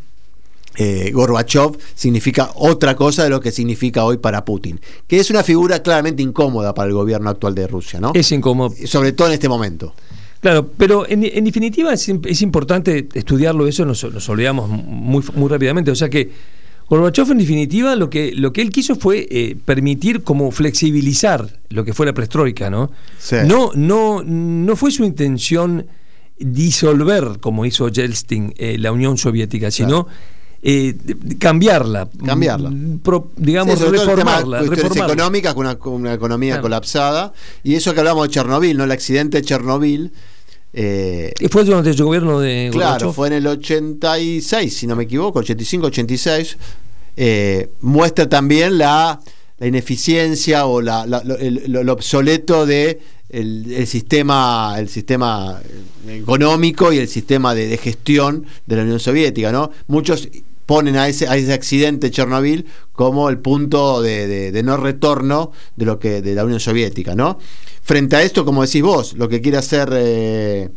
eh, 0.76 1.10
Gorbachev 1.12 1.78
significa 1.94 2.50
otra 2.56 2.96
cosa 2.96 3.24
de 3.24 3.30
lo 3.30 3.40
que 3.40 3.52
significa 3.52 4.04
hoy 4.04 4.18
para 4.18 4.44
Putin, 4.44 4.80
que 5.06 5.18
es 5.18 5.30
una 5.30 5.42
figura 5.42 5.82
claramente 5.82 6.22
incómoda 6.22 6.74
para 6.74 6.88
el 6.88 6.94
gobierno 6.94 7.30
actual 7.30 7.54
de 7.54 7.66
Rusia, 7.66 8.00
¿no? 8.00 8.12
Es 8.14 8.30
incómodo. 8.32 8.74
Sobre 8.86 9.12
todo 9.12 9.28
en 9.28 9.34
este 9.34 9.48
momento. 9.48 9.94
Claro, 10.40 10.70
pero 10.76 11.08
en, 11.08 11.22
definitiva 11.44 11.94
es, 11.94 12.42
importante 12.42 13.08
estudiarlo, 13.14 13.66
eso 13.66 13.86
nos, 13.86 14.04
olvidamos 14.28 14.68
muy, 14.68 15.24
muy 15.34 15.48
rápidamente. 15.48 15.90
O 15.90 15.94
sea 15.94 16.10
que 16.10 16.30
Gorbachev 16.88 17.30
en 17.32 17.38
definitiva 17.38 17.96
lo 17.96 18.10
que, 18.10 18.32
lo 18.34 18.52
que 18.52 18.60
él 18.60 18.70
quiso 18.70 18.94
fue 18.94 19.26
eh, 19.30 19.56
permitir 19.64 20.22
como 20.22 20.50
flexibilizar 20.50 21.60
lo 21.70 21.84
que 21.84 21.94
fue 21.94 22.04
la 22.04 22.12
prestroika, 22.12 22.68
¿no? 22.68 22.90
No, 23.46 23.70
no, 23.74 24.22
no 24.22 24.76
fue 24.76 24.90
su 24.90 25.04
intención 25.04 25.86
disolver, 26.38 27.38
como 27.40 27.64
hizo 27.64 27.88
Yeltsin, 27.88 28.52
eh, 28.58 28.76
la 28.78 28.92
Unión 28.92 29.16
Soviética, 29.16 29.70
sino 29.70 30.08
eh, 30.66 30.96
cambiarla, 31.38 32.08
cambiarla, 32.24 32.70
mm, 32.70 33.00
digamos, 33.36 33.78
reformarla, 33.78 34.62
reformarla. 34.62 35.04
económicas 35.12 35.52
con 35.52 36.00
una, 36.00 36.14
economía 36.14 36.58
colapsada 36.62 37.34
y 37.62 37.74
eso 37.74 37.92
que 37.92 38.00
hablamos 38.00 38.28
de 38.28 38.32
Chernobyl, 38.32 38.74
no 38.74 38.84
el 38.84 38.90
accidente 38.90 39.42
de 39.42 39.46
Chernobyl 39.46 40.10
¿Y 40.72 41.48
fue 41.48 41.64
durante 41.64 41.90
el 41.90 42.02
gobierno 42.02 42.40
de 42.40 42.70
Claro, 42.72 43.12
fue 43.12 43.28
en 43.28 43.34
el 43.34 43.46
86, 43.46 44.74
si 44.74 44.86
no 44.86 44.96
me 44.96 45.04
equivoco, 45.04 45.40
85, 45.40 45.88
86. 45.88 46.56
muestra 47.82 48.26
también 48.26 48.78
la, 48.78 49.20
ineficiencia 49.60 50.64
o 50.64 50.80
la, 50.80 51.04
lo, 51.06 51.92
obsoleto 51.92 52.64
de 52.64 53.00
el, 53.28 53.86
sistema 53.86 54.76
el 54.78 54.88
sistema 54.88 55.60
económico 56.08 56.90
y 56.90 56.98
el 56.98 57.08
sistema 57.08 57.54
de, 57.54 57.76
gestión 57.76 58.46
de 58.66 58.76
la 58.76 58.82
Unión 58.82 58.98
Soviética, 58.98 59.52
¿no? 59.52 59.70
Muchos 59.88 60.28
ponen 60.66 60.96
a 60.96 61.08
ese, 61.08 61.28
a 61.28 61.36
ese 61.36 61.52
accidente 61.52 62.10
Chernobyl 62.10 62.66
como 62.92 63.28
el 63.28 63.38
punto 63.38 64.02
de, 64.02 64.60
no 64.64 64.76
retorno 64.76 65.52
de 65.76 65.84
lo 65.84 65.98
que 65.98 66.22
de 66.22 66.34
la 66.34 66.44
Unión 66.44 66.60
Soviética, 66.60 67.14
¿no? 67.14 67.38
Frente 67.82 68.16
a 68.16 68.22
esto, 68.22 68.44
como 68.44 68.62
decís 68.62 68.82
vos, 68.82 69.14
lo 69.14 69.28
que 69.28 69.40
quiere 69.40 69.58
hacer 69.58 69.90
eh, 69.92 70.70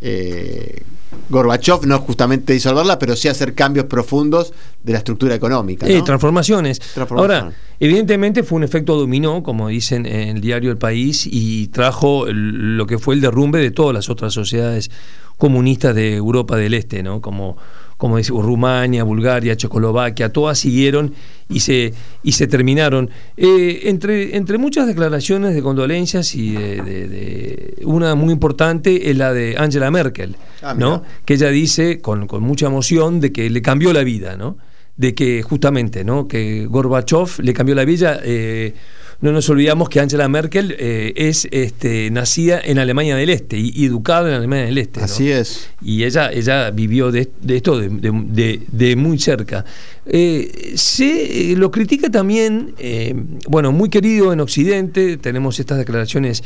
eh, 0.00 0.82
Gorbachev 1.28 1.86
no 1.86 1.96
es 1.96 2.00
justamente 2.02 2.52
disolverla, 2.52 2.98
pero 2.98 3.16
sí 3.16 3.28
hacer 3.28 3.54
cambios 3.54 3.86
profundos 3.86 4.52
de 4.82 4.92
la 4.92 4.98
estructura 4.98 5.34
económica. 5.34 5.86
¿no? 5.88 6.04
transformaciones. 6.04 6.80
Ahora, 7.10 7.52
evidentemente 7.78 8.42
fue 8.42 8.56
un 8.56 8.64
efecto 8.64 8.96
dominó, 8.96 9.42
como 9.42 9.68
dicen 9.68 10.06
en 10.06 10.36
el 10.36 10.40
diario 10.40 10.70
El 10.70 10.78
País, 10.78 11.26
y 11.30 11.68
trajo 11.68 12.26
lo 12.30 12.86
que 12.86 12.98
fue 12.98 13.14
el 13.14 13.20
derrumbe 13.20 13.60
de 13.60 13.70
todas 13.70 13.94
las 13.94 14.08
otras 14.08 14.32
sociedades 14.32 14.90
comunistas 15.36 15.94
de 15.94 16.16
Europa 16.16 16.56
del 16.56 16.74
Este, 16.74 17.02
¿no? 17.02 17.20
Como 17.20 17.56
como 18.00 18.16
decimos, 18.16 18.46
Rumania, 18.46 19.04
Bulgaria, 19.04 19.54
Checoslovaquia, 19.58 20.32
todas 20.32 20.58
siguieron 20.58 21.12
y 21.50 21.60
se, 21.60 21.92
y 22.22 22.32
se 22.32 22.46
terminaron. 22.46 23.10
Eh, 23.36 23.82
entre, 23.90 24.38
entre 24.38 24.56
muchas 24.56 24.86
declaraciones 24.86 25.54
de 25.54 25.60
condolencias 25.60 26.34
y 26.34 26.52
de, 26.52 27.74
una 27.84 28.14
muy 28.14 28.32
importante 28.32 29.10
es 29.10 29.18
la 29.18 29.34
de 29.34 29.54
Angela 29.58 29.90
Merkel, 29.90 30.36
ah, 30.62 30.72
¿no? 30.72 31.02
que 31.26 31.34
ella 31.34 31.50
dice 31.50 32.00
con, 32.00 32.26
con, 32.26 32.42
mucha 32.42 32.68
emoción 32.68 33.20
de 33.20 33.32
que 33.32 33.50
le 33.50 33.60
cambió 33.60 33.92
la 33.92 34.02
vida, 34.02 34.34
¿no? 34.34 34.56
de 34.96 35.14
que 35.14 35.42
justamente 35.42 36.02
¿no? 36.02 36.26
que 36.26 36.64
Gorbachev 36.64 37.42
le 37.42 37.52
cambió 37.52 37.74
la 37.74 37.84
vida. 37.84 38.18
Eh, 38.24 38.72
no 39.20 39.32
nos 39.32 39.48
olvidamos 39.50 39.88
que 39.88 40.00
Angela 40.00 40.28
Merkel 40.28 40.74
eh, 40.78 41.12
es 41.14 41.46
este, 41.50 42.10
nacida 42.10 42.60
en 42.62 42.78
Alemania 42.78 43.16
del 43.16 43.28
Este 43.28 43.58
y, 43.58 43.84
educada 43.84 44.28
en 44.28 44.34
Alemania 44.34 44.64
del 44.64 44.78
Este. 44.78 45.00
Así 45.00 45.30
es. 45.30 45.68
Y 45.82 46.04
ella, 46.04 46.32
ella 46.32 46.70
vivió 46.70 47.12
de, 47.12 47.30
esto 47.48 47.78
de, 47.78 48.96
muy 48.96 49.18
cerca. 49.18 49.64
Eh, 50.06 50.72
se 50.74 51.54
lo 51.56 51.70
critica 51.70 52.08
también, 52.08 52.74
eh, 52.78 53.14
bueno, 53.46 53.72
muy 53.72 53.90
querido 53.90 54.32
en 54.32 54.40
Occidente, 54.40 55.18
tenemos 55.18 55.60
estas 55.60 55.78
declaraciones 55.78 56.42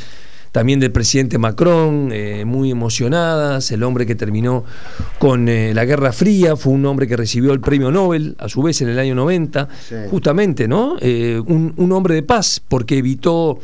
también 0.54 0.78
del 0.78 0.92
presidente 0.92 1.36
Macron, 1.36 2.10
eh, 2.12 2.44
muy 2.44 2.70
emocionadas, 2.70 3.72
el 3.72 3.82
hombre 3.82 4.06
que 4.06 4.14
terminó 4.14 4.62
con 5.18 5.48
eh, 5.48 5.74
la 5.74 5.84
Guerra 5.84 6.12
Fría, 6.12 6.54
fue 6.54 6.72
un 6.72 6.86
hombre 6.86 7.08
que 7.08 7.16
recibió 7.16 7.52
el 7.52 7.58
premio 7.58 7.90
Nobel, 7.90 8.36
a 8.38 8.48
su 8.48 8.62
vez 8.62 8.80
en 8.80 8.88
el 8.88 9.00
año 9.00 9.16
90, 9.16 9.68
justamente, 10.12 10.68
¿no? 10.68 10.94
Eh, 11.00 11.42
un, 11.44 11.90
hombre 11.90 12.14
de 12.14 12.22
paz, 12.22 12.62
porque 12.68 12.98
evitó... 12.98 13.58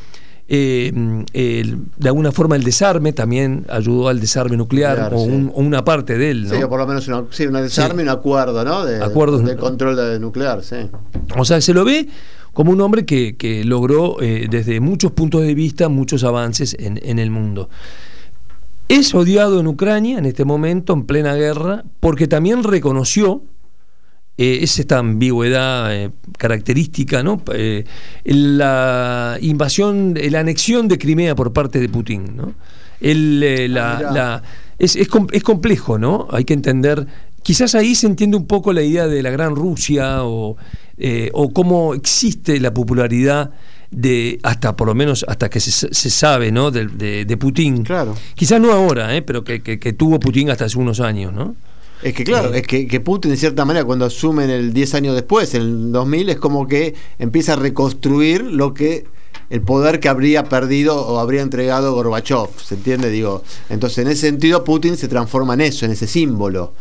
de 0.48 1.86
alguna 2.06 2.32
forma 2.32 2.56
el 2.56 2.64
desarme 2.64 3.12
también 3.12 3.66
ayudó 3.68 4.08
al 4.08 4.18
desarme 4.18 4.56
nuclear 4.56 5.14
o, 5.14 5.20
una 5.20 5.84
parte 5.84 6.18
de 6.18 6.32
él. 6.32 6.48
¿no? 6.48 6.56
Sí, 6.56 6.60
por 6.68 6.80
lo 6.80 6.88
menos 6.88 7.06
un 7.06 7.28
desarme 7.62 8.02
y 8.02 8.06
un 8.06 8.10
acuerdo, 8.10 8.64
¿no? 8.64 8.84
De, 8.84 8.98
de 8.98 9.56
control 9.56 9.94
de 9.94 10.18
nuclear, 10.18 10.64
sí. 10.64 10.90
O 11.38 11.44
sea, 11.44 11.60
se 11.60 11.72
lo 11.72 11.84
ve 11.84 12.08
como 12.52 12.72
un 12.72 12.80
hombre 12.80 13.04
que, 13.04 13.62
logró 13.64 14.20
eh, 14.20 14.46
desde 14.50 14.80
muchos 14.80 15.12
puntos 15.12 15.42
de 15.42 15.54
vista 15.54 15.88
muchos 15.88 16.24
avances 16.24 16.76
en, 16.78 17.18
el 17.18 17.30
mundo. 17.30 17.68
Es 18.88 19.14
odiado 19.14 19.60
en 19.60 19.66
Ucrania 19.68 20.18
en 20.18 20.26
este 20.26 20.44
momento, 20.44 20.92
en 20.92 21.04
plena 21.04 21.34
guerra, 21.34 21.84
porque 22.00 22.26
también 22.26 22.64
reconoció, 22.64 23.42
eh, 24.36 24.58
es 24.62 24.78
esta 24.78 24.98
ambigüedad 24.98 25.94
eh, 25.94 26.10
característica, 26.38 27.22
¿no? 27.22 27.42
la 28.24 29.38
invasión, 29.40 30.14
la 30.14 30.40
anexión 30.40 30.88
de 30.88 30.98
Crimea 30.98 31.34
por 31.36 31.52
parte 31.52 31.78
de 31.78 31.88
Putin. 31.88 32.36
¿no? 32.36 32.54
Ah, 33.02 34.42
es, 34.78 34.96
es, 34.96 35.08
es 35.32 35.42
complejo, 35.42 35.98
¿no? 35.98 36.26
Hay 36.30 36.44
que 36.44 36.54
entender 36.54 37.06
quizás 37.42 37.74
ahí 37.74 37.94
se 37.94 38.06
entiende 38.06 38.36
un 38.36 38.46
poco 38.46 38.72
la 38.72 38.82
idea 38.82 39.06
de 39.06 39.22
la 39.22 39.30
gran 39.30 39.54
Rusia 39.54 40.24
o 40.24 40.56
eh, 41.02 41.30
o 41.32 41.50
cómo 41.50 41.94
existe 41.94 42.60
la 42.60 42.74
popularidad 42.74 43.52
de 43.90 44.38
hasta 44.42 44.76
por 44.76 44.86
lo 44.86 44.94
menos 44.94 45.24
hasta 45.26 45.48
que 45.48 45.58
se, 45.58 46.10
sabe 46.10 46.52
¿no? 46.52 46.70
de, 46.70 47.24
de, 47.24 47.36
Putin. 47.38 47.84
Claro. 47.84 48.14
Quizás 48.34 48.60
no 48.60 48.70
ahora, 48.70 49.16
¿eh? 49.16 49.22
pero 49.22 49.42
que, 49.42 49.58
tuvo 49.96 50.20
Putin 50.20 50.50
hasta 50.50 50.66
hace 50.66 50.78
unos 50.78 51.00
años, 51.00 51.32
¿no? 51.32 51.56
Es 52.02 52.12
que 52.12 52.22
claro, 52.22 52.52
eh, 52.52 52.58
es 52.58 52.66
que, 52.66 53.00
Putin 53.00 53.30
de 53.30 53.38
cierta 53.38 53.64
manera 53.64 53.86
cuando 53.86 54.04
asumen 54.04 54.50
el 54.50 54.74
10 54.74 54.94
años 54.94 55.14
después, 55.14 55.54
en 55.54 55.62
el 55.62 55.92
2000, 55.92 56.28
es 56.28 56.36
como 56.36 56.68
que 56.68 56.94
empieza 57.18 57.54
a 57.54 57.56
reconstruir 57.56 58.42
lo 58.42 58.74
que 58.74 59.06
el 59.48 59.62
poder 59.62 60.00
que 60.00 60.10
habría 60.10 60.44
perdido 60.44 61.00
o 61.00 61.18
habría 61.18 61.40
entregado 61.40 61.94
Gorbachev, 61.94 62.50
¿se 62.62 62.74
entiende? 62.74 63.08
Digo, 63.08 63.42
entonces 63.70 64.04
en 64.04 64.08
ese 64.08 64.28
sentido 64.28 64.64
Putin 64.64 64.98
se 64.98 65.08
transforma 65.08 65.54
en 65.54 65.62
eso, 65.62 65.86
en 65.86 65.92
ese 65.92 66.06
símbolo. 66.06 66.74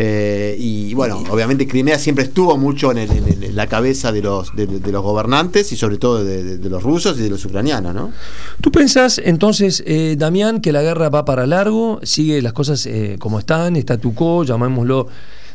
Eh, 0.00 0.54
y 0.56 0.94
bueno, 0.94 1.24
obviamente 1.28 1.66
Crimea 1.66 1.98
siempre 1.98 2.22
estuvo 2.22 2.56
mucho 2.56 2.92
en, 2.92 3.08
la 3.56 3.66
cabeza 3.66 4.12
de 4.12 4.22
los, 4.22 4.54
de, 4.54 4.92
los 4.92 5.02
gobernantes 5.02 5.72
y 5.72 5.76
sobre 5.76 5.98
todo 5.98 6.22
de, 6.22 6.56
los 6.70 6.84
rusos 6.84 7.18
y 7.18 7.22
de 7.22 7.30
los 7.30 7.44
ucranianos, 7.44 7.92
¿no? 7.96 8.12
¿Tú 8.60 8.70
pensás 8.70 9.20
entonces, 9.24 9.82
eh, 9.88 10.14
Damián, 10.16 10.60
que 10.60 10.70
la 10.70 10.82
guerra 10.82 11.08
va 11.08 11.24
para 11.24 11.48
largo, 11.48 11.98
sigue 12.04 12.40
las 12.42 12.52
cosas 12.52 12.86
eh, 12.86 13.16
como 13.18 13.40
están, 13.40 13.74
statu 13.74 14.14
quo, 14.14 14.44
llamémoslo 14.44 15.08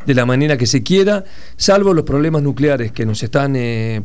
de 0.06 0.14
la 0.14 0.26
manera 0.26 0.58
que 0.58 0.66
se 0.66 0.84
quiera, 0.84 1.24
salvo 1.56 1.94
los 1.94 2.04
problemas 2.04 2.44
nucleares 2.44 2.92
que 2.92 3.06
nos 3.06 3.24
están 3.24 3.54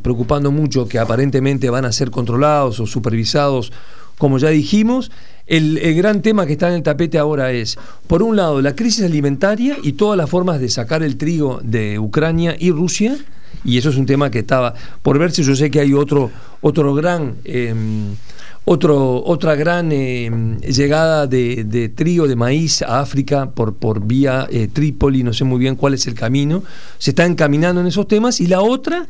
preocupando 0.03 0.53
mucho, 0.53 0.87
que 0.87 1.01
aparentemente 1.01 1.69
van 1.69 1.85
a 1.85 1.91
ser 1.91 2.13
controlados 2.13 2.79
o 2.79 2.87
supervisados, 2.87 3.73
como 4.19 4.39
ya 4.39 4.51
dijimos? 4.51 5.11
El, 5.47 5.81
gran 5.95 6.21
tema 6.21 6.45
que 6.45 6.53
está 6.53 6.69
en 6.69 6.75
el 6.75 6.83
tapete 6.83 7.19
ahora 7.19 7.53
es, 7.53 7.79
por 8.07 8.23
un 8.23 8.37
lado, 8.37 8.61
la 8.61 8.77
crisis 8.77 9.05
alimentaria 9.05 9.79
y 9.83 9.93
todas 9.93 10.19
las 10.19 10.29
formas 10.29 10.61
de 10.61 10.69
sacar 10.69 11.03
el 11.03 11.17
trigo 11.17 11.61
de 11.63 11.99
Ucrania 11.99 12.55
y 12.59 12.71
Rusia, 12.71 13.17
y 13.65 13.79
eso 13.79 13.89
es 13.89 13.97
un 13.97 14.05
tema 14.05 14.31
que 14.31 14.41
estaba 14.41 14.75
por 15.03 15.19
verse. 15.19 15.43
Yo 15.43 15.57
sé 15.57 15.71
que 15.71 15.81
hay 15.81 15.95
otro, 15.95 16.31
otro 16.61 16.95
gran, 16.95 17.37
em, 17.45 18.15
otro, 18.67 19.25
otra 19.25 19.55
gran 19.55 19.91
em, 19.91 20.59
llegada 20.61 21.27
de, 21.27 21.93
trigo, 21.95 22.29
de 22.29 22.37
maíz 22.37 22.83
a 22.83 23.01
África 23.01 23.51
por, 23.51 23.75
por 23.75 24.07
vía 24.07 24.47
eh, 24.51 24.69
Trípoli, 24.71 25.23
no 25.23 25.33
sé 25.33 25.45
muy 25.45 25.59
bien 25.59 25.77
cuál 25.77 25.95
es 25.95 26.07
el 26.07 26.15
camino. 26.15 26.63
Se 26.99 27.13
está 27.13 27.25
encaminando 27.25 27.81
en 27.81 27.87
esos 27.87 28.07
temas. 28.07 28.41
Y 28.43 28.49
la 28.49 28.61
otra, 28.61 29.07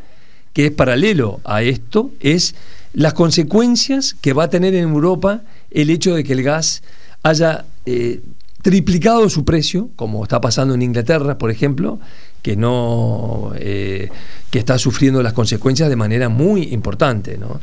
que 0.53 0.66
es 0.66 0.71
paralelo 0.71 1.40
a 1.44 1.62
esto, 1.62 2.12
es 2.21 2.55
las 2.92 3.14
consecuencias 3.14 4.14
que 4.20 4.33
va 4.33 4.44
a 4.44 4.51
tener 4.51 4.74
en 4.74 4.85
Europa 4.85 5.42
el 5.70 5.90
hecho 5.90 6.14
de 6.14 6.24
que 6.24 6.33
el 6.33 6.42
gas 6.42 6.83
haya 7.22 7.64
eh, 7.87 8.20
triplicado 8.62 9.29
su 9.29 9.44
precio, 9.44 9.90
como 9.96 10.22
está 10.22 10.40
pasando 10.40 10.74
en 10.74 10.83
Inglaterra, 10.83 11.38
por 11.38 11.51
ejemplo, 11.51 12.01
que 12.42 12.57
no 12.57 13.53
eh, 13.57 14.11
que 14.51 14.59
está 14.59 14.79
sufriendo 14.79 15.22
las 15.22 15.33
consecuencias 15.33 15.88
de 15.88 15.96
manera 15.96 16.29
muy 16.29 16.62
importante, 16.72 17.37
¿no? 17.38 17.61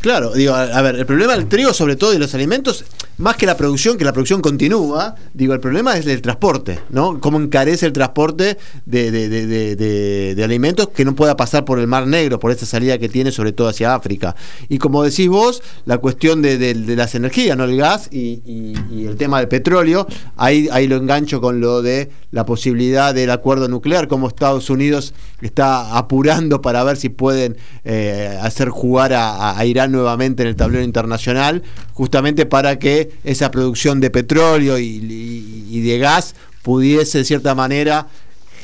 Claro, 0.00 0.32
digo, 0.32 0.54
a, 0.54 0.80
ver, 0.80 0.94
el 0.94 1.06
problema 1.06 1.34
del 1.34 1.48
trigo, 1.48 1.72
sobre 1.72 1.96
todo 1.96 2.12
de 2.12 2.20
los 2.20 2.32
alimentos, 2.32 2.84
más 3.16 3.36
que 3.36 3.46
la 3.46 3.56
producción, 3.56 3.98
que 3.98 4.04
la 4.04 4.12
producción 4.12 4.40
continúa, 4.40 5.16
digo, 5.34 5.54
el 5.54 5.58
problema 5.58 5.96
es 5.96 6.06
el 6.06 6.22
transporte, 6.22 6.78
¿no? 6.90 7.18
Cómo 7.18 7.40
encarece 7.40 7.84
el 7.84 7.92
transporte 7.92 8.58
de, 8.86 10.40
alimentos 10.44 10.90
que 10.90 11.04
no 11.04 11.16
pueda 11.16 11.36
pasar 11.36 11.64
por 11.64 11.80
el 11.80 11.88
Mar 11.88 12.06
Negro, 12.06 12.38
por 12.38 12.52
esa 12.52 12.64
salida 12.64 12.96
que 12.98 13.08
tiene, 13.08 13.32
sobre 13.32 13.50
todo 13.50 13.66
hacia 13.66 13.92
África. 13.92 14.36
Y 14.68 14.78
como 14.78 15.02
decís 15.02 15.28
vos, 15.28 15.64
la 15.84 15.98
cuestión 15.98 16.42
de, 16.42 16.74
las 16.96 17.16
energías, 17.16 17.56
¿no? 17.56 17.64
El 17.64 17.76
gas 17.76 18.08
y, 18.12 18.74
el 19.04 19.16
tema 19.16 19.38
del 19.38 19.48
petróleo, 19.48 20.06
ahí, 20.36 20.68
ahí 20.70 20.86
lo 20.86 20.94
engancho 20.94 21.40
con 21.40 21.60
lo 21.60 21.82
de 21.82 22.10
la 22.30 22.46
posibilidad 22.46 23.12
del 23.14 23.30
acuerdo 23.30 23.66
nuclear, 23.66 24.06
como 24.06 24.28
Estados 24.28 24.70
Unidos 24.70 25.12
está 25.40 25.96
apurando 25.96 26.62
para 26.62 26.84
ver 26.84 26.96
si 26.96 27.08
pueden 27.08 27.56
eh, 27.84 28.38
hacer 28.40 28.68
jugar 28.68 29.12
a 29.14 29.64
Irán 29.64 29.87
nuevamente 29.90 30.42
en 30.42 30.48
el 30.48 30.56
tablero 30.56 30.84
internacional, 30.84 31.62
justamente 31.92 32.46
para 32.46 32.78
que 32.78 33.10
esa 33.24 33.50
producción 33.50 34.00
de 34.00 34.10
petróleo 34.10 34.78
y, 34.78 35.80
de 35.80 35.98
gas 35.98 36.34
pudiese 36.62 37.18
de 37.18 37.24
cierta 37.24 37.54
manera 37.54 38.08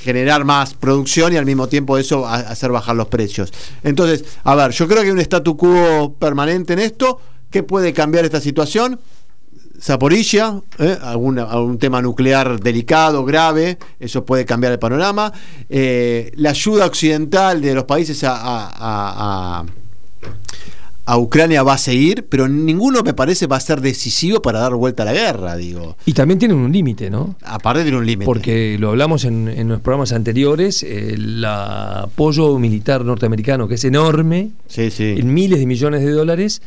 generar 0.03 0.45
más 0.45 0.75
producción 0.75 1.33
y 1.33 1.37
al 1.37 1.47
mismo 1.47 1.69
tiempo 1.69 1.97
eso 1.97 2.27
hacer 2.27 2.71
bajar 2.71 2.97
los 2.97 3.09
precios. 3.09 3.53
Entonces, 3.83 4.25
a 4.45 4.55
ver, 4.55 4.73
yo 4.73 4.87
creo 4.87 5.01
que 5.01 5.07
hay 5.07 5.13
un 5.13 5.21
statu 5.21 5.57
quo 5.57 6.15
permanente 6.19 6.75
en 6.75 6.81
esto. 6.81 7.21
¿Qué 7.51 7.63
puede 7.63 7.93
cambiar 7.95 8.25
esta 8.25 8.41
situación? 8.41 9.01
Zaporilla, 9.81 10.61
¿eh? 10.79 10.99
algún, 11.03 11.79
tema 11.79 12.01
nuclear 12.01 12.61
delicado, 12.61 13.25
grave, 13.25 13.79
eso 13.99 14.25
puede 14.25 14.45
cambiar 14.45 14.73
el 14.73 14.79
panorama. 14.79 15.33
Eh, 15.69 16.33
la 16.37 16.51
ayuda 16.51 16.87
occidental 16.87 17.61
de 17.61 17.75
los 17.75 17.85
países 17.85 18.23
a 18.25 19.65
Ucrania 21.07 21.62
va 21.62 21.75
a 21.75 21.79
seguir, 21.79 22.27
pero 22.29 22.49
ninguno 22.49 23.03
me 23.03 23.12
parece 23.12 23.47
va 23.47 23.57
a 23.57 23.61
ser 23.61 23.81
decisivo 23.81 24.40
para 24.40 24.59
dar 24.61 24.75
vuelta 24.75 25.03
a 25.03 25.07
la 25.07 25.12
guerra, 25.12 25.57
digo. 25.57 25.97
Y 26.07 26.14
también 26.14 26.38
tienen 26.38 26.57
un 26.57 26.73
límite, 26.73 27.11
¿no? 27.11 27.37
Aparte 27.43 27.83
tiene 27.83 27.99
un 27.99 28.07
límite. 28.07 28.25
Porque 28.25 28.77
lo 28.79 28.90
hablamos 28.90 29.25
en, 29.25 29.49
en 29.49 29.69
los 29.69 29.81
programas 29.81 30.12
anteriores, 30.12 30.83
el 30.83 31.45
apoyo 31.45 32.59
militar 32.59 33.05
norteamericano, 33.05 33.69
que 33.69 33.75
es 33.75 33.85
enorme, 33.85 34.51
sí, 34.67 34.90
sí. 34.90 35.14
en 35.19 35.35
miles 35.35 35.59
de 35.59 35.67
millones 35.67 36.03
de 36.03 36.11
dólares, 36.11 36.62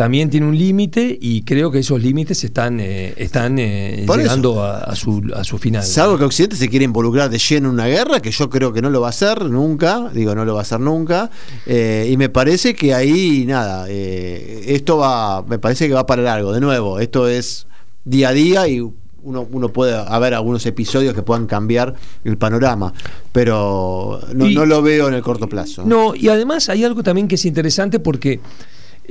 también 0.00 0.30
tiene 0.30 0.46
un 0.46 0.56
límite 0.56 1.18
y 1.20 1.42
creo 1.42 1.70
que 1.70 1.80
esos 1.80 2.00
límites 2.00 2.42
están, 2.42 2.80
eh, 2.80 3.12
están 3.18 3.58
eh, 3.58 4.06
llegando 4.08 4.62
a, 4.64 4.78
a, 4.78 4.96
su, 4.96 5.22
a 5.36 5.44
su 5.44 5.58
final. 5.58 5.82
Salvo 5.84 6.16
que 6.16 6.24
Occidente 6.24 6.56
se 6.56 6.70
quiere 6.70 6.86
involucrar 6.86 7.28
de 7.28 7.36
lleno 7.36 7.68
en 7.68 7.74
una 7.74 7.86
guerra, 7.86 8.20
que 8.20 8.30
yo 8.30 8.48
creo 8.48 8.72
que 8.72 8.80
no 8.80 8.88
lo 8.88 9.02
va 9.02 9.08
a 9.08 9.10
hacer 9.10 9.44
nunca, 9.44 10.08
digo, 10.14 10.34
no 10.34 10.46
lo 10.46 10.54
va 10.54 10.60
a 10.60 10.62
hacer 10.62 10.80
nunca, 10.80 11.30
eh, 11.66 12.08
y 12.10 12.16
me 12.16 12.30
parece 12.30 12.74
que 12.74 12.94
ahí, 12.94 13.44
nada, 13.46 13.90
esto 13.90 14.96
va, 14.96 15.42
me 15.42 15.58
parece 15.58 15.86
que 15.86 15.92
va 15.92 16.06
para 16.06 16.22
largo, 16.22 16.54
de 16.54 16.60
nuevo, 16.62 16.98
esto 16.98 17.28
es 17.28 17.66
día 18.02 18.30
a 18.30 18.32
día 18.32 18.68
y 18.68 18.80
uno, 18.80 19.46
uno 19.52 19.68
puede 19.68 19.94
haber 19.94 20.32
algunos 20.32 20.64
episodios 20.64 21.12
que 21.12 21.20
puedan 21.20 21.44
cambiar 21.46 21.94
el 22.24 22.38
panorama, 22.38 22.94
pero 23.32 24.18
no, 24.34 24.48
Y- 24.48 24.54
no 24.54 24.64
lo 24.64 24.80
veo 24.80 25.08
en 25.08 25.14
el 25.14 25.20
corto 25.20 25.46
plazo. 25.46 25.84
No, 25.84 26.14
y 26.14 26.28
además 26.30 26.70
hay 26.70 26.84
algo 26.84 27.02
también 27.02 27.28
que 27.28 27.34
es 27.34 27.44
interesante 27.44 28.00
porque 28.00 28.40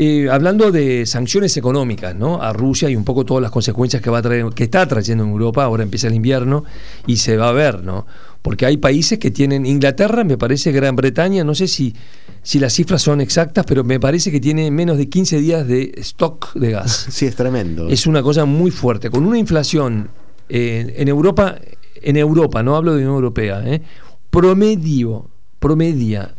eh, 0.01 0.29
hablando 0.29 0.71
de 0.71 1.05
sanciones 1.05 1.57
económicas, 1.57 2.15
¿no? 2.15 2.41
A 2.41 2.53
Rusia 2.53 2.89
y 2.89 2.95
un 2.95 3.03
poco 3.03 3.25
todas 3.25 3.41
las 3.41 3.51
consecuencias 3.51 4.01
que 4.01 4.09
va 4.09 4.19
a 4.19 4.21
traer, 4.21 4.45
que 4.55 4.63
está 4.63 4.87
trayendo 4.87 5.25
en 5.25 5.31
Europa, 5.31 5.65
ahora 5.65 5.83
empieza 5.83 6.07
el 6.07 6.13
invierno 6.13 6.63
y 7.05 7.17
se 7.17 7.35
va 7.35 7.49
a 7.49 7.51
ver, 7.51 7.83
¿no? 7.83 8.07
Porque 8.41 8.65
hay 8.65 8.77
países 8.77 9.19
que 9.19 9.29
tienen 9.29 9.65
Inglaterra, 9.65 10.23
me 10.23 10.37
parece 10.37 10.71
Gran 10.71 10.95
Bretaña, 10.95 11.43
no 11.43 11.53
sé 11.53 11.67
si, 11.67 11.93
si 12.43 12.59
las 12.59 12.71
cifras 12.71 13.01
son 13.01 13.19
exactas, 13.19 13.65
pero 13.67 13.83
me 13.83 13.99
parece 13.99 14.31
que 14.31 14.39
tiene 14.39 14.71
menos 14.71 14.97
de 14.97 15.09
15 15.09 15.37
días 15.41 15.67
de 15.67 15.91
stock 15.97 16.53
de 16.53 16.71
gas. 16.71 17.07
Sí, 17.11 17.25
es 17.25 17.35
tremendo. 17.35 17.89
Es 17.89 18.07
una 18.07 18.23
cosa 18.23 18.45
muy 18.45 18.71
fuerte. 18.71 19.09
Con 19.09 19.25
una 19.25 19.37
inflación 19.37 20.11
eh, 20.47 20.93
en 20.95 21.09
Europa, 21.09 21.57
en 21.95 22.15
Europa, 22.15 22.63
no 22.63 22.77
hablo 22.77 22.93
de 22.93 22.99
Unión 22.99 23.15
Europea, 23.15 23.61
eh, 23.65 23.81
promedio, 24.29 25.29
promedia, 25.59 26.35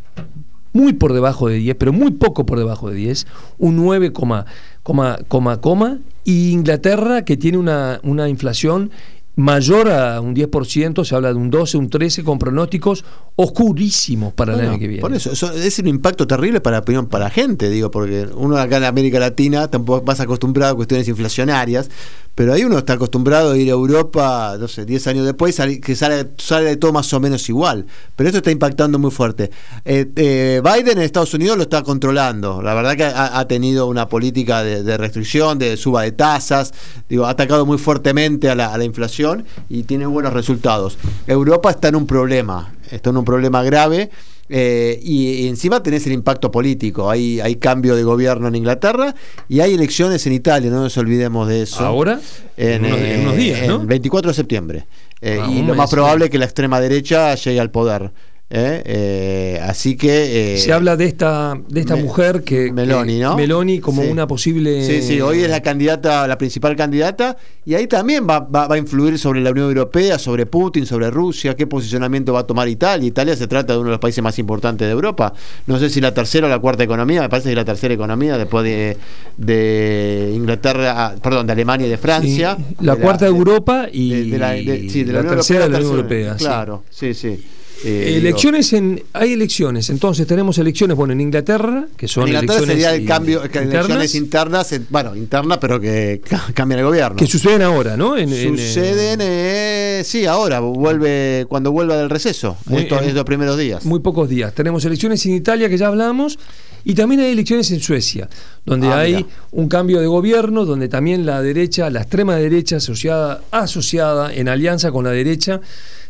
muy 0.72 0.92
por 0.92 1.12
debajo 1.12 1.48
de 1.48 1.56
10, 1.56 1.76
pero 1.76 1.92
muy 1.92 2.12
poco 2.12 2.46
por 2.46 2.58
debajo 2.58 2.90
de 2.90 2.96
10, 2.96 3.26
un 3.58 3.76
9, 3.76 4.12
coma, 4.12 4.46
coma, 4.82 5.18
coma, 5.28 5.60
coma, 5.60 5.98
y 6.24 6.50
Inglaterra 6.50 7.24
que 7.24 7.36
tiene 7.36 7.58
una, 7.58 8.00
una 8.02 8.28
inflación 8.28 8.90
mayor 9.36 9.90
a 9.90 10.20
un 10.20 10.34
10%, 10.34 11.04
se 11.04 11.14
habla 11.14 11.28
de 11.30 11.34
un 11.34 11.50
12, 11.50 11.78
un 11.78 11.88
13, 11.88 12.22
con 12.24 12.38
pronósticos 12.38 13.04
oscurísimos 13.36 14.32
para 14.34 14.52
el 14.52 14.58
Bueno, 14.58 14.72
año 14.72 14.80
que 14.80 14.86
viene. 14.86 15.00
Por 15.00 15.14
eso, 15.14 15.32
eso 15.32 15.52
es 15.52 15.78
un 15.78 15.86
impacto 15.86 16.26
terrible 16.26 16.60
para, 16.60 16.78
opinión, 16.78 17.06
para 17.06 17.24
la 17.24 17.30
gente, 17.30 17.70
digo, 17.70 17.90
porque 17.90 18.28
uno 18.34 18.56
acá 18.56 18.76
en 18.76 18.84
América 18.84 19.18
Latina 19.18 19.68
tampoco 19.68 20.04
vas 20.04 20.20
acostumbrado 20.20 20.72
a 20.72 20.76
cuestiones 20.76 21.08
inflacionarias, 21.08 21.90
pero 22.40 22.54
ahí 22.54 22.64
uno 22.64 22.78
está 22.78 22.94
acostumbrado 22.94 23.52
a 23.52 23.58
ir 23.58 23.68
a 23.68 23.72
Europa, 23.72 24.56
no 24.58 24.66
sé, 24.66 24.86
10 24.86 25.08
años 25.08 25.26
después, 25.26 25.60
que 25.82 25.94
sale, 25.94 26.30
sale 26.38 26.78
todo 26.78 26.90
más 26.90 27.12
o 27.12 27.20
menos 27.20 27.46
igual. 27.50 27.84
Pero 28.16 28.30
esto 28.30 28.38
está 28.38 28.50
impactando 28.50 28.98
muy 28.98 29.10
fuerte. 29.10 29.50
Eh, 29.84 30.10
eh, 30.16 30.62
Biden 30.64 30.96
en 30.96 31.04
Estados 31.04 31.34
Unidos 31.34 31.58
lo 31.58 31.64
está 31.64 31.82
controlando. 31.82 32.62
La 32.62 32.72
verdad 32.72 32.96
que 32.96 33.04
ha, 33.04 33.46
tenido 33.46 33.88
una 33.88 34.08
política 34.08 34.62
de, 34.64 34.96
restricción, 34.96 35.58
de 35.58 35.76
suba 35.76 36.00
de 36.00 36.12
tasas, 36.12 36.72
digo, 37.10 37.26
ha 37.26 37.30
atacado 37.32 37.66
muy 37.66 37.76
fuertemente 37.76 38.48
a 38.48 38.54
la 38.54 38.84
inflación 38.86 39.44
y 39.68 39.82
tiene 39.82 40.06
buenos 40.06 40.32
resultados. 40.32 40.96
Europa 41.26 41.68
está 41.68 41.88
en 41.88 41.96
un 41.96 42.06
problema, 42.06 42.72
está 42.90 43.10
en 43.10 43.18
un 43.18 43.24
problema 43.26 43.62
grave. 43.62 44.10
Eh, 44.52 44.98
y, 45.02 45.44
y 45.44 45.48
encima 45.48 45.80
tenés 45.82 46.06
el 46.06 46.12
impacto 46.12 46.50
político. 46.50 47.08
Hay, 47.08 47.40
hay 47.40 47.54
cambio 47.56 47.94
de 47.94 48.02
gobierno 48.02 48.48
en 48.48 48.56
Inglaterra 48.56 49.14
y 49.48 49.60
hay 49.60 49.74
elecciones 49.74 50.26
en 50.26 50.32
Italia, 50.32 50.70
no 50.70 50.80
nos 50.82 50.96
olvidemos 50.98 51.46
de 51.48 51.62
eso. 51.62 51.84
Ahora, 51.86 52.20
En, 52.56 52.84
en 52.84 52.92
unos, 52.92 52.98
en 52.98 53.06
eh, 53.06 53.20
unos 53.22 53.36
días, 53.36 53.68
¿no? 53.68 53.76
en 53.76 53.86
24 53.86 54.30
de 54.32 54.34
septiembre. 54.34 54.86
Eh, 55.20 55.38
Ah, 55.40 55.48
y 55.50 55.62
lo 55.62 55.74
más 55.74 55.90
probable 55.90 56.24
es 56.24 56.30
que 56.30 56.38
la 56.38 56.46
extrema 56.46 56.80
derecha 56.80 57.34
llegue 57.36 57.60
al 57.60 57.70
poder. 57.70 58.10
¿Eh? 58.50 58.82
Eh, 58.84 59.60
así 59.62 59.96
que. 59.96 60.54
eh, 60.54 60.58
Se 60.58 60.72
habla 60.72 60.96
de 60.96 61.04
esta, 61.06 61.58
de 61.68 61.80
esta 61.80 61.96
Me- 61.96 62.02
mujer 62.02 62.42
que. 62.42 62.72
Meloni, 62.72 63.14
que- 63.14 63.20
¿no? 63.22 63.36
Meloni 63.36 63.78
como 63.80 64.02
Sí. 64.02 64.08
una 64.08 64.26
posible. 64.26 64.84
Sí, 64.84 65.02
sí, 65.02 65.20
hoy 65.20 65.40
es 65.40 65.50
la 65.50 65.60
candidata, 65.62 66.26
la 66.26 66.36
principal 66.36 66.74
candidata, 66.76 67.36
y 67.64 67.74
ahí 67.74 67.86
también 67.86 68.26
va, 68.28 68.40
va- 68.40 68.66
va 68.66 68.74
a 68.74 68.78
influir 68.78 69.18
sobre 69.18 69.40
la 69.40 69.50
Unión 69.52 69.68
Europea, 69.68 70.18
sobre 70.18 70.46
Putin, 70.46 70.84
sobre 70.86 71.10
Rusia, 71.10 71.54
qué 71.56 71.66
posicionamiento 71.66 72.32
va 72.32 72.40
a 72.40 72.46
tomar 72.46 72.68
Italia. 72.68 73.06
Italia 73.06 73.36
se 73.36 73.46
trata 73.46 73.72
de 73.74 73.78
uno 73.78 73.86
de 73.88 73.92
los 73.92 74.00
países 74.00 74.22
más 74.22 74.38
importantes 74.38 74.86
de 74.86 74.92
Europa. 74.92 75.32
No 75.66 75.78
sé 75.78 75.88
si 75.88 76.00
la 76.00 76.12
tercera 76.12 76.46
o 76.46 76.50
la 76.50 76.58
cuarta 76.58 76.82
economía, 76.82 77.20
me 77.22 77.28
parece 77.28 77.50
que 77.50 77.54
la 77.56 77.64
tercera 77.64 77.94
economía 77.94 78.36
después 78.36 78.64
de, 78.64 78.96
de 79.36 80.32
Inglaterra, 80.34 80.94
ah, 80.96 81.14
perdón, 81.22 81.46
de 81.46 81.52
Alemania 81.52 81.86
y 81.86 81.90
de 81.90 81.98
Francia. 81.98 82.56
Sí, 82.56 82.74
la 82.80 82.94
De 82.96 83.00
cuarta 83.02 83.24
de 83.24 83.30
Europa 83.30 83.88
y 83.92 84.30
de- 84.30 84.38
la, 84.38 84.50
de- 84.52 84.88
sí, 84.90 85.04
de 85.04 85.12
la 85.12 85.20
Unión 85.20 85.34
tercera 85.36 85.64
de 85.64 85.70
la. 85.70 85.78
Unión 85.78 85.90
Europea. 85.92 86.34
Claro, 86.36 86.84
sí, 86.90 87.14
sí. 87.14 87.42
Eh, 87.82 88.04
digo, 88.06 88.18
elecciones 88.18 88.72
en 88.74 89.02
hay 89.14 89.32
elecciones 89.32 89.88
entonces 89.88 90.26
tenemos 90.26 90.58
elecciones 90.58 90.96
bueno 90.96 91.12
en 91.14 91.20
Inglaterra 91.22 91.86
que 91.96 92.06
son 92.08 92.24
en 92.24 92.28
Inglaterra 92.34 92.54
elecciones 92.64 92.84
sería 92.84 92.94
el 92.94 93.06
cambio, 93.06 93.42
que 93.42 93.58
elecciones 93.58 94.14
internas 94.14 94.70
internas, 94.70 94.72
en- 94.72 94.86
bueno, 94.90 95.16
internas, 95.16 95.58
pero 95.58 95.80
que 95.80 96.20
ca- 96.28 96.48
cambian 96.52 96.80
el 96.80 96.86
gobierno. 96.86 97.16
que 97.16 97.26
suceden 97.26 97.62
ahora 97.62 97.96
no 97.96 98.18
En- 98.18 98.28
en, 98.32 98.54
eh, 98.54 98.58
Suceden, 98.58 99.20
eh, 99.22 100.02
sí, 100.04 100.26
ahora, 100.26 100.60
vuelve 100.60 101.46
cuando 101.48 101.72
vuelva 101.72 101.96
del 101.96 102.10
receso, 102.10 102.56
Muy- 102.66 102.82
estos, 102.82 103.00
en- 103.02 103.08
estos 103.08 103.24
primeros 103.24 103.56
días. 103.56 103.84
muy 103.86 104.00
pocos 104.00 104.28
días 104.28 104.54
tenemos 104.54 104.84
elecciones 104.84 105.24
en 105.26 105.34
Italia 105.34 105.68
que 105.70 105.78
ya 105.78 105.86
hablamos 105.88 106.38
y 106.84 106.94
también 106.94 107.20
hay 107.22 107.32
elecciones 107.32 107.70
en 107.70 107.80
Suecia 107.80 108.28
donde 108.66 108.88
Ah, 108.88 109.00
hay 109.00 109.14
mira. 109.16 109.26
un 109.52 109.68
cambio 109.68 110.00
de 110.00 110.06
gobierno 110.06 110.64
donde 110.66 110.88
también 110.88 111.24
la 111.24 111.40
derecha 111.42 111.88
la 111.88 112.02
extrema 112.02 112.36
derecha 112.36 112.76
asociada 112.76 113.40
asociada 113.50 114.32
en 114.34 114.48
alianza 114.48 114.90
con 114.90 115.04
la 115.04 115.10
derecha 115.12 115.60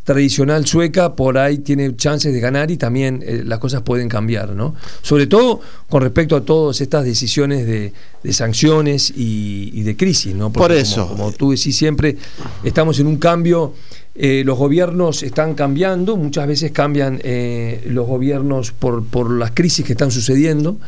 tradicional 0.05 0.67
sueca 0.67 1.15
por 1.15 1.39
ahí 1.39 1.59
tiene 1.59 1.95
chances 1.95 2.33
de 2.33 2.41
ganar 2.41 2.71
y 2.71 2.77
también 2.77 3.23
eh, 3.25 3.43
las 3.45 3.59
cosas 3.59 3.83
pueden 3.83 4.09
cambiar, 4.09 4.51
¿no? 4.51 4.75
Sobre 5.03 5.27
todo 5.27 5.61
con 5.89 6.03
respecto 6.03 6.37
a 6.37 6.41
todas 6.41 6.81
estas 6.81 7.05
decisiones 7.05 7.67
de, 7.67 7.93
de 8.23 8.33
sanciones 8.33 9.11
y, 9.17 9.71
y 9.75 9.83
de 9.83 9.97
crisis, 9.97 10.35
¿no? 10.35 10.53
Por 10.53 10.69
como- 10.69 10.75
eso. 10.75 11.07
Como, 11.09 11.33
tú 11.33 11.51
decís 11.51 11.77
siempre, 11.77 12.17
estamos 12.65 12.99
en 12.99 13.07
un 13.07 13.17
cambio, 13.19 13.75
eh, 14.15 14.43
los 14.45 14.59
gobiernos 14.59 15.23
están 15.23 15.55
cambiando, 15.55 16.17
muchas 16.17 16.47
veces 16.47 16.73
cambian 16.73 17.21
eh, 17.23 17.85
los 17.89 18.07
gobiernos 18.07 18.73
por, 18.73 19.05
por 19.05 19.31
las 19.31 19.53
crisis 19.53 19.85
que 19.85 19.93
están 19.93 20.11
sucediendo. 20.11 20.79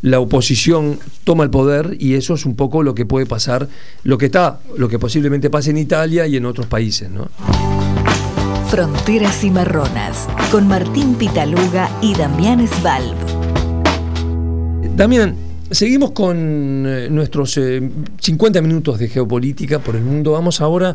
La 0.00 0.20
oposición 0.20 1.00
toma 1.24 1.42
el 1.42 1.50
poder 1.50 1.96
y 1.98 2.14
eso 2.14 2.34
es 2.34 2.46
un 2.46 2.54
poco 2.54 2.84
lo 2.84 2.94
que 2.94 3.04
puede 3.04 3.26
pasar, 3.26 3.68
lo 4.04 4.16
que 4.16 4.26
está, 4.26 4.60
lo 4.76 4.88
que 4.88 4.96
posiblemente 5.00 5.50
pase 5.50 5.70
en 5.70 5.78
Italia 5.78 6.24
y 6.28 6.36
en 6.36 6.46
otros 6.46 6.68
países, 6.68 7.10
¿no? 7.10 7.28
Fronteras 8.68 9.44
y 9.44 9.50
Marronas, 9.50 10.28
con 10.52 10.68
Martín 10.68 11.14
Pitaluga 11.14 11.88
y 12.02 12.14
Damián 12.14 12.68
Svalb. 12.68 13.16
Damián, 14.94 15.34
seguimos 15.70 16.10
con 16.10 16.84
eh, 16.86 17.08
nuestros 17.10 17.56
eh, 17.56 17.80
50 18.20 18.60
minutos 18.60 18.98
de 18.98 19.08
geopolítica 19.08 19.78
por 19.78 19.96
el 19.96 20.02
mundo. 20.02 20.32
Vamos 20.32 20.60
ahora 20.60 20.94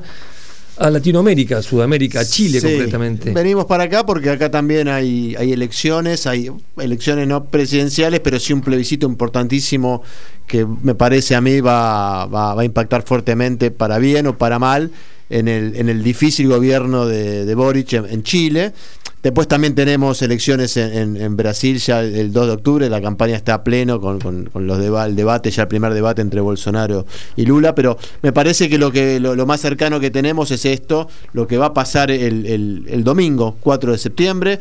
a 0.78 0.90
Latinoamérica, 0.92 1.64
Sudamérica, 1.64 2.20
a 2.20 2.26
Chile 2.26 2.60
Sí, 2.62 2.68
concretamente. 2.68 3.32
Venimos 3.32 3.66
para 3.66 3.86
acá 3.86 4.06
porque 4.06 4.30
acá 4.30 4.52
también 4.52 4.88
hay, 4.88 5.36
hay 5.36 5.52
elecciones, 5.52 6.28
hay 6.28 6.52
elecciones 6.78 7.28
no 7.28 7.46
presidenciales, 7.46 8.20
pero 8.20 8.40
sí 8.40 8.54
un 8.54 8.62
plebiscito 8.62 9.08
importantísimo 9.08 10.04
que 10.46 10.64
me 10.84 10.94
parece 10.94 11.34
a 11.34 11.42
mí 11.42 11.60
va, 11.60 12.28
va, 12.28 12.54
va 12.54 12.62
a 12.62 12.66
impactar 12.66 13.02
fuertemente 13.02 13.72
para 13.72 13.98
bien 13.98 14.28
o 14.28 14.38
para 14.38 14.60
mal 14.60 14.92
en 15.40 15.48
el, 15.48 15.76
en 15.76 15.90
el 15.90 16.04
difícil 16.04 16.48
gobierno 16.48 17.06
de, 17.06 17.46
de 17.46 17.56
Boric 17.56 17.94
en, 17.94 18.24
Chile. 18.24 18.74
Después 19.22 19.48
también 19.48 19.74
tenemos 19.74 20.22
elecciones 20.22 20.76
en, 20.76 21.16
Brasil 21.38 21.78
ya 21.80 22.02
el, 22.02 22.14
el 22.16 22.34
2 22.34 22.46
de 22.48 22.52
octubre, 22.54 22.90
la 22.90 23.02
campaña 23.02 23.38
está 23.38 23.54
a 23.54 23.64
pleno 23.64 24.02
con, 24.02 24.20
con- 24.20 24.46
con 24.48 24.68
los 24.68 24.78
deba- 24.80 25.06
el 25.06 25.16
debate, 25.16 25.50
ya 25.50 25.62
el 25.64 25.70
primer 25.70 25.94
debate 25.94 26.22
entre 26.22 26.42
Bolsonaro 26.42 27.06
y 27.38 27.46
Lula, 27.46 27.74
pero 27.74 27.98
me 28.22 28.34
parece 28.34 28.68
que 28.68 28.78
lo 28.78 28.92
que 28.92 29.22
lo, 29.22 29.46
más 29.46 29.62
cercano 29.62 30.02
que 30.02 30.12
tenemos 30.12 30.52
es 30.52 30.66
esto, 30.66 31.08
lo 31.32 31.48
que 31.48 31.58
va 31.58 31.68
a 31.68 31.74
pasar 31.74 32.12
el, 32.12 32.46
el- 32.46 32.86
el 32.90 33.04
domingo 33.06 33.56
4 33.62 33.94
de 33.94 33.98
septiembre, 33.98 34.60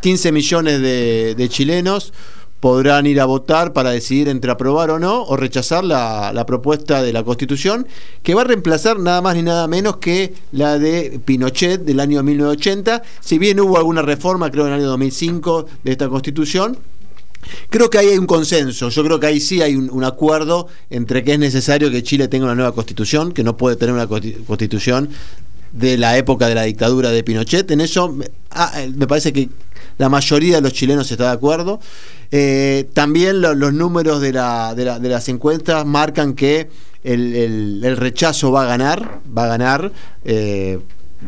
15 0.00 0.30
millones 0.30 0.80
de, 0.80 1.34
de 1.36 1.48
chilenos 1.48 2.12
podrán 2.64 3.04
ir 3.04 3.20
a 3.20 3.26
votar 3.26 3.74
para 3.74 3.90
decidir 3.90 4.26
entre 4.26 4.50
aprobar 4.50 4.88
o 4.88 4.98
no 4.98 5.22
o 5.22 5.36
rechazar 5.36 5.84
la, 5.84 6.32
la 6.32 6.46
propuesta 6.46 7.02
de 7.02 7.12
la 7.12 7.22
Constitución 7.22 7.86
que 8.22 8.32
va 8.32 8.40
a 8.40 8.44
reemplazar 8.44 8.98
nada 8.98 9.20
más 9.20 9.36
ni 9.36 9.42
nada 9.42 9.68
menos 9.68 9.98
que 9.98 10.32
la 10.50 10.78
de 10.78 11.20
Pinochet 11.22 11.82
del 11.82 12.00
año 12.00 12.22
1980. 12.22 13.02
Si 13.20 13.36
bien 13.36 13.60
hubo 13.60 13.76
alguna 13.76 14.00
reforma, 14.00 14.50
creo 14.50 14.66
en 14.66 14.72
el 14.72 14.78
año 14.80 14.88
2005, 14.88 15.66
de 15.82 15.92
esta 15.92 16.08
Constitución, 16.08 16.78
Creo 17.68 17.90
que 17.90 17.98
ahí 17.98 18.08
hay 18.08 18.16
un 18.16 18.24
consenso, 18.26 18.88
yo 18.88 19.04
creo 19.04 19.20
que 19.20 19.26
ahí 19.26 19.38
sí 19.38 19.60
hay 19.60 19.76
un, 19.76 20.02
acuerdo 20.02 20.66
entre 20.88 21.22
que 21.22 21.34
es 21.34 21.38
necesario 21.38 21.90
que 21.90 22.02
Chile 22.02 22.26
tenga 22.26 22.46
una 22.46 22.54
nueva 22.54 22.72
constitución, 22.72 23.32
que 23.32 23.44
no 23.44 23.58
puede 23.58 23.76
tener 23.76 23.94
una 23.94 24.08
consti- 24.08 24.42
constitución 24.46 25.10
de 25.70 25.98
la 25.98 26.16
época 26.16 26.48
de 26.48 26.54
la 26.54 26.62
dictadura 26.62 27.10
de 27.10 27.22
Pinochet. 27.22 27.70
En 27.70 27.82
eso 27.82 28.16
ah, 28.50 28.72
eh, 28.80 28.90
me 28.96 29.06
parece 29.06 29.34
que 29.34 29.50
la 29.98 30.08
mayoría 30.08 30.56
de 30.56 30.62
los 30.62 30.72
chilenos 30.72 31.10
está 31.10 31.24
de 31.24 31.32
acuerdo. 31.32 31.80
Eh, 32.30 32.88
también 32.92 33.40
los 33.40 33.72
números 33.72 34.20
de, 34.20 34.32
la, 34.32 34.74
de, 34.74 35.08
las 35.08 35.28
encuestas 35.28 35.84
marcan 35.86 36.34
que 36.34 36.68
el, 37.02 37.96
rechazo 37.96 38.50
va 38.52 38.62
a 38.62 38.66
ganar, 38.66 39.20
va 39.36 39.44
a 39.44 39.48
ganar. 39.48 39.92
Eh, 40.24 40.78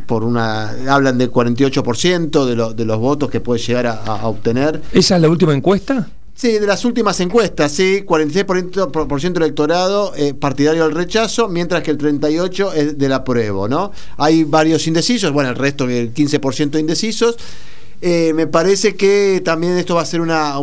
por 0.07 0.25
una 0.25 0.73
hablan 0.93 1.17
del 1.17 1.33
48% 1.33 2.45
de, 2.45 2.75
de 2.75 2.85
los 2.85 2.99
votos 2.99 3.31
que 3.31 3.41
puede 3.41 3.61
llegar 3.61 3.87
a 3.87 4.27
obtener. 4.27 4.83
¿Esa 4.93 5.17
es 5.17 5.23
la 5.23 5.29
última 5.31 5.55
encuesta? 5.55 6.07
Sí, 6.37 6.59
de 6.59 6.67
las 6.67 6.85
últimas 6.85 7.19
encuestas, 7.21 7.73
sí, 7.73 8.03
46% 8.07 9.33
del 9.33 9.43
electorado 9.43 10.13
eh, 10.17 10.35
partidario 10.35 10.85
del 10.85 10.95
rechazo, 10.95 11.49
mientras 11.49 11.83
que 11.83 11.91
el 11.91 11.97
38% 11.97 12.75
es 12.75 12.99
del 12.99 13.15
apruebo, 13.15 13.69
¿no? 13.69 13.91
Hay 14.19 14.45
varios 14.45 14.87
indecisos, 14.87 15.33
bueno, 15.33 15.49
el 15.49 15.57
resto, 15.57 15.89
el 15.89 16.13
15% 16.13 16.79
indecisos. 16.79 17.39
Eh, 18.03 18.33
me 18.35 18.47
parece 18.47 18.95
que 18.95 19.41
también 19.45 19.79
esto 19.79 19.95
va 19.95 20.03
a 20.03 20.07
ser 20.07 20.21
una... 20.21 20.57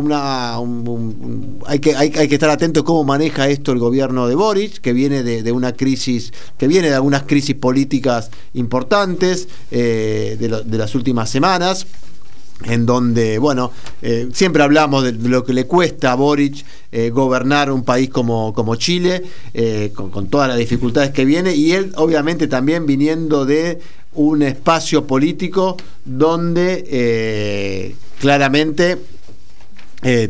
hay, 1.66 1.78
que, 1.80 1.96
hay, 1.96 2.10
que 2.10 2.34
estar 2.34 2.50
atento 2.50 2.80
a 2.80 2.84
cómo 2.84 3.02
maneja 3.02 3.48
esto 3.48 3.72
el 3.72 3.78
gobierno 3.78 4.28
de 4.28 4.34
Boric, 4.36 4.80
que 4.80 4.92
viene 4.92 5.22
de, 5.22 5.52
una 5.52 5.72
crisis, 5.72 6.32
que 6.58 6.68
viene 6.68 6.88
de 6.88 6.94
algunas 6.94 7.24
crisis 7.24 7.56
políticas 7.56 8.30
importantes 8.54 9.48
eh, 9.70 10.36
de, 10.38 10.78
las 10.78 10.94
últimas 10.94 11.28
semanas 11.28 11.86
en 12.66 12.86
donde, 12.86 13.38
bueno, 13.38 13.72
eh, 14.00 14.28
siempre 14.32 14.62
hablamos 14.62 15.02
de 15.02 15.12
lo 15.12 15.44
que 15.44 15.52
le 15.52 15.66
cuesta 15.66 16.12
a 16.12 16.14
Boric 16.14 16.64
gobernar 17.10 17.72
un 17.72 17.82
país 17.82 18.08
como, 18.08 18.54
como 18.54 18.76
Chile, 18.76 19.24
con, 19.92 20.28
todas 20.28 20.48
las 20.48 20.56
dificultades 20.56 21.10
que 21.10 21.24
viene, 21.24 21.52
y 21.52 21.72
él 21.72 21.92
obviamente 21.96 22.46
también 22.46 22.86
viniendo 22.86 23.44
de 23.44 23.80
un 24.14 24.42
espacio 24.42 25.06
político 25.06 25.76
donde 26.04 27.94
claramente 28.20 28.98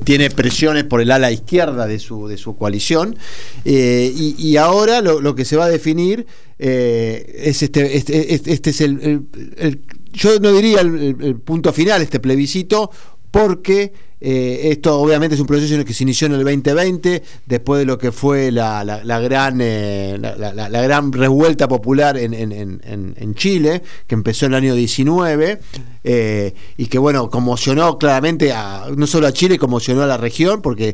tiene 0.05 0.31
presiones 0.31 0.85
por 0.85 1.01
el 1.01 1.11
ala 1.11 1.33
izquierda 1.33 1.87
de 1.87 1.99
su, 1.99 2.29
de 2.29 2.37
su 2.37 2.57
coalición, 2.57 3.16
y, 3.64 4.57
ahora 4.57 5.01
lo, 5.01 5.35
que 5.35 5.44
se 5.44 5.57
va 5.57 5.64
a 5.64 5.68
definir 5.68 6.27
es 6.59 7.62
este, 7.62 7.97
este, 7.97 8.35
este, 8.35 8.53
este 8.53 8.70
es 8.70 8.81
el 8.81 9.27
yo 10.14 10.38
no 10.38 10.53
diría 10.53 10.81
el, 10.81 11.37
punto 11.44 11.73
final, 11.73 12.01
este 12.01 12.20
plebiscito, 12.20 12.90
porque 13.31 13.92
eh, 14.26 14.70
esto 14.70 14.98
obviamente 14.98 15.34
es 15.34 15.40
un 15.40 15.46
proceso 15.46 15.74
en 15.74 15.84
que 15.84 15.92
se 15.92 16.02
inició 16.02 16.28
en 16.28 16.32
el 16.32 16.44
2020, 16.44 17.22
después 17.44 17.80
de 17.80 17.84
lo 17.84 17.98
que 17.98 18.10
fue 18.10 18.50
la, 18.50 18.82
gran, 19.20 19.58
eh, 19.60 20.16
la, 20.18 20.82
gran 20.82 21.12
revuelta 21.12 21.68
popular 21.68 22.16
en, 22.16 22.32
en, 22.32 23.34
Chile, 23.34 23.82
que 24.06 24.14
empezó 24.14 24.46
en 24.46 24.52
el 24.52 24.56
año 24.56 24.74
19, 24.74 25.60
eh, 26.05 26.55
y 26.77 26.87
que 26.87 26.99
bueno, 26.99 27.31
conmocionó 27.31 27.99
claramente 27.99 28.53
a, 28.53 28.87
no 28.97 29.07
solo 29.07 29.27
a 29.27 29.33
Chile, 29.33 29.59
conmocionó 29.59 30.03
a 30.03 30.07
la 30.07 30.17
región, 30.17 30.62
porque 30.62 30.93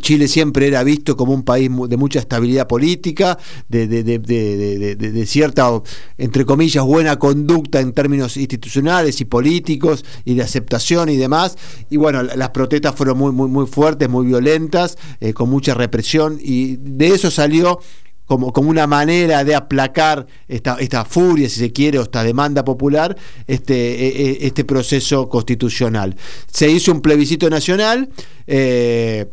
Chile 0.00 0.26
siempre 0.26 0.66
era 0.66 0.82
visto 0.82 1.16
como 1.16 1.32
un 1.32 1.42
país 1.42 1.70
de 1.88 1.96
mucha 1.96 2.18
estabilidad 2.18 2.66
política, 2.66 3.38
de, 3.68 3.86
de, 3.86 5.26
cierta, 5.26 5.70
entre 6.16 6.44
comillas, 6.44 6.84
buena 6.84 7.18
conducta 7.18 7.80
en 7.80 7.92
términos 7.92 8.36
institucionales 8.36 9.20
y 9.20 9.24
políticos, 9.24 10.04
y 10.24 10.34
de 10.34 10.42
aceptación 10.42 11.08
y 11.08 11.16
demás, 11.16 11.56
y 11.90 11.96
bueno, 11.96 12.22
las 12.22 12.50
protestas 12.50 12.94
fueron 12.94 13.18
muy, 13.18 13.32
muy, 13.32 13.48
muy 13.48 13.66
fuertes, 13.66 14.08
muy 14.08 14.26
violentas, 14.26 14.96
eh, 15.20 15.32
con 15.32 15.50
mucha 15.50 15.74
represión, 15.74 16.38
y 16.40 16.76
de 16.76 17.08
eso 17.08 17.30
salió 17.30 17.80
como, 18.28 18.52
como, 18.52 18.70
una 18.70 18.86
manera 18.86 19.42
de 19.42 19.56
aplacar 19.56 20.26
esta, 20.46 20.76
esta 20.78 21.04
furia, 21.04 21.48
si 21.48 21.58
se 21.58 21.72
quiere, 21.72 21.98
o 21.98 22.02
esta 22.02 22.22
demanda 22.22 22.64
popular, 22.64 23.16
este, 23.48 23.74
e, 23.74 24.08
e, 24.08 24.46
este 24.46 24.64
proceso 24.64 25.28
constitucional. 25.28 26.14
Se 26.52 26.70
hizo 26.70 26.92
un 26.92 27.00
plebiscito 27.00 27.50
nacional. 27.50 28.08
Eh, 28.46 29.26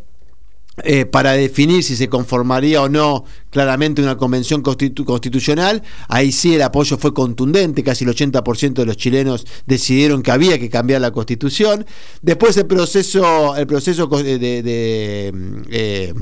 eh, 0.84 1.06
para 1.06 1.32
definir 1.32 1.82
si 1.82 1.96
se 1.96 2.10
conformaría 2.10 2.82
o 2.82 2.88
no 2.90 3.24
claramente 3.48 4.02
una 4.02 4.18
convención 4.18 4.60
constitucional. 4.60 5.82
Ahí 6.06 6.32
sí 6.32 6.54
el 6.54 6.60
apoyo 6.60 6.98
fue 6.98 7.14
contundente, 7.14 7.82
casi 7.82 8.04
el 8.04 8.10
80% 8.10 8.74
de 8.74 8.84
los 8.84 8.98
chilenos 8.98 9.46
decidieron 9.64 10.22
que 10.22 10.32
había 10.32 10.58
que 10.58 10.68
cambiar 10.68 11.00
la 11.00 11.12
constitución. 11.12 11.86
Después 12.20 12.58
el 12.58 12.66
proceso, 12.66 13.56
el 13.56 13.66
proceso 13.66 14.06
de, 14.06 15.64
eh, 15.70 16.12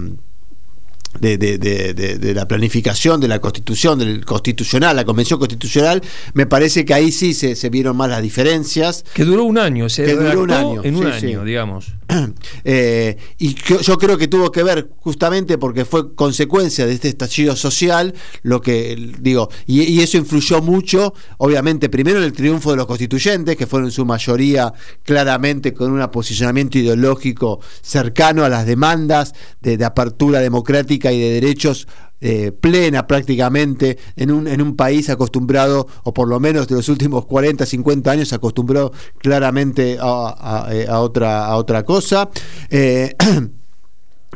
de, 1.20 1.38
de, 1.38 1.59
de, 1.59 2.35
la 2.35 2.46
planificación 2.48 3.20
de 3.20 3.29
la 3.29 3.38
constitución, 3.38 3.98
del 3.98 4.24
constitucional, 4.24 4.96
la 4.96 5.05
convención 5.05 5.38
constitucional, 5.38 6.03
me 6.35 6.46
parece 6.46 6.85
que 6.85 6.94
ahí 6.94 7.12
sí 7.12 7.35
se, 7.35 7.57
se 7.57 7.70
vieron 7.70 7.96
más 7.96 8.11
las 8.11 8.22
diferencias. 8.22 9.05
Que 9.14 9.24
duró 9.24 9.44
un 9.44 9.59
año, 9.59 9.88
se 9.88 10.05
que 10.05 10.14
duró 10.14 10.42
un 10.42 10.50
año, 10.50 10.85
en 10.85 10.96
un 10.96 11.07
año, 11.07 11.44
digamos. 11.44 11.92
Eh, 12.67 13.17
y 13.38 13.55
yo 13.55 13.99
creo 13.99 14.17
que 14.17 14.27
tuvo 14.27 14.51
que 14.51 14.62
ver 14.62 14.88
justamente 15.01 15.59
porque 15.59 15.85
fue 15.85 16.14
consecuencia 16.14 16.87
de 16.87 16.95
este 16.95 17.09
estallido 17.09 17.57
social, 17.57 18.14
lo 18.43 18.61
que 18.62 19.12
digo, 19.21 19.51
y, 19.67 20.01
eso 20.01 20.17
influyó 20.17 20.62
mucho, 20.62 21.12
obviamente, 21.38 21.88
primero 21.90 22.19
en 22.19 22.25
el 22.25 22.33
triunfo 22.33 22.71
de 22.71 22.79
los 22.79 22.87
constituyentes, 22.87 23.57
que 23.57 23.67
fueron 23.67 23.88
en 23.88 23.93
su 23.93 24.07
mayoría 24.07 24.73
claramente 25.03 25.75
con 25.75 25.93
un 25.93 26.11
posicionamiento 26.11 26.79
ideológico 26.79 27.61
cercano 27.83 28.45
a 28.45 28.49
las 28.49 28.67
demandas 28.67 29.35
de 29.61 29.83
apertura 29.85 30.40
democrática 30.40 31.12
y 31.12 31.21
de 31.21 31.31
derechos 31.33 31.87
eh, 32.27 32.53
plena 32.53 33.07
prácticamente 33.07 33.99
en 34.17 34.31
un, 34.31 34.49
en 34.49 34.63
un 34.63 34.77
país 34.77 35.11
acostumbrado, 35.11 35.87
o 36.05 36.15
por 36.15 36.27
lo 36.27 36.41
menos 36.41 36.67
de 36.67 36.77
los 36.77 36.89
últimos 36.89 37.27
40, 37.27 37.67
50 37.67 38.11
años, 38.11 38.33
acostumbrado 38.33 38.93
claramente 39.19 39.99
a, 40.01 40.69
eh, 40.73 40.87
otra, 40.89 41.45
a 41.45 41.57
otra 41.57 41.83
cosa. 41.83 42.31
Eh, 42.71 43.15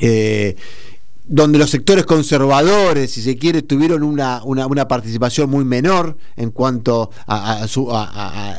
donde 1.29 1.59
los 1.59 1.69
sectores 1.69 2.07
conservadores, 2.07 3.11
si 3.11 3.21
se 3.21 3.37
quiere, 3.37 3.61
tuvieron 3.61 4.03
una, 4.03 4.43
una, 4.45 4.89
participación 4.89 5.51
muy 5.51 5.65
menor 5.65 6.17
en 6.37 6.51
cuanto 6.51 7.11
a, 7.27 7.69
su 7.69 7.93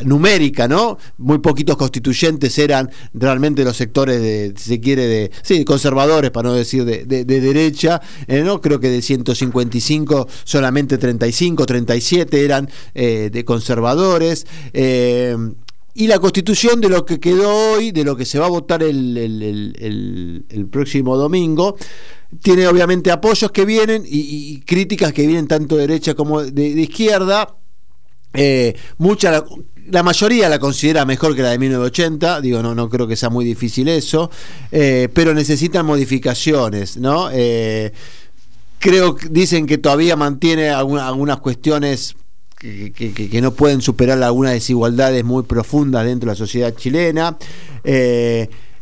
numérica, 0.05 0.67
¿no? 0.67 0.97
Muy 1.17 1.39
poquitos 1.39 1.75
constituyentes 1.77 2.57
eran 2.59 2.91
realmente 3.13 3.63
los 3.63 3.75
sectores 3.75 4.21
de, 4.21 4.53
si 4.55 4.69
se 4.69 4.79
quiere, 4.79 5.07
de 5.07 5.31
sí, 5.41 5.65
conservadores, 5.65 6.29
para 6.29 6.49
no 6.49 6.55
decir 6.55 6.85
de, 6.85 7.25
derecha, 7.25 8.01
eh, 8.27 8.43
¿no? 8.43 8.61
Creo 8.61 8.79
que 8.79 8.89
de 8.89 9.01
155 9.01 10.27
solamente 10.43 10.99
35, 10.99 11.65
37 11.65 12.45
eran 12.45 12.69
eh, 12.93 13.29
de 13.33 13.45
conservadores. 13.45 14.45
Eh, 14.73 15.35
y 15.95 16.07
la 16.07 16.19
constitución 16.19 16.79
de 16.81 16.87
lo 16.87 17.03
que 17.03 17.19
quedó 17.19 17.73
hoy, 17.73 17.91
de 17.91 18.03
lo 18.03 18.15
que 18.15 18.25
se 18.25 18.37
va 18.37 18.45
a 18.45 18.49
votar 18.49 18.83
el, 18.83 19.17
el 19.17 20.65
próximo 20.67 21.17
domingo, 21.17 21.75
tiene 22.41 22.67
obviamente 22.67 23.11
apoyos 23.11 23.51
que 23.51 23.65
vienen 23.65 24.03
y, 24.05 24.59
críticas 24.61 25.13
que 25.13 25.25
vienen 25.25 25.47
tanto 25.47 25.75
de 25.75 25.87
derecha 25.87 26.13
como 26.13 26.43
de, 26.43 26.67
izquierda. 26.67 27.55
Eh, 28.33 28.75
mucha, 28.99 29.43
la, 29.87 30.03
mayoría 30.03 30.47
la 30.49 30.59
considera 30.59 31.05
mejor 31.05 31.35
que 31.35 31.41
la 31.41 31.49
de 31.49 31.57
1980, 31.57 32.41
digo, 32.41 32.61
no, 32.61 32.75
no 32.75 32.89
creo 32.89 33.07
que 33.07 33.15
sea 33.15 33.29
muy 33.29 33.43
difícil 33.43 33.87
eso, 33.87 34.29
eh, 34.71 35.09
pero 35.13 35.33
necesitan 35.33 35.85
modificaciones, 35.85 36.97
¿no? 36.97 37.29
Eh, 37.33 37.91
creo 38.77 39.17
dicen 39.31 39.65
que 39.65 39.79
todavía 39.79 40.15
mantiene 40.15 40.69
algunas 40.69 41.39
cuestiones 41.39 42.15
que, 42.59 43.39
no 43.41 43.53
pueden 43.53 43.81
superar 43.81 44.21
algunas 44.21 44.53
desigualdades 44.53 45.23
muy 45.23 45.43
profundas 45.43 46.05
dentro 46.05 46.27
de 46.27 46.33
la 46.33 46.37
sociedad 46.37 46.75
chilena 46.75 47.37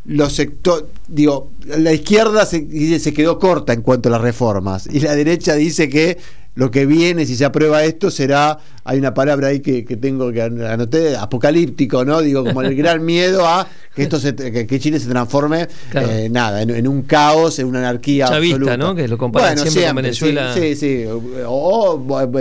los 0.08 0.34
sectores, 0.34 0.86
digo, 1.08 1.52
la 1.66 1.94
izquierda 1.94 2.46
se, 2.46 3.00
se 3.00 3.14
quedó 3.14 3.38
corta 3.40 3.74
en 3.74 3.82
cuanto 3.82 4.10
a 4.10 4.14
las 4.14 4.22
reformas 4.22 4.88
y 4.92 5.02
la 5.02 5.16
derecha 5.16 5.54
dice 5.54 5.90
que 5.90 6.18
lo 6.58 6.72
que 6.72 6.88
viene, 6.88 7.28
si 7.28 7.36
se 7.36 7.46
aprueba 7.46 7.84
esto, 7.84 8.10
será, 8.10 8.58
hay 8.84 8.98
una 8.98 9.14
palabra 9.14 9.50
ahí 9.50 9.60
que, 9.60 9.84
tengo 9.84 10.32
que 10.32 10.42
anoté, 10.42 11.16
apocalíptico, 11.16 12.04
¿no? 12.04 12.20
Digo, 12.22 12.44
como 12.44 12.64
el 12.64 12.76
gran 12.76 13.06
miedo 13.06 13.46
a 13.46 13.68
que 13.94 14.02
esto 14.02 14.20
se, 14.20 14.34
que, 14.34 14.80
Chile 14.80 15.00
se 15.00 15.08
transforme, 15.08 15.68
eh, 15.94 16.30
nada, 16.32 16.64
en, 16.64 16.88
un 16.88 17.04
caos, 17.04 17.60
en 17.60 17.68
una 17.68 17.78
anarquía 17.80 18.26
Chavista, 18.26 18.76
¿no? 18.76 18.96
Que 18.96 19.08
lo 19.08 19.20
comparan 19.20 19.56
siempre, 19.56 19.86
con 19.86 19.96
Venezuela. 19.98 20.52
Sí, 20.56 20.76
sí, 20.76 21.06
O, 21.46 22.00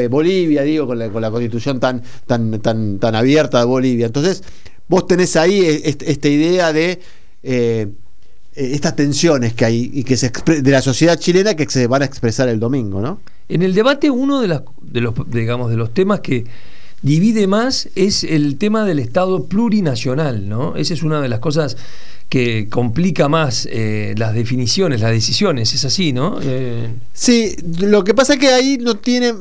Bolivia, 0.08 0.62
digo, 0.62 0.86
con 0.86 0.98
la, 0.98 1.10
con 1.10 1.20
la 1.20 1.30
constitución 1.30 1.78
tan, 1.78 2.02
tan, 2.26 2.58
tan, 2.62 2.98
tan 2.98 3.14
abierta 3.14 3.58
de 3.58 3.66
Bolivia. 3.66 4.06
Entonces, 4.06 4.42
vos 4.88 5.06
tenés 5.06 5.36
ahí 5.36 5.60
e, 5.60 5.82
esta 5.84 6.28
idea 6.28 6.72
de 6.72 7.00
eh, 7.48 7.86
eh, 8.56 8.70
estas 8.74 8.96
tensiones 8.96 9.54
que 9.54 9.64
hay 9.64 9.90
y 9.94 10.02
que 10.02 10.16
se 10.16 10.32
de 10.46 10.70
la 10.70 10.82
sociedad 10.82 11.16
chilena 11.16 11.54
que 11.54 11.68
se 11.68 11.86
van 11.86 12.02
a 12.02 12.04
expresar 12.04 12.48
el 12.48 12.58
domingo, 12.58 13.00
¿no? 13.00 13.20
En 13.48 13.62
el 13.62 13.72
debate 13.72 14.10
uno 14.10 14.40
de, 14.40 14.48
las, 14.48 14.62
de 14.82 15.00
los 15.00 15.14
digamos 15.30 15.70
de 15.70 15.76
los 15.76 15.94
temas 15.94 16.20
que 16.20 16.44
divide 17.02 17.46
más 17.46 17.88
es 17.94 18.24
el 18.24 18.58
tema 18.58 18.84
del 18.84 18.98
Estado 18.98 19.44
plurinacional, 19.44 20.48
¿no? 20.48 20.74
Esa 20.74 20.94
es 20.94 21.04
una 21.04 21.20
de 21.20 21.28
las 21.28 21.38
cosas 21.38 21.76
que 22.28 22.68
complica 22.68 23.28
más 23.28 23.68
eh, 23.70 24.14
las 24.18 24.34
definiciones, 24.34 25.00
las 25.00 25.12
decisiones, 25.12 25.72
es 25.74 25.84
así, 25.84 26.12
¿no? 26.12 26.38
Eh, 26.42 26.88
Sí, 27.12 27.54
lo 27.80 28.02
que 28.04 28.14
pasa 28.14 28.34
es 28.34 28.38
que 28.40 28.48
ahí 28.48 28.78
no 28.80 28.96
tiene, 28.96 29.32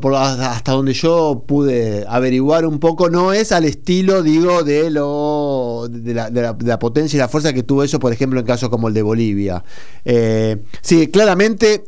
por- 0.00 0.14
hasta 0.14 0.72
donde 0.72 0.92
yo 0.94 1.44
pude 1.46 2.04
averiguar 2.08 2.66
un 2.66 2.78
poco, 2.78 3.10
no 3.10 3.32
es 3.32 3.52
al 3.52 3.64
estilo, 3.64 4.22
digo, 4.22 4.62
de 4.64 4.90
lo 4.90 5.88
de 5.90 6.14
la, 6.14 6.78
potencia 6.78 7.16
y 7.16 7.20
la 7.20 7.28
fuerza 7.28 7.52
que 7.52 7.62
tuvo 7.62 7.84
eso, 7.84 8.00
por 8.00 8.12
ejemplo, 8.12 8.40
en 8.40 8.46
casos 8.46 8.70
como 8.70 8.88
el 8.88 8.94
de 8.94 9.02
Bolivia. 9.02 9.62
Eh, 10.04 10.56
sí, 10.80 11.08
claramente. 11.08 11.84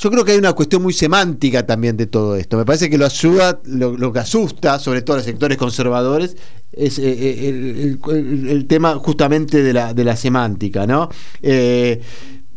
Yo 0.00 0.10
creo 0.10 0.24
que 0.24 0.32
hay 0.32 0.38
una 0.38 0.54
cuestión 0.54 0.82
muy 0.82 0.94
semántica 0.94 1.66
también 1.66 1.94
de 1.98 2.06
todo 2.06 2.34
esto. 2.34 2.56
Me 2.56 2.64
parece 2.64 2.88
que 2.88 2.96
lo 2.96 3.04
ayuda, 3.04 3.60
lo, 3.64 4.12
que 4.14 4.18
asusta, 4.18 4.78
sobre 4.78 5.02
todo 5.02 5.14
a 5.14 5.16
los 5.18 5.26
sectores 5.26 5.58
conservadores, 5.58 6.38
es 6.72 6.98
eh, 6.98 7.04
eh, 7.04 7.96
el, 8.08 8.66
tema 8.66 8.94
justamente 8.94 9.62
de 9.62 9.74
la, 9.74 9.92
de 9.92 10.04
la 10.04 10.16
semántica, 10.16 10.86
¿no? 10.86 11.10
Eh, 11.42 12.00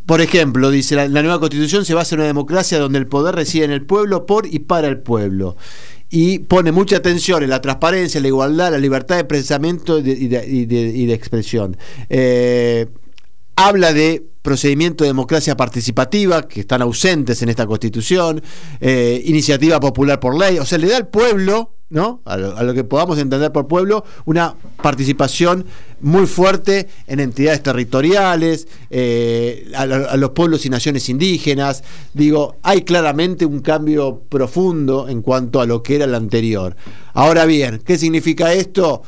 por 0.06 0.22
ejemplo, 0.22 0.72
dice 0.72 0.96
la, 0.96 1.22
nueva 1.22 1.42
constitución 1.42 1.84
se 1.84 1.94
basa 1.94 2.16
en 2.16 2.22
una 2.22 2.28
democracia 2.28 2.80
donde 2.80 3.00
el 3.00 3.08
poder 3.08 3.36
reside 3.36 3.66
en 3.66 3.72
el 3.72 3.86
pueblo 3.86 4.26
por 4.26 4.46
y 4.46 4.60
para 4.60 4.88
el 4.88 5.00
pueblo. 5.00 5.58
Y 6.10 6.40
pone 6.40 6.72
mucha 6.72 6.96
atención 6.96 7.44
en 7.44 7.50
la 7.50 7.60
transparencia, 7.60 8.22
la 8.22 8.28
igualdad, 8.30 8.72
la 8.72 8.78
libertad 8.78 9.18
de 9.18 9.26
pensamiento 9.26 10.00
y 10.00 10.28
de, 10.28 11.14
expresión. 11.14 11.76
Habla 13.56 13.94
de 13.94 14.33
procedimiento 14.44 15.04
de 15.06 15.10
democracia 15.10 15.58
participativa, 15.58 16.48
que 16.48 16.60
están 16.60 16.84
ausentes 16.84 17.42
en 17.42 17.50
esta 17.50 17.66
constitución, 17.66 18.44
eh, 18.80 19.22
iniciativa 19.26 19.80
popular 19.80 20.20
por 20.20 20.38
ley, 20.38 20.60
o 20.60 20.66
sea, 20.66 20.78
le 20.78 20.90
da 20.90 20.98
al 20.98 21.08
pueblo, 21.08 21.72
¿no? 21.90 22.22
A 22.26 22.38
lo, 22.38 22.74
que 22.74 22.84
podamos 22.84 23.18
entender 23.20 23.52
por 23.52 23.68
pueblo, 23.68 24.04
una 24.26 24.56
participación 24.82 25.66
muy 26.02 26.28
fuerte 26.28 26.90
en 27.08 27.20
entidades 27.22 27.64
territoriales, 27.64 28.68
eh, 28.90 29.72
a, 29.76 29.84
a 29.84 30.18
los 30.18 30.32
pueblos 30.32 30.66
y 30.66 30.70
naciones 30.70 31.08
indígenas. 31.08 31.84
Digo, 32.14 32.58
hay 32.64 32.82
claramente 32.82 33.46
un 33.46 33.62
cambio 33.62 34.24
profundo 34.28 35.08
en 35.08 35.22
cuanto 35.22 35.62
a 35.62 35.66
lo 35.66 35.82
que 35.84 35.96
era 35.96 36.06
el 36.06 36.16
anterior. 36.16 36.76
Ahora 37.14 37.46
bien, 37.46 37.82
¿qué 37.86 37.98
significa 37.98 38.52
esto? 38.54 39.04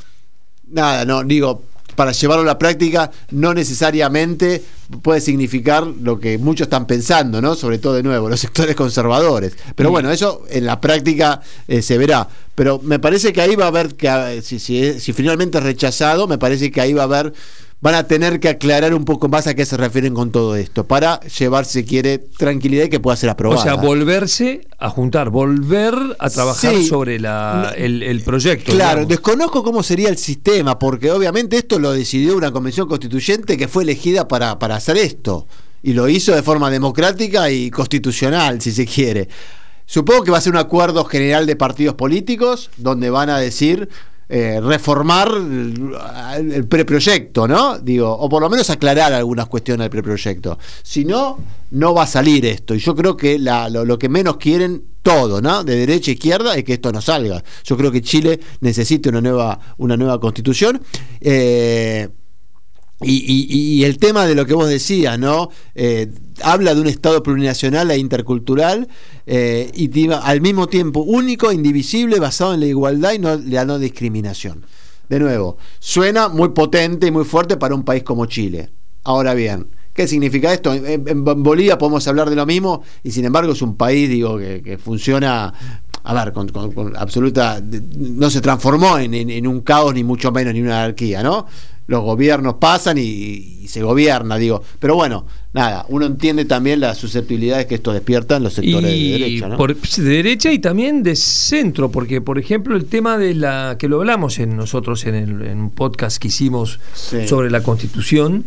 Nada, 0.68 1.06
no, 1.06 1.24
digo, 1.24 1.64
para 1.96 2.12
llevarlo 2.12 2.44
a 2.44 2.46
la 2.46 2.60
práctica 2.60 3.12
no 3.32 3.54
necesariamente 3.54 4.64
puede 5.02 5.22
significar 5.22 5.86
lo 5.88 6.20
que 6.20 6.38
muchos 6.38 6.66
están 6.66 6.86
pensando, 6.88 7.42
¿no? 7.42 7.56
Sobre 7.56 7.78
todo 7.80 7.94
de 7.94 8.04
nuevo, 8.04 8.30
los 8.30 8.40
sectores 8.46 8.76
conservadores. 8.76 9.54
Pero 9.76 9.90
Y- 9.90 9.92
bueno, 9.92 10.12
eso 10.12 10.44
en 10.50 10.66
la 10.66 10.80
práctica 10.82 11.42
eh, 11.68 11.82
se 11.82 11.98
verá. 11.98 12.28
Pero 12.56 12.80
me 12.82 13.00
parece 13.00 13.34
que 13.34 13.42
ahí 13.42 13.56
va 13.56 13.66
a 13.66 13.68
haber 13.68 13.96
que 13.96 14.08
eh, 14.08 14.42
si, 14.42 14.60
si, 14.60 15.00
si 15.00 15.12
finalmente 15.14 15.58
es 15.58 15.64
rechazado, 15.64 16.28
me 16.28 16.38
parece 16.38 16.72
que 16.72 16.80
ahí 16.82 16.94
va 16.94 17.02
a 17.02 17.06
haber 17.06 17.34
van 17.82 17.94
a 17.96 18.08
tener 18.08 18.40
que 18.40 18.50
aclarar 18.50 18.94
un 18.96 19.06
poco 19.06 19.28
más 19.28 19.46
a 19.48 19.54
qué 19.54 19.66
se 19.66 19.78
refieren 19.78 20.14
con 20.16 20.32
todo 20.32 20.56
esto 20.56 20.86
para 20.88 21.20
llevar 21.22 21.66
si 21.66 21.84
quiere 21.84 22.18
tranquilidad 22.18 22.86
y 22.86 22.90
que 22.90 23.00
pueda 23.00 23.16
ser 23.16 23.30
aprobada. 23.30 23.62
o 23.62 23.64
sea, 23.64 23.76
volverse 23.76 24.68
a 24.80 24.90
juntar, 24.90 25.30
volver 25.30 25.94
a 26.18 26.30
trabajar 26.30 26.74
Sí. 26.74 26.88
sobre 26.88 27.20
la, 27.20 27.72
No. 27.72 27.76
el, 27.84 28.02
el 28.02 28.22
proyecto. 28.22 28.72
Claro, 28.72 29.02
digamos. 29.02 29.10
desconozco 29.10 29.64
cómo 29.64 29.84
sería 29.84 30.10
el 30.10 30.18
sistema, 30.18 30.80
porque 30.80 31.12
obviamente 31.12 31.58
esto 31.58 31.78
lo 31.78 31.92
decidió 31.92 32.36
una 32.36 32.52
convención 32.52 32.88
constituyente 32.88 33.56
que 33.58 33.68
fue 33.68 33.84
elegida 33.84 34.28
para, 34.28 34.58
para 34.58 34.76
hacer 34.78 34.98
esto. 34.98 35.46
Y 35.84 35.94
lo 35.94 36.10
hizo 36.10 36.34
de 36.34 36.42
forma 36.42 36.72
democrática 36.72 37.52
y 37.52 37.70
constitucional, 37.70 38.60
si 38.62 38.72
se 38.72 38.88
quiere. 38.88 39.30
Supongo 39.86 40.24
que 40.24 40.32
va 40.32 40.40
a 40.40 40.42
ser 40.42 40.54
un 40.54 40.58
acuerdo 40.58 41.06
general 41.06 41.46
de 41.46 41.56
partidos 41.56 41.94
políticos 41.94 42.72
donde 42.78 43.12
van 43.12 43.30
a 43.30 43.38
decir 43.38 43.88
eh, 44.28 44.60
reformar 44.60 45.32
el, 46.36 46.68
preproyecto, 46.68 47.48
¿no? 47.48 47.78
Digo, 47.78 48.12
o 48.12 48.28
por 48.28 48.42
lo 48.42 48.50
menos 48.50 48.70
aclarar 48.70 49.14
algunas 49.14 49.48
cuestiones 49.48 49.84
del 49.86 49.92
preproyecto. 49.92 50.58
Si 50.82 51.06
no, 51.06 51.40
no 51.72 51.94
va 51.94 52.04
a 52.04 52.08
salir 52.08 52.46
esto. 52.46 52.74
Y 52.74 52.80
yo 52.80 52.96
creo 52.96 53.16
que 53.16 53.38
lo 53.38 54.00
que 54.00 54.10
menos 54.10 54.38
quieren 54.38 54.84
todo, 55.04 55.42
¿no? 55.42 55.64
De 55.64 55.76
derecha 55.76 56.10
a 56.10 56.14
izquierda 56.14 56.56
es 56.56 56.64
que 56.64 56.74
esto 56.74 56.92
no 56.92 57.02
salga. 57.02 57.44
Yo 57.64 57.78
creo 57.78 57.92
que 57.92 58.02
Chile 58.02 58.40
necesita 58.62 59.10
una 59.10 59.22
nueva, 59.22 59.60
una 59.78 59.96
nueva 59.96 60.20
constitución. 60.20 60.82
Eh, 61.22 62.10
y, 63.06 63.48
y- 63.50 63.80
y 63.80 63.84
el 63.84 63.98
tema 63.98 64.26
de 64.26 64.36
lo 64.36 64.46
que 64.46 64.54
vos 64.54 64.68
decías, 64.68 65.18
¿no? 65.20 65.50
Eh, 65.76 66.12
habla 66.42 66.74
de 66.76 66.82
un 66.82 66.88
Estado 66.88 67.22
plurinacional 67.24 67.92
e 67.92 67.98
intercultural 67.98 68.88
eh, 69.26 69.70
y 69.74 70.10
al 70.12 70.42
mismo 70.42 70.68
tiempo 70.68 71.02
único, 71.02 71.52
indivisible, 71.52 72.20
basado 72.20 72.54
en 72.54 72.60
la 72.62 72.66
igualdad 72.66 73.14
y 73.14 73.20
no, 73.20 73.36
la 73.38 73.66
no 73.66 73.80
discriminación. 73.80 74.66
De 75.10 75.20
nuevo, 75.20 75.58
suena 75.80 76.30
muy 76.30 76.50
potente 76.50 77.08
y 77.08 77.12
muy 77.12 77.26
fuerte 77.26 77.58
para 77.58 77.76
un 77.76 77.84
país 77.84 78.04
como 78.04 78.26
Chile. 78.26 78.70
Ahora 79.04 79.34
bien, 79.36 79.68
¿qué 79.94 80.08
significa 80.08 80.52
esto? 80.52 80.74
En, 80.74 81.24
Bolivia 81.24 81.78
podemos 81.78 82.08
hablar 82.08 82.30
de 82.30 82.36
lo 82.36 82.46
mismo 82.46 82.82
y 83.04 83.12
sin 83.12 83.24
embargo 83.26 83.54
es 83.54 83.62
un 83.62 83.76
país, 83.78 84.10
digo, 84.10 84.38
que, 84.40 84.62
que 84.64 84.78
funciona 84.80 85.54
a 86.04 86.14
ver, 86.14 86.34
con, 86.34 86.50
con- 86.50 86.96
absoluta. 86.98 87.62
no 87.98 88.30
se 88.30 88.42
transformó 88.42 88.98
en 89.00 89.48
un 89.48 89.62
caos, 89.62 89.94
ni 89.94 90.04
mucho 90.04 90.32
menos, 90.32 90.54
ni 90.54 90.62
una 90.62 90.84
anarquía, 90.84 91.24
¿no? 91.24 91.46
Los 91.88 92.02
gobiernos 92.04 92.56
pasan 92.56 92.98
y, 92.98 93.02
y 93.62 93.68
se 93.68 93.84
gobierna, 93.84 94.38
digo. 94.38 94.64
Pero 94.80 94.96
bueno, 94.96 95.26
nada, 95.54 95.86
uno 95.90 96.08
entiende 96.08 96.46
también 96.46 96.80
las 96.80 96.98
susceptibilidades 96.98 97.68
que 97.68 97.76
esto 97.76 97.94
despierta 97.94 98.38
en 98.38 98.44
los 98.44 98.54
sectores 98.54 98.92
y 98.92 99.12
de 99.12 99.20
derecha, 99.20 99.48
¿no? 99.50 99.58
por- 99.58 99.76
de 99.76 100.04
derecha 100.04 100.52
y 100.52 100.58
también 100.60 101.04
de 101.04 101.16
centro, 101.16 101.92
porque 101.92 102.22
por 102.22 102.40
ejemplo 102.40 102.76
el 102.76 102.86
tema 102.86 103.20
de 103.20 103.36
la 103.36 103.76
que 103.78 103.88
lo 103.88 103.98
hablamos 104.00 104.40
en 104.40 104.58
nosotros 104.58 105.06
en, 105.06 105.14
el- 105.16 105.42
en 105.44 105.60
un 105.60 105.70
podcast 105.70 106.18
que 106.18 106.30
hicimos 106.30 106.80
Sí. 106.94 107.28
sobre 107.28 107.52
la 107.52 107.62
Constitución, 107.62 108.46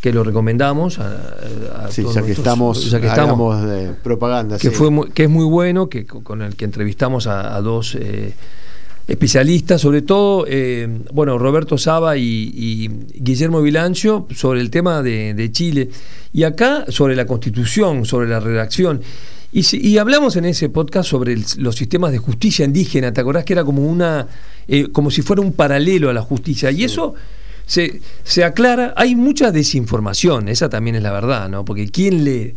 que 0.00 0.12
lo 0.12 0.22
recomendamos 0.22 1.00
a, 1.00 1.86
a 1.86 1.90
Sí, 1.90 2.02
todos 2.02 2.14
ya 2.14 2.20
que 2.20 2.26
nuestros- 2.28 2.38
estamos, 2.46 2.90
ya 2.92 3.00
que 3.00 3.08
estamos, 3.08 3.66
de 3.68 3.88
propaganda. 4.04 4.56
que 4.56 4.70
sí. 4.70 4.74
fue 4.76 4.90
muy- 4.90 5.10
que 5.10 5.24
es 5.24 5.28
muy 5.30 5.44
bueno, 5.46 5.88
que 5.88 6.06
co- 6.06 6.22
con 6.22 6.42
el 6.42 6.54
que 6.54 6.64
entrevistamos 6.64 7.26
a, 7.26 7.56
a 7.56 7.60
dos 7.60 7.96
eh, 7.96 8.34
especialistas, 9.08 9.80
sobre 9.80 10.02
todo, 10.02 10.44
eh, 10.46 10.86
bueno, 11.12 11.38
Roberto 11.38 11.78
Saba 11.78 12.16
y, 12.18 12.52
y 12.54 12.88
Guillermo 13.14 13.62
Vilancio, 13.62 14.26
sobre 14.34 14.60
el 14.60 14.70
tema 14.70 15.02
de, 15.02 15.34
de 15.34 15.50
Chile, 15.50 15.88
y 16.32 16.42
acá 16.44 16.84
sobre 16.88 17.16
la 17.16 17.26
constitución, 17.26 18.04
sobre 18.04 18.28
la 18.28 18.38
redacción. 18.38 19.00
Y, 19.50 19.62
si- 19.62 19.80
y 19.80 19.96
hablamos 19.96 20.36
en 20.36 20.44
ese 20.44 20.68
podcast 20.68 21.08
sobre 21.08 21.32
el- 21.32 21.44
los 21.56 21.74
sistemas 21.74 22.12
de 22.12 22.18
justicia 22.18 22.66
indígena, 22.66 23.12
¿te 23.12 23.22
acordás 23.22 23.44
que 23.44 23.54
era 23.54 23.64
como 23.64 23.82
una, 23.82 24.28
eh, 24.68 24.88
como 24.92 25.10
si 25.10 25.22
fuera 25.22 25.40
un 25.40 25.54
paralelo 25.54 26.10
a 26.10 26.12
la 26.12 26.20
justicia? 26.20 26.70
Y 26.70 26.84
eso 26.84 27.14
se, 27.64 28.02
se 28.24 28.44
aclara, 28.44 28.92
hay 28.94 29.14
mucha 29.14 29.50
desinformación, 29.50 30.48
esa 30.50 30.68
también 30.68 30.96
es 30.96 31.02
la 31.02 31.12
verdad, 31.12 31.48
¿no? 31.48 31.64
Porque 31.64 31.88
¿quién 31.88 32.24
lee? 32.24 32.54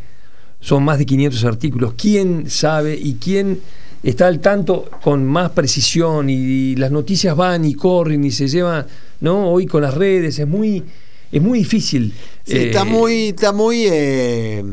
Son 0.61 0.83
más 0.83 0.97
de 0.99 1.05
500 1.05 1.43
artículos, 1.43 1.93
¿quién 1.97 2.49
sabe 2.49 2.95
y 2.95 3.15
quién 3.15 3.59
está 4.03 4.27
al 4.27 4.39
tanto 4.39 4.89
con 5.01 5.25
más 5.25 5.49
precisión? 5.51 6.29
Y, 6.29 6.75
las 6.75 6.91
noticias 6.91 7.35
van 7.35 7.65
y 7.65 7.73
corren 7.73 8.23
y 8.23 8.31
se 8.31 8.47
llevan, 8.47 8.85
¿no? 9.19 9.49
Hoy 9.51 9.65
con 9.65 9.81
las 9.81 9.93
redes 9.95 10.39
es 10.39 10.47
muy, 10.47 10.83
es 11.31 11.41
muy 11.41 11.59
difícil. 11.59 12.13
Sí, 12.45 12.53
eh, 12.57 12.65
está 12.67 12.85
muy, 12.85 13.29
está 13.29 13.51
muy 13.51 13.85
eh, 13.89 14.63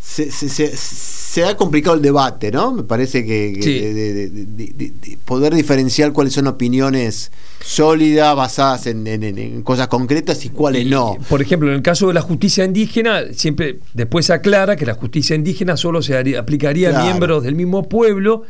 se, 0.00 0.30
se- 0.30 0.48
se- 0.48 0.76
se 1.36 1.44
ha 1.44 1.54
complicado 1.54 1.94
el 1.96 2.00
debate, 2.00 2.50
¿no? 2.50 2.72
Me 2.72 2.82
parece 2.82 3.22
que, 3.26 3.52
que 3.56 3.62
Sí. 3.62 3.78
de, 3.78 3.92
de- 3.92 4.14
de- 4.14 4.30
de- 4.30 4.72
de- 4.74 4.92
de 5.02 5.18
poder 5.22 5.54
diferenciar 5.54 6.14
cuáles 6.14 6.32
son 6.32 6.46
opiniones 6.46 7.30
sólidas, 7.62 8.34
basadas 8.34 8.86
en, 8.86 9.06
en- 9.06 9.22
en- 9.22 9.38
en 9.38 9.62
cosas 9.62 9.88
concretas 9.88 10.42
y 10.46 10.48
cuáles 10.48 10.86
Y, 10.86 10.88
no. 10.88 11.18
Por 11.28 11.42
ejemplo, 11.42 11.68
en 11.68 11.74
el 11.74 11.82
caso 11.82 12.08
de 12.08 12.14
la 12.14 12.22
justicia 12.22 12.64
indígena, 12.64 13.20
siempre 13.34 13.80
después 13.92 14.24
se 14.24 14.32
aclara 14.32 14.76
que 14.76 14.86
la 14.86 14.94
justicia 14.94 15.36
indígena 15.36 15.76
solo 15.76 16.00
se 16.00 16.16
haría- 16.16 16.40
aplicaría 16.40 16.88
Claro. 16.88 17.04
a 17.04 17.06
miembros 17.06 17.42
del 17.42 17.54
mismo 17.54 17.86
pueblo, 17.86 18.44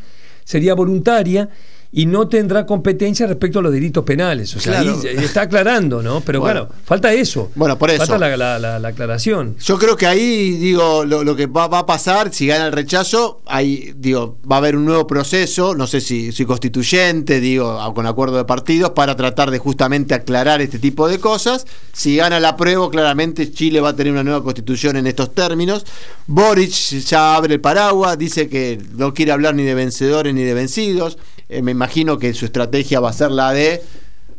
sería 0.45 0.74
voluntaria 0.74 1.49
y 1.93 2.07
no 2.07 2.28
tendrá 2.28 2.66
competencia 2.66 3.26
respecto 3.26 3.61
a 3.61 3.62
los 3.62 3.72
delitos 3.72 4.05
penales. 4.05 4.55
O 4.57 4.61
sea, 4.61 4.80
Claro. 4.82 5.01
ahí 5.03 5.24
está 5.24 5.43
aclarando, 5.43 6.03
¿no? 6.03 6.20
Pero 6.20 6.41
Bueno. 6.41 6.66
claro, 6.66 6.80
falta 6.84 7.12
eso. 7.12 7.51
Bueno, 7.55 7.78
por 7.78 7.91
eso. 7.91 7.99
Falta 8.07 8.18
la, 8.18 8.37
la- 8.37 8.59
la- 8.59 8.78
la 8.78 8.89
aclaración. 8.89 9.57
Yo 9.64 9.78
creo 9.78 9.97
que 9.97 10.07
ahí, 10.07 10.53
digo, 10.53 11.05
lo, 11.05 11.24
lo 11.24 11.34
que 11.37 11.47
va, 11.47 11.68
va 11.68 11.80
a 11.80 11.87
pasar, 11.87 12.32
si 12.34 12.47
gana 12.47 12.66
el 12.66 12.72
rechazo, 12.72 13.41
ahí, 13.47 13.93
digo, 13.97 14.39
va 14.51 14.57
a 14.57 14.59
haber 14.59 14.76
un 14.76 14.84
nuevo 14.84 15.07
proceso, 15.07 15.74
no 15.74 15.87
sé 15.87 16.01
si, 16.01 16.32
si 16.32 16.45
constituyente, 16.45 17.41
digo, 17.41 17.78
con 17.95 18.07
acuerdo 18.07 18.37
de 18.37 18.45
partidos, 18.45 18.91
para 18.91 19.16
tratar 19.16 19.51
de 19.51 19.59
justamente 19.59 20.14
aclarar 20.14 20.61
este 20.61 20.78
tipo 20.78 21.09
de 21.09 21.18
cosas. 21.18 21.66
Si 21.93 22.16
gana 22.16 22.41
la 22.41 22.57
prueba, 22.57 22.91
claramente 22.91 23.51
Chile 23.51 23.80
va 23.80 23.91
a 23.91 23.97
tener 23.97 24.12
una 24.12 24.22
nueva 24.24 24.43
constitución 24.43 24.97
en 24.97 25.07
estos 25.07 25.34
términos. 25.34 25.84
Boric 26.26 26.70
ya 26.70 27.37
abre 27.37 27.55
el 27.55 27.61
paraguas, 27.61 28.18
dice 28.18 28.49
que 28.49 28.78
no 28.97 29.14
quiere 29.14 29.32
hablar 29.32 29.55
ni 29.55 29.62
de 29.62 29.74
vencedores 29.74 30.34
ni 30.34 30.43
de 30.43 30.55
vencidos. 30.55 31.18
Eh, 31.49 31.62
me 31.62 31.74
imagino 31.77 32.18
que 32.18 32.35
su 32.35 32.47
estrategia 32.47 33.01
va 33.01 33.11
a 33.11 33.12
ser 33.12 33.31
la 33.31 33.53
de 33.53 33.83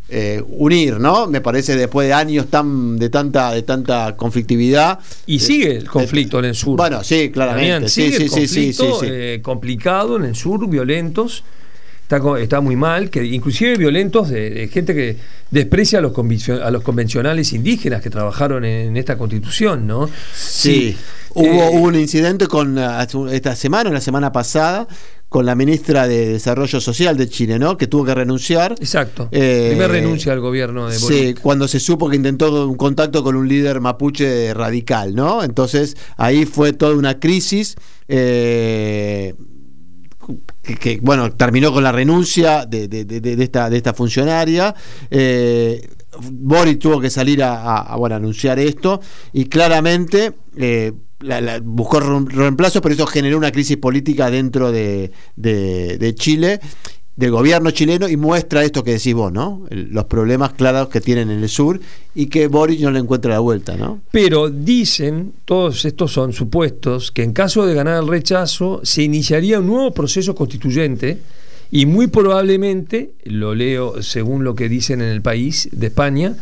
eh, 0.09 0.41
unir, 0.47 1.01
¿no? 1.01 1.27
Me 1.27 1.41
parece 1.41 1.75
después 1.75 2.07
de 2.07 2.13
años 2.13 2.47
tan 2.47 2.97
de 2.97 3.09
tanta 3.09 3.51
de 3.51 3.61
tanta 3.63 4.15
conflictividad. 4.15 4.99
Y 5.25 5.35
Eh, 5.35 5.39
sigue 5.39 5.75
el 5.75 5.89
conflicto 5.89 6.39
en 6.39 6.45
el 6.45 6.55
sur. 6.55 6.77
Bueno, 6.77 7.03
sí, 7.03 7.29
claramente. 7.29 7.89
Sigue 7.89 8.15
sí, 8.17 8.23
el 8.23 8.29
conflicto 8.29 8.99
sí, 8.99 9.05
sí. 9.05 9.11
eh, 9.11 9.39
complicado 9.41 10.15
en 10.15 10.23
el 10.23 10.35
sur, 10.35 10.65
violentos. 10.69 11.43
está, 12.03 12.21
está 12.39 12.61
muy 12.61 12.77
mal, 12.77 13.09
que 13.09 13.25
inclusive 13.25 13.75
violentos 13.75 14.29
de, 14.29 14.69
gente 14.71 14.95
que 14.95 15.17
desprecia 15.51 15.99
a 15.99 16.01
los, 16.01 16.13
a 16.49 16.71
los 16.71 16.83
convencionales 16.83 17.51
indígenas 17.51 18.01
que 18.01 18.09
trabajaron 18.09 18.63
en, 18.63 18.95
esta 18.95 19.17
constitución, 19.17 19.85
¿no? 19.85 20.09
Sí. 20.33 20.95
Hubo, 21.33 21.45
eh, 21.45 21.69
un 21.73 21.95
incidente 21.95 22.47
con 22.47 22.79
esta 23.29 23.57
semana, 23.57 23.89
la 23.89 23.99
semana 23.99 24.31
pasada, 24.31 24.87
con 25.29 25.45
la 25.45 25.55
ministra 25.55 26.07
de 26.07 26.33
Desarrollo 26.33 26.79
Social 26.79 27.17
de 27.17 27.27
Chile, 27.27 27.59
¿no? 27.59 27.77
Que 27.77 27.87
tuvo 27.87 28.05
que 28.05 28.15
renunciar. 28.15 28.73
Exacto. 28.79 29.27
Eh, 29.31 29.67
Primera 29.69 29.91
renuncia 29.91 30.31
al 30.33 30.39
gobierno 30.39 30.89
de 30.89 30.97
Boric. 30.97 31.17
Sí, 31.17 31.33
cuando 31.41 31.67
se 31.67 31.79
supo 31.79 32.09
que 32.09 32.15
intentó 32.15 32.67
un 32.67 32.77
contacto 32.77 33.23
con 33.23 33.35
un 33.35 33.47
líder 33.47 33.81
mapuche 33.81 34.53
radical, 34.53 35.15
¿no? 35.15 35.43
Entonces 35.43 35.97
ahí 36.15 36.45
fue 36.45 36.73
toda 36.73 36.95
una 36.95 37.19
crisis. 37.19 37.75
Eh, 38.07 39.35
que, 40.79 40.99
bueno, 41.01 41.31
terminó 41.31 41.71
con 41.71 41.83
la 41.83 41.91
renuncia 41.91 42.65
de, 42.65 42.87
esta, 43.39 43.69
de 43.69 43.77
esta 43.77 43.93
funcionaria. 43.93 44.75
Eh, 45.09 45.89
Boris 46.19 46.79
tuvo 46.79 46.99
que 46.99 47.09
salir 47.09 47.43
a, 47.43 47.95
bueno, 47.97 48.15
anunciar 48.15 48.59
esto 48.59 48.99
y 49.33 49.45
claramente 49.45 50.33
eh, 50.55 50.93
buscó 51.63 51.99
reemplazo, 51.99 52.81
pero 52.81 52.95
eso 52.95 53.07
generó 53.07 53.37
una 53.37 53.51
crisis 53.51 53.77
política 53.77 54.29
dentro 54.29 54.71
de, 54.71 55.11
de, 55.35 56.15
Chile 56.15 56.59
del 57.15 57.31
gobierno 57.31 57.71
chileno 57.71 58.07
y 58.07 58.15
muestra 58.15 58.63
esto 58.63 58.83
que 58.83 58.91
decís 58.91 59.15
vos, 59.15 59.33
¿no? 59.33 59.65
los 59.71 60.05
problemas 60.05 60.53
claros 60.53 60.89
que 60.89 61.01
tienen 61.01 61.31
en 61.31 61.41
el 61.41 61.49
sur 61.49 61.79
y 62.13 62.27
que 62.27 62.47
Boris 62.47 62.79
no 62.81 62.91
le 62.91 62.99
encuentra 62.99 63.31
la 63.31 63.39
vuelta, 63.39 63.75
¿no? 63.75 64.01
Pero 64.11 64.51
dicen, 64.51 65.33
todos 65.43 65.83
estos 65.85 66.11
son 66.11 66.31
supuestos, 66.31 67.11
que 67.11 67.23
en 67.23 67.33
caso 67.33 67.65
de 67.65 67.73
ganar 67.73 68.03
el 68.03 68.07
rechazo 68.07 68.81
se 68.83 69.01
iniciaría 69.01 69.59
un 69.59 69.65
nuevo 69.65 69.91
proceso 69.95 70.35
constituyente 70.35 71.17
y 71.71 71.87
muy 71.87 72.05
probablemente, 72.05 73.13
lo 73.23 73.55
leo 73.55 74.03
según 74.03 74.43
lo 74.43 74.53
que 74.53 74.69
dicen 74.69 75.01
en 75.01 75.09
el 75.09 75.23
país 75.23 75.69
de 75.71 75.87
España, 75.87 76.35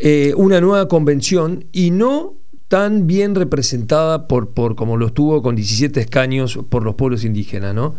eh, 0.00 0.34
una 0.36 0.60
nueva 0.60 0.88
convención 0.88 1.64
y 1.70 1.92
no 1.92 2.34
tan 2.72 3.06
bien 3.06 3.34
representada 3.34 4.26
por, 4.26 4.48
por 4.48 4.76
como 4.76 4.96
lo 4.96 5.08
estuvo 5.08 5.42
con 5.42 5.54
17 5.54 6.00
escaños 6.00 6.58
por 6.70 6.84
los 6.84 6.94
pueblos 6.94 7.22
indígenas, 7.22 7.74
¿no? 7.74 7.96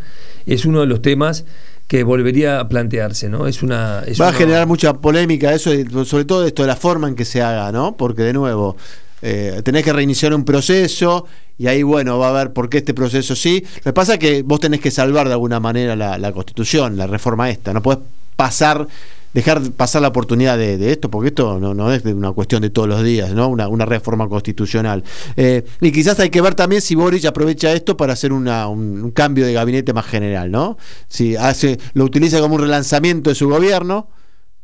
Es 0.47 0.65
uno 0.65 0.79
de 0.79 0.87
los 0.87 0.99
temas 1.03 1.45
que 1.87 2.03
volvería 2.03 2.59
a 2.59 2.67
plantearse, 2.67 3.29
¿no? 3.29 3.45
Es 3.45 3.61
una 3.61 4.03
va 4.19 4.29
a 4.29 4.33
generar 4.33 4.65
mucha 4.65 4.95
polémica 4.95 5.53
eso, 5.53 5.69
sobre 6.05 6.25
todo 6.25 6.43
esto 6.47 6.63
de 6.63 6.67
la 6.69 6.75
forma 6.75 7.07
en 7.07 7.13
que 7.13 7.23
se 7.23 7.39
haga, 7.39 7.71
¿no? 7.71 7.95
Porque 7.95 8.23
de 8.23 8.33
nuevo 8.33 8.75
eh, 9.21 9.61
tenés 9.63 9.83
que 9.83 9.93
reiniciar 9.93 10.33
un 10.33 10.43
proceso 10.43 11.27
y 11.59 11.67
ahí 11.67 11.83
bueno 11.83 12.17
va 12.17 12.29
a 12.29 12.31
ver 12.31 12.51
por 12.51 12.67
qué 12.67 12.79
este 12.79 12.95
proceso 12.95 13.35
sí. 13.35 13.63
Lo 13.75 13.91
que 13.91 13.93
pasa 13.93 14.13
es 14.13 14.19
que 14.19 14.41
vos 14.41 14.59
tenés 14.59 14.81
que 14.81 14.89
salvar 14.89 15.27
de 15.27 15.33
alguna 15.33 15.59
manera 15.59 15.95
la, 15.95 16.17
la 16.17 16.31
Constitución, 16.31 16.97
la 16.97 17.05
reforma 17.05 17.47
esta, 17.51 17.73
no 17.73 17.83
podés 17.83 17.99
pasar 18.35 18.87
dejar 19.33 19.61
pasar 19.71 20.01
la 20.01 20.09
oportunidad 20.09 20.57
de, 20.57 20.91
esto, 20.91 21.09
porque 21.09 21.29
esto 21.29 21.59
no, 21.59 21.73
no, 21.73 21.91
es 21.91 22.05
una 22.05 22.31
cuestión 22.31 22.61
de 22.61 22.69
todos 22.69 22.87
los 22.87 23.03
días, 23.03 23.31
¿no? 23.33 23.47
Una, 23.47 23.67
una 23.67 23.85
reforma 23.85 24.27
constitucional. 24.29 25.03
Eh, 25.35 25.63
y 25.81 25.91
quizás 25.91 26.19
hay 26.19 26.29
que 26.29 26.41
ver 26.41 26.55
también 26.55 26.81
si 26.81 26.95
Boris 26.95 27.25
aprovecha 27.25 27.71
esto 27.73 27.97
para 27.97 28.13
hacer 28.13 28.31
una, 28.31 28.67
un, 28.67 29.11
cambio 29.11 29.45
de 29.45 29.53
gabinete 29.53 29.93
más 29.93 30.05
general, 30.05 30.51
¿no? 30.51 30.77
Si 31.07 31.35
hace, 31.35 31.79
lo 31.93 32.05
utiliza 32.05 32.39
como 32.39 32.55
un 32.55 32.61
relanzamiento 32.61 33.29
de 33.29 33.35
su 33.35 33.49
gobierno 33.49 34.07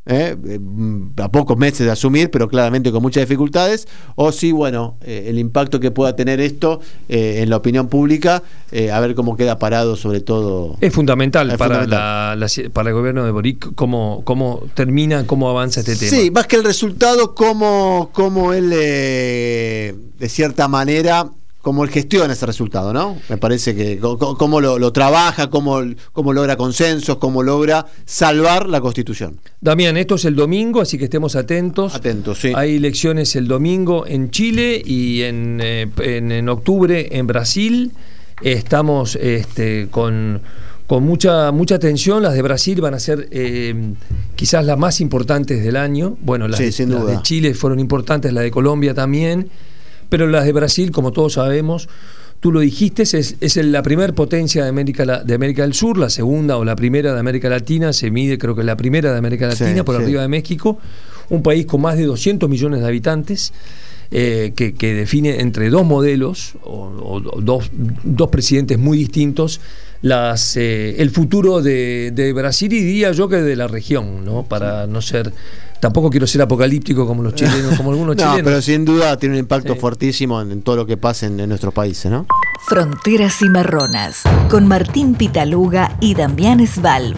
¿eh? 0.10 0.36
a 1.18 1.32
pocos 1.32 1.58
meses 1.58 1.86
de 1.86 1.92
asumir, 1.92 2.32
pero 2.32 2.50
claramente 2.50 2.92
con 2.92 3.02
muchas 3.02 3.22
dificultades, 3.22 3.88
o 4.16 4.32
si, 4.32 4.52
bueno, 4.52 4.98
eh, 5.02 5.26
el 5.28 5.40
impacto 5.40 5.80
que 5.80 5.92
pueda 5.92 6.16
tener 6.16 6.42
esto 6.42 6.82
eh, 7.08 7.40
en 7.42 7.50
la 7.50 7.58
opinión 7.58 7.88
pública, 7.88 8.44
a 8.92 9.00
ver 9.00 9.16
cómo 9.16 9.36
queda 9.36 9.58
parado 9.58 9.96
sobre 9.96 10.22
todo. 10.22 10.78
Es 10.82 10.94
fundamental, 10.94 11.56
para, 11.58 11.88
para 11.88 12.90
el 12.90 12.96
gobierno 12.96 13.26
de 13.26 13.32
Boric 13.32 13.74
cómo, 13.74 14.22
cómo 14.26 14.64
termina, 14.74 15.26
cómo 15.26 15.50
avanza 15.50 15.80
este 15.80 15.96
tema. 15.96 16.12
Sí, 16.12 16.32
más 16.32 16.46
que 16.46 16.58
el 16.58 16.64
resultado, 16.64 17.34
cómo, 17.34 18.10
cómo 18.14 18.54
él, 18.54 18.70
de 18.70 20.30
cierta 20.30 20.68
manera, 20.68 21.32
cómo 21.62 21.84
él 21.84 21.90
gestiona 21.90 22.34
ese 22.34 22.46
resultado, 22.46 22.94
¿no? 22.94 23.18
Me 23.28 23.38
parece 23.38 23.76
que 23.76 24.00
cómo 24.00 24.62
lo, 24.62 24.92
trabaja, 24.94 25.50
cómo, 25.50 25.82
cómo, 26.14 26.34
logra 26.34 26.56
consensos, 26.56 27.18
cómo 27.18 27.44
logra 27.44 27.86
salvar 28.06 28.70
la 28.70 28.80
Constitución. 28.82 29.40
Damián, 29.60 29.98
esto 29.98 30.16
es 30.16 30.26
el 30.26 30.36
domingo, 30.36 30.82
así 30.82 30.98
que 30.98 31.06
estemos 31.06 31.36
atentos. 31.36 31.96
Atentos, 31.96 32.40
sí. 32.40 32.54
Hay 32.56 32.78
elecciones 32.78 33.36
el 33.36 33.48
domingo 33.48 34.08
en 34.08 34.32
Chile 34.32 34.82
y 34.84 35.24
en, 35.24 35.60
eh, 35.62 35.88
en, 35.98 36.48
octubre 36.48 37.10
en 37.12 37.28
Brasil. 37.28 37.92
Estamos 38.42 39.18
este, 39.18 39.90
con, 39.92 40.42
con 40.88 41.04
mucha, 41.04 41.52
mucha 41.52 41.76
atención. 41.76 42.24
Las 42.24 42.36
de 42.36 42.42
Brasil 42.42 42.80
van 42.80 42.94
a 42.94 43.00
ser 43.00 43.28
eh, 43.32 43.76
quizás 44.38 44.64
las 44.64 44.78
más 44.78 45.02
importantes 45.02 45.62
del 45.62 45.76
año. 45.76 46.18
Bueno, 46.22 46.48
las, 46.48 46.62
las 46.62 46.78
de 46.78 47.20
Chile 47.22 47.54
fueron 47.54 47.82
importantes, 47.82 48.32
la 48.32 48.42
de 48.42 48.50
Colombia 48.50 48.94
también 48.94 49.50
pero 50.10 50.28
las 50.28 50.46
de 50.46 50.52
Brasil, 50.52 50.92
como 50.92 51.12
todos 51.12 51.34
sabemos, 51.34 51.88
tú 52.40 52.52
lo 52.52 52.60
dijiste, 52.62 53.04
es, 53.04 53.56
la 53.58 53.84
primera 53.84 54.14
potencia 54.14 54.64
de 54.64 54.70
América, 54.70 55.24
de 55.24 55.34
América 55.34 55.64
del 55.64 55.74
Sur, 55.74 55.98
la 55.98 56.10
segunda 56.10 56.58
o 56.58 56.66
la 56.66 56.76
primera 56.76 57.14
de 57.14 57.20
América 57.20 57.50
Latina, 57.50 57.94
se 57.94 58.12
mide 58.12 58.38
creo 58.38 58.56
que 58.56 58.64
la 58.64 58.78
primera 58.78 59.12
de 59.12 59.18
América 59.18 59.48
Latina 59.48 59.84
por 59.84 59.96
arriba 59.96 60.22
de 60.22 60.28
México, 60.28 60.80
un 61.30 61.44
país 61.44 61.66
con 61.66 61.82
más 61.82 61.98
de 61.98 62.06
200 62.06 62.50
millones 62.50 62.82
de 62.82 62.88
habitantes. 62.88 63.54
Eh, 64.12 64.54
que, 64.56 64.94
define 64.96 65.40
entre 65.40 65.70
dos 65.70 65.86
modelos 65.86 66.56
o, 66.64 67.22
dos, 67.44 67.70
dos, 67.72 68.30
presidentes 68.30 68.80
muy 68.80 68.98
distintos 68.98 69.62
las, 70.02 70.58
eh, 70.58 71.00
el 71.00 71.12
futuro 71.12 71.62
de, 71.62 72.10
de, 72.12 72.34
Brasil 72.34 72.74
y 72.74 72.82
diría 72.82 73.12
yo 73.12 73.30
que 73.30 73.36
de 73.36 73.56
la 73.56 73.68
región, 73.68 74.26
¿no? 74.26 74.46
para 74.46 74.88
no 74.88 75.04
ser 75.04 75.32
Tampoco 75.80 76.10
quiero 76.10 76.28
ser 76.28 76.42
apocalíptico 76.42 77.08
como 77.08 77.24
los 77.24 77.36
chilenos, 77.36 77.76
como 77.78 77.92
algunos 77.92 78.16
no, 78.18 78.36
pero 78.44 78.62
sin 78.62 78.86
duda 78.86 79.18
tiene 79.18 79.36
un 79.36 79.40
impacto 79.40 79.76
fuertísimo 79.76 80.42
en, 80.42 80.62
todo 80.62 80.76
lo 80.76 80.86
que 80.86 80.98
pasa 80.98 81.26
en, 81.26 81.38
nuestros 81.48 81.74
países, 81.74 82.12
¿no? 82.12 82.26
Fronteras 82.68 83.42
y 83.42 83.50
Marronas, 83.50 84.24
con 84.50 84.68
Martín 84.68 85.16
Pitaluga 85.16 85.96
y 86.02 86.16
Damián 86.16 86.66
Svalb. 86.68 87.16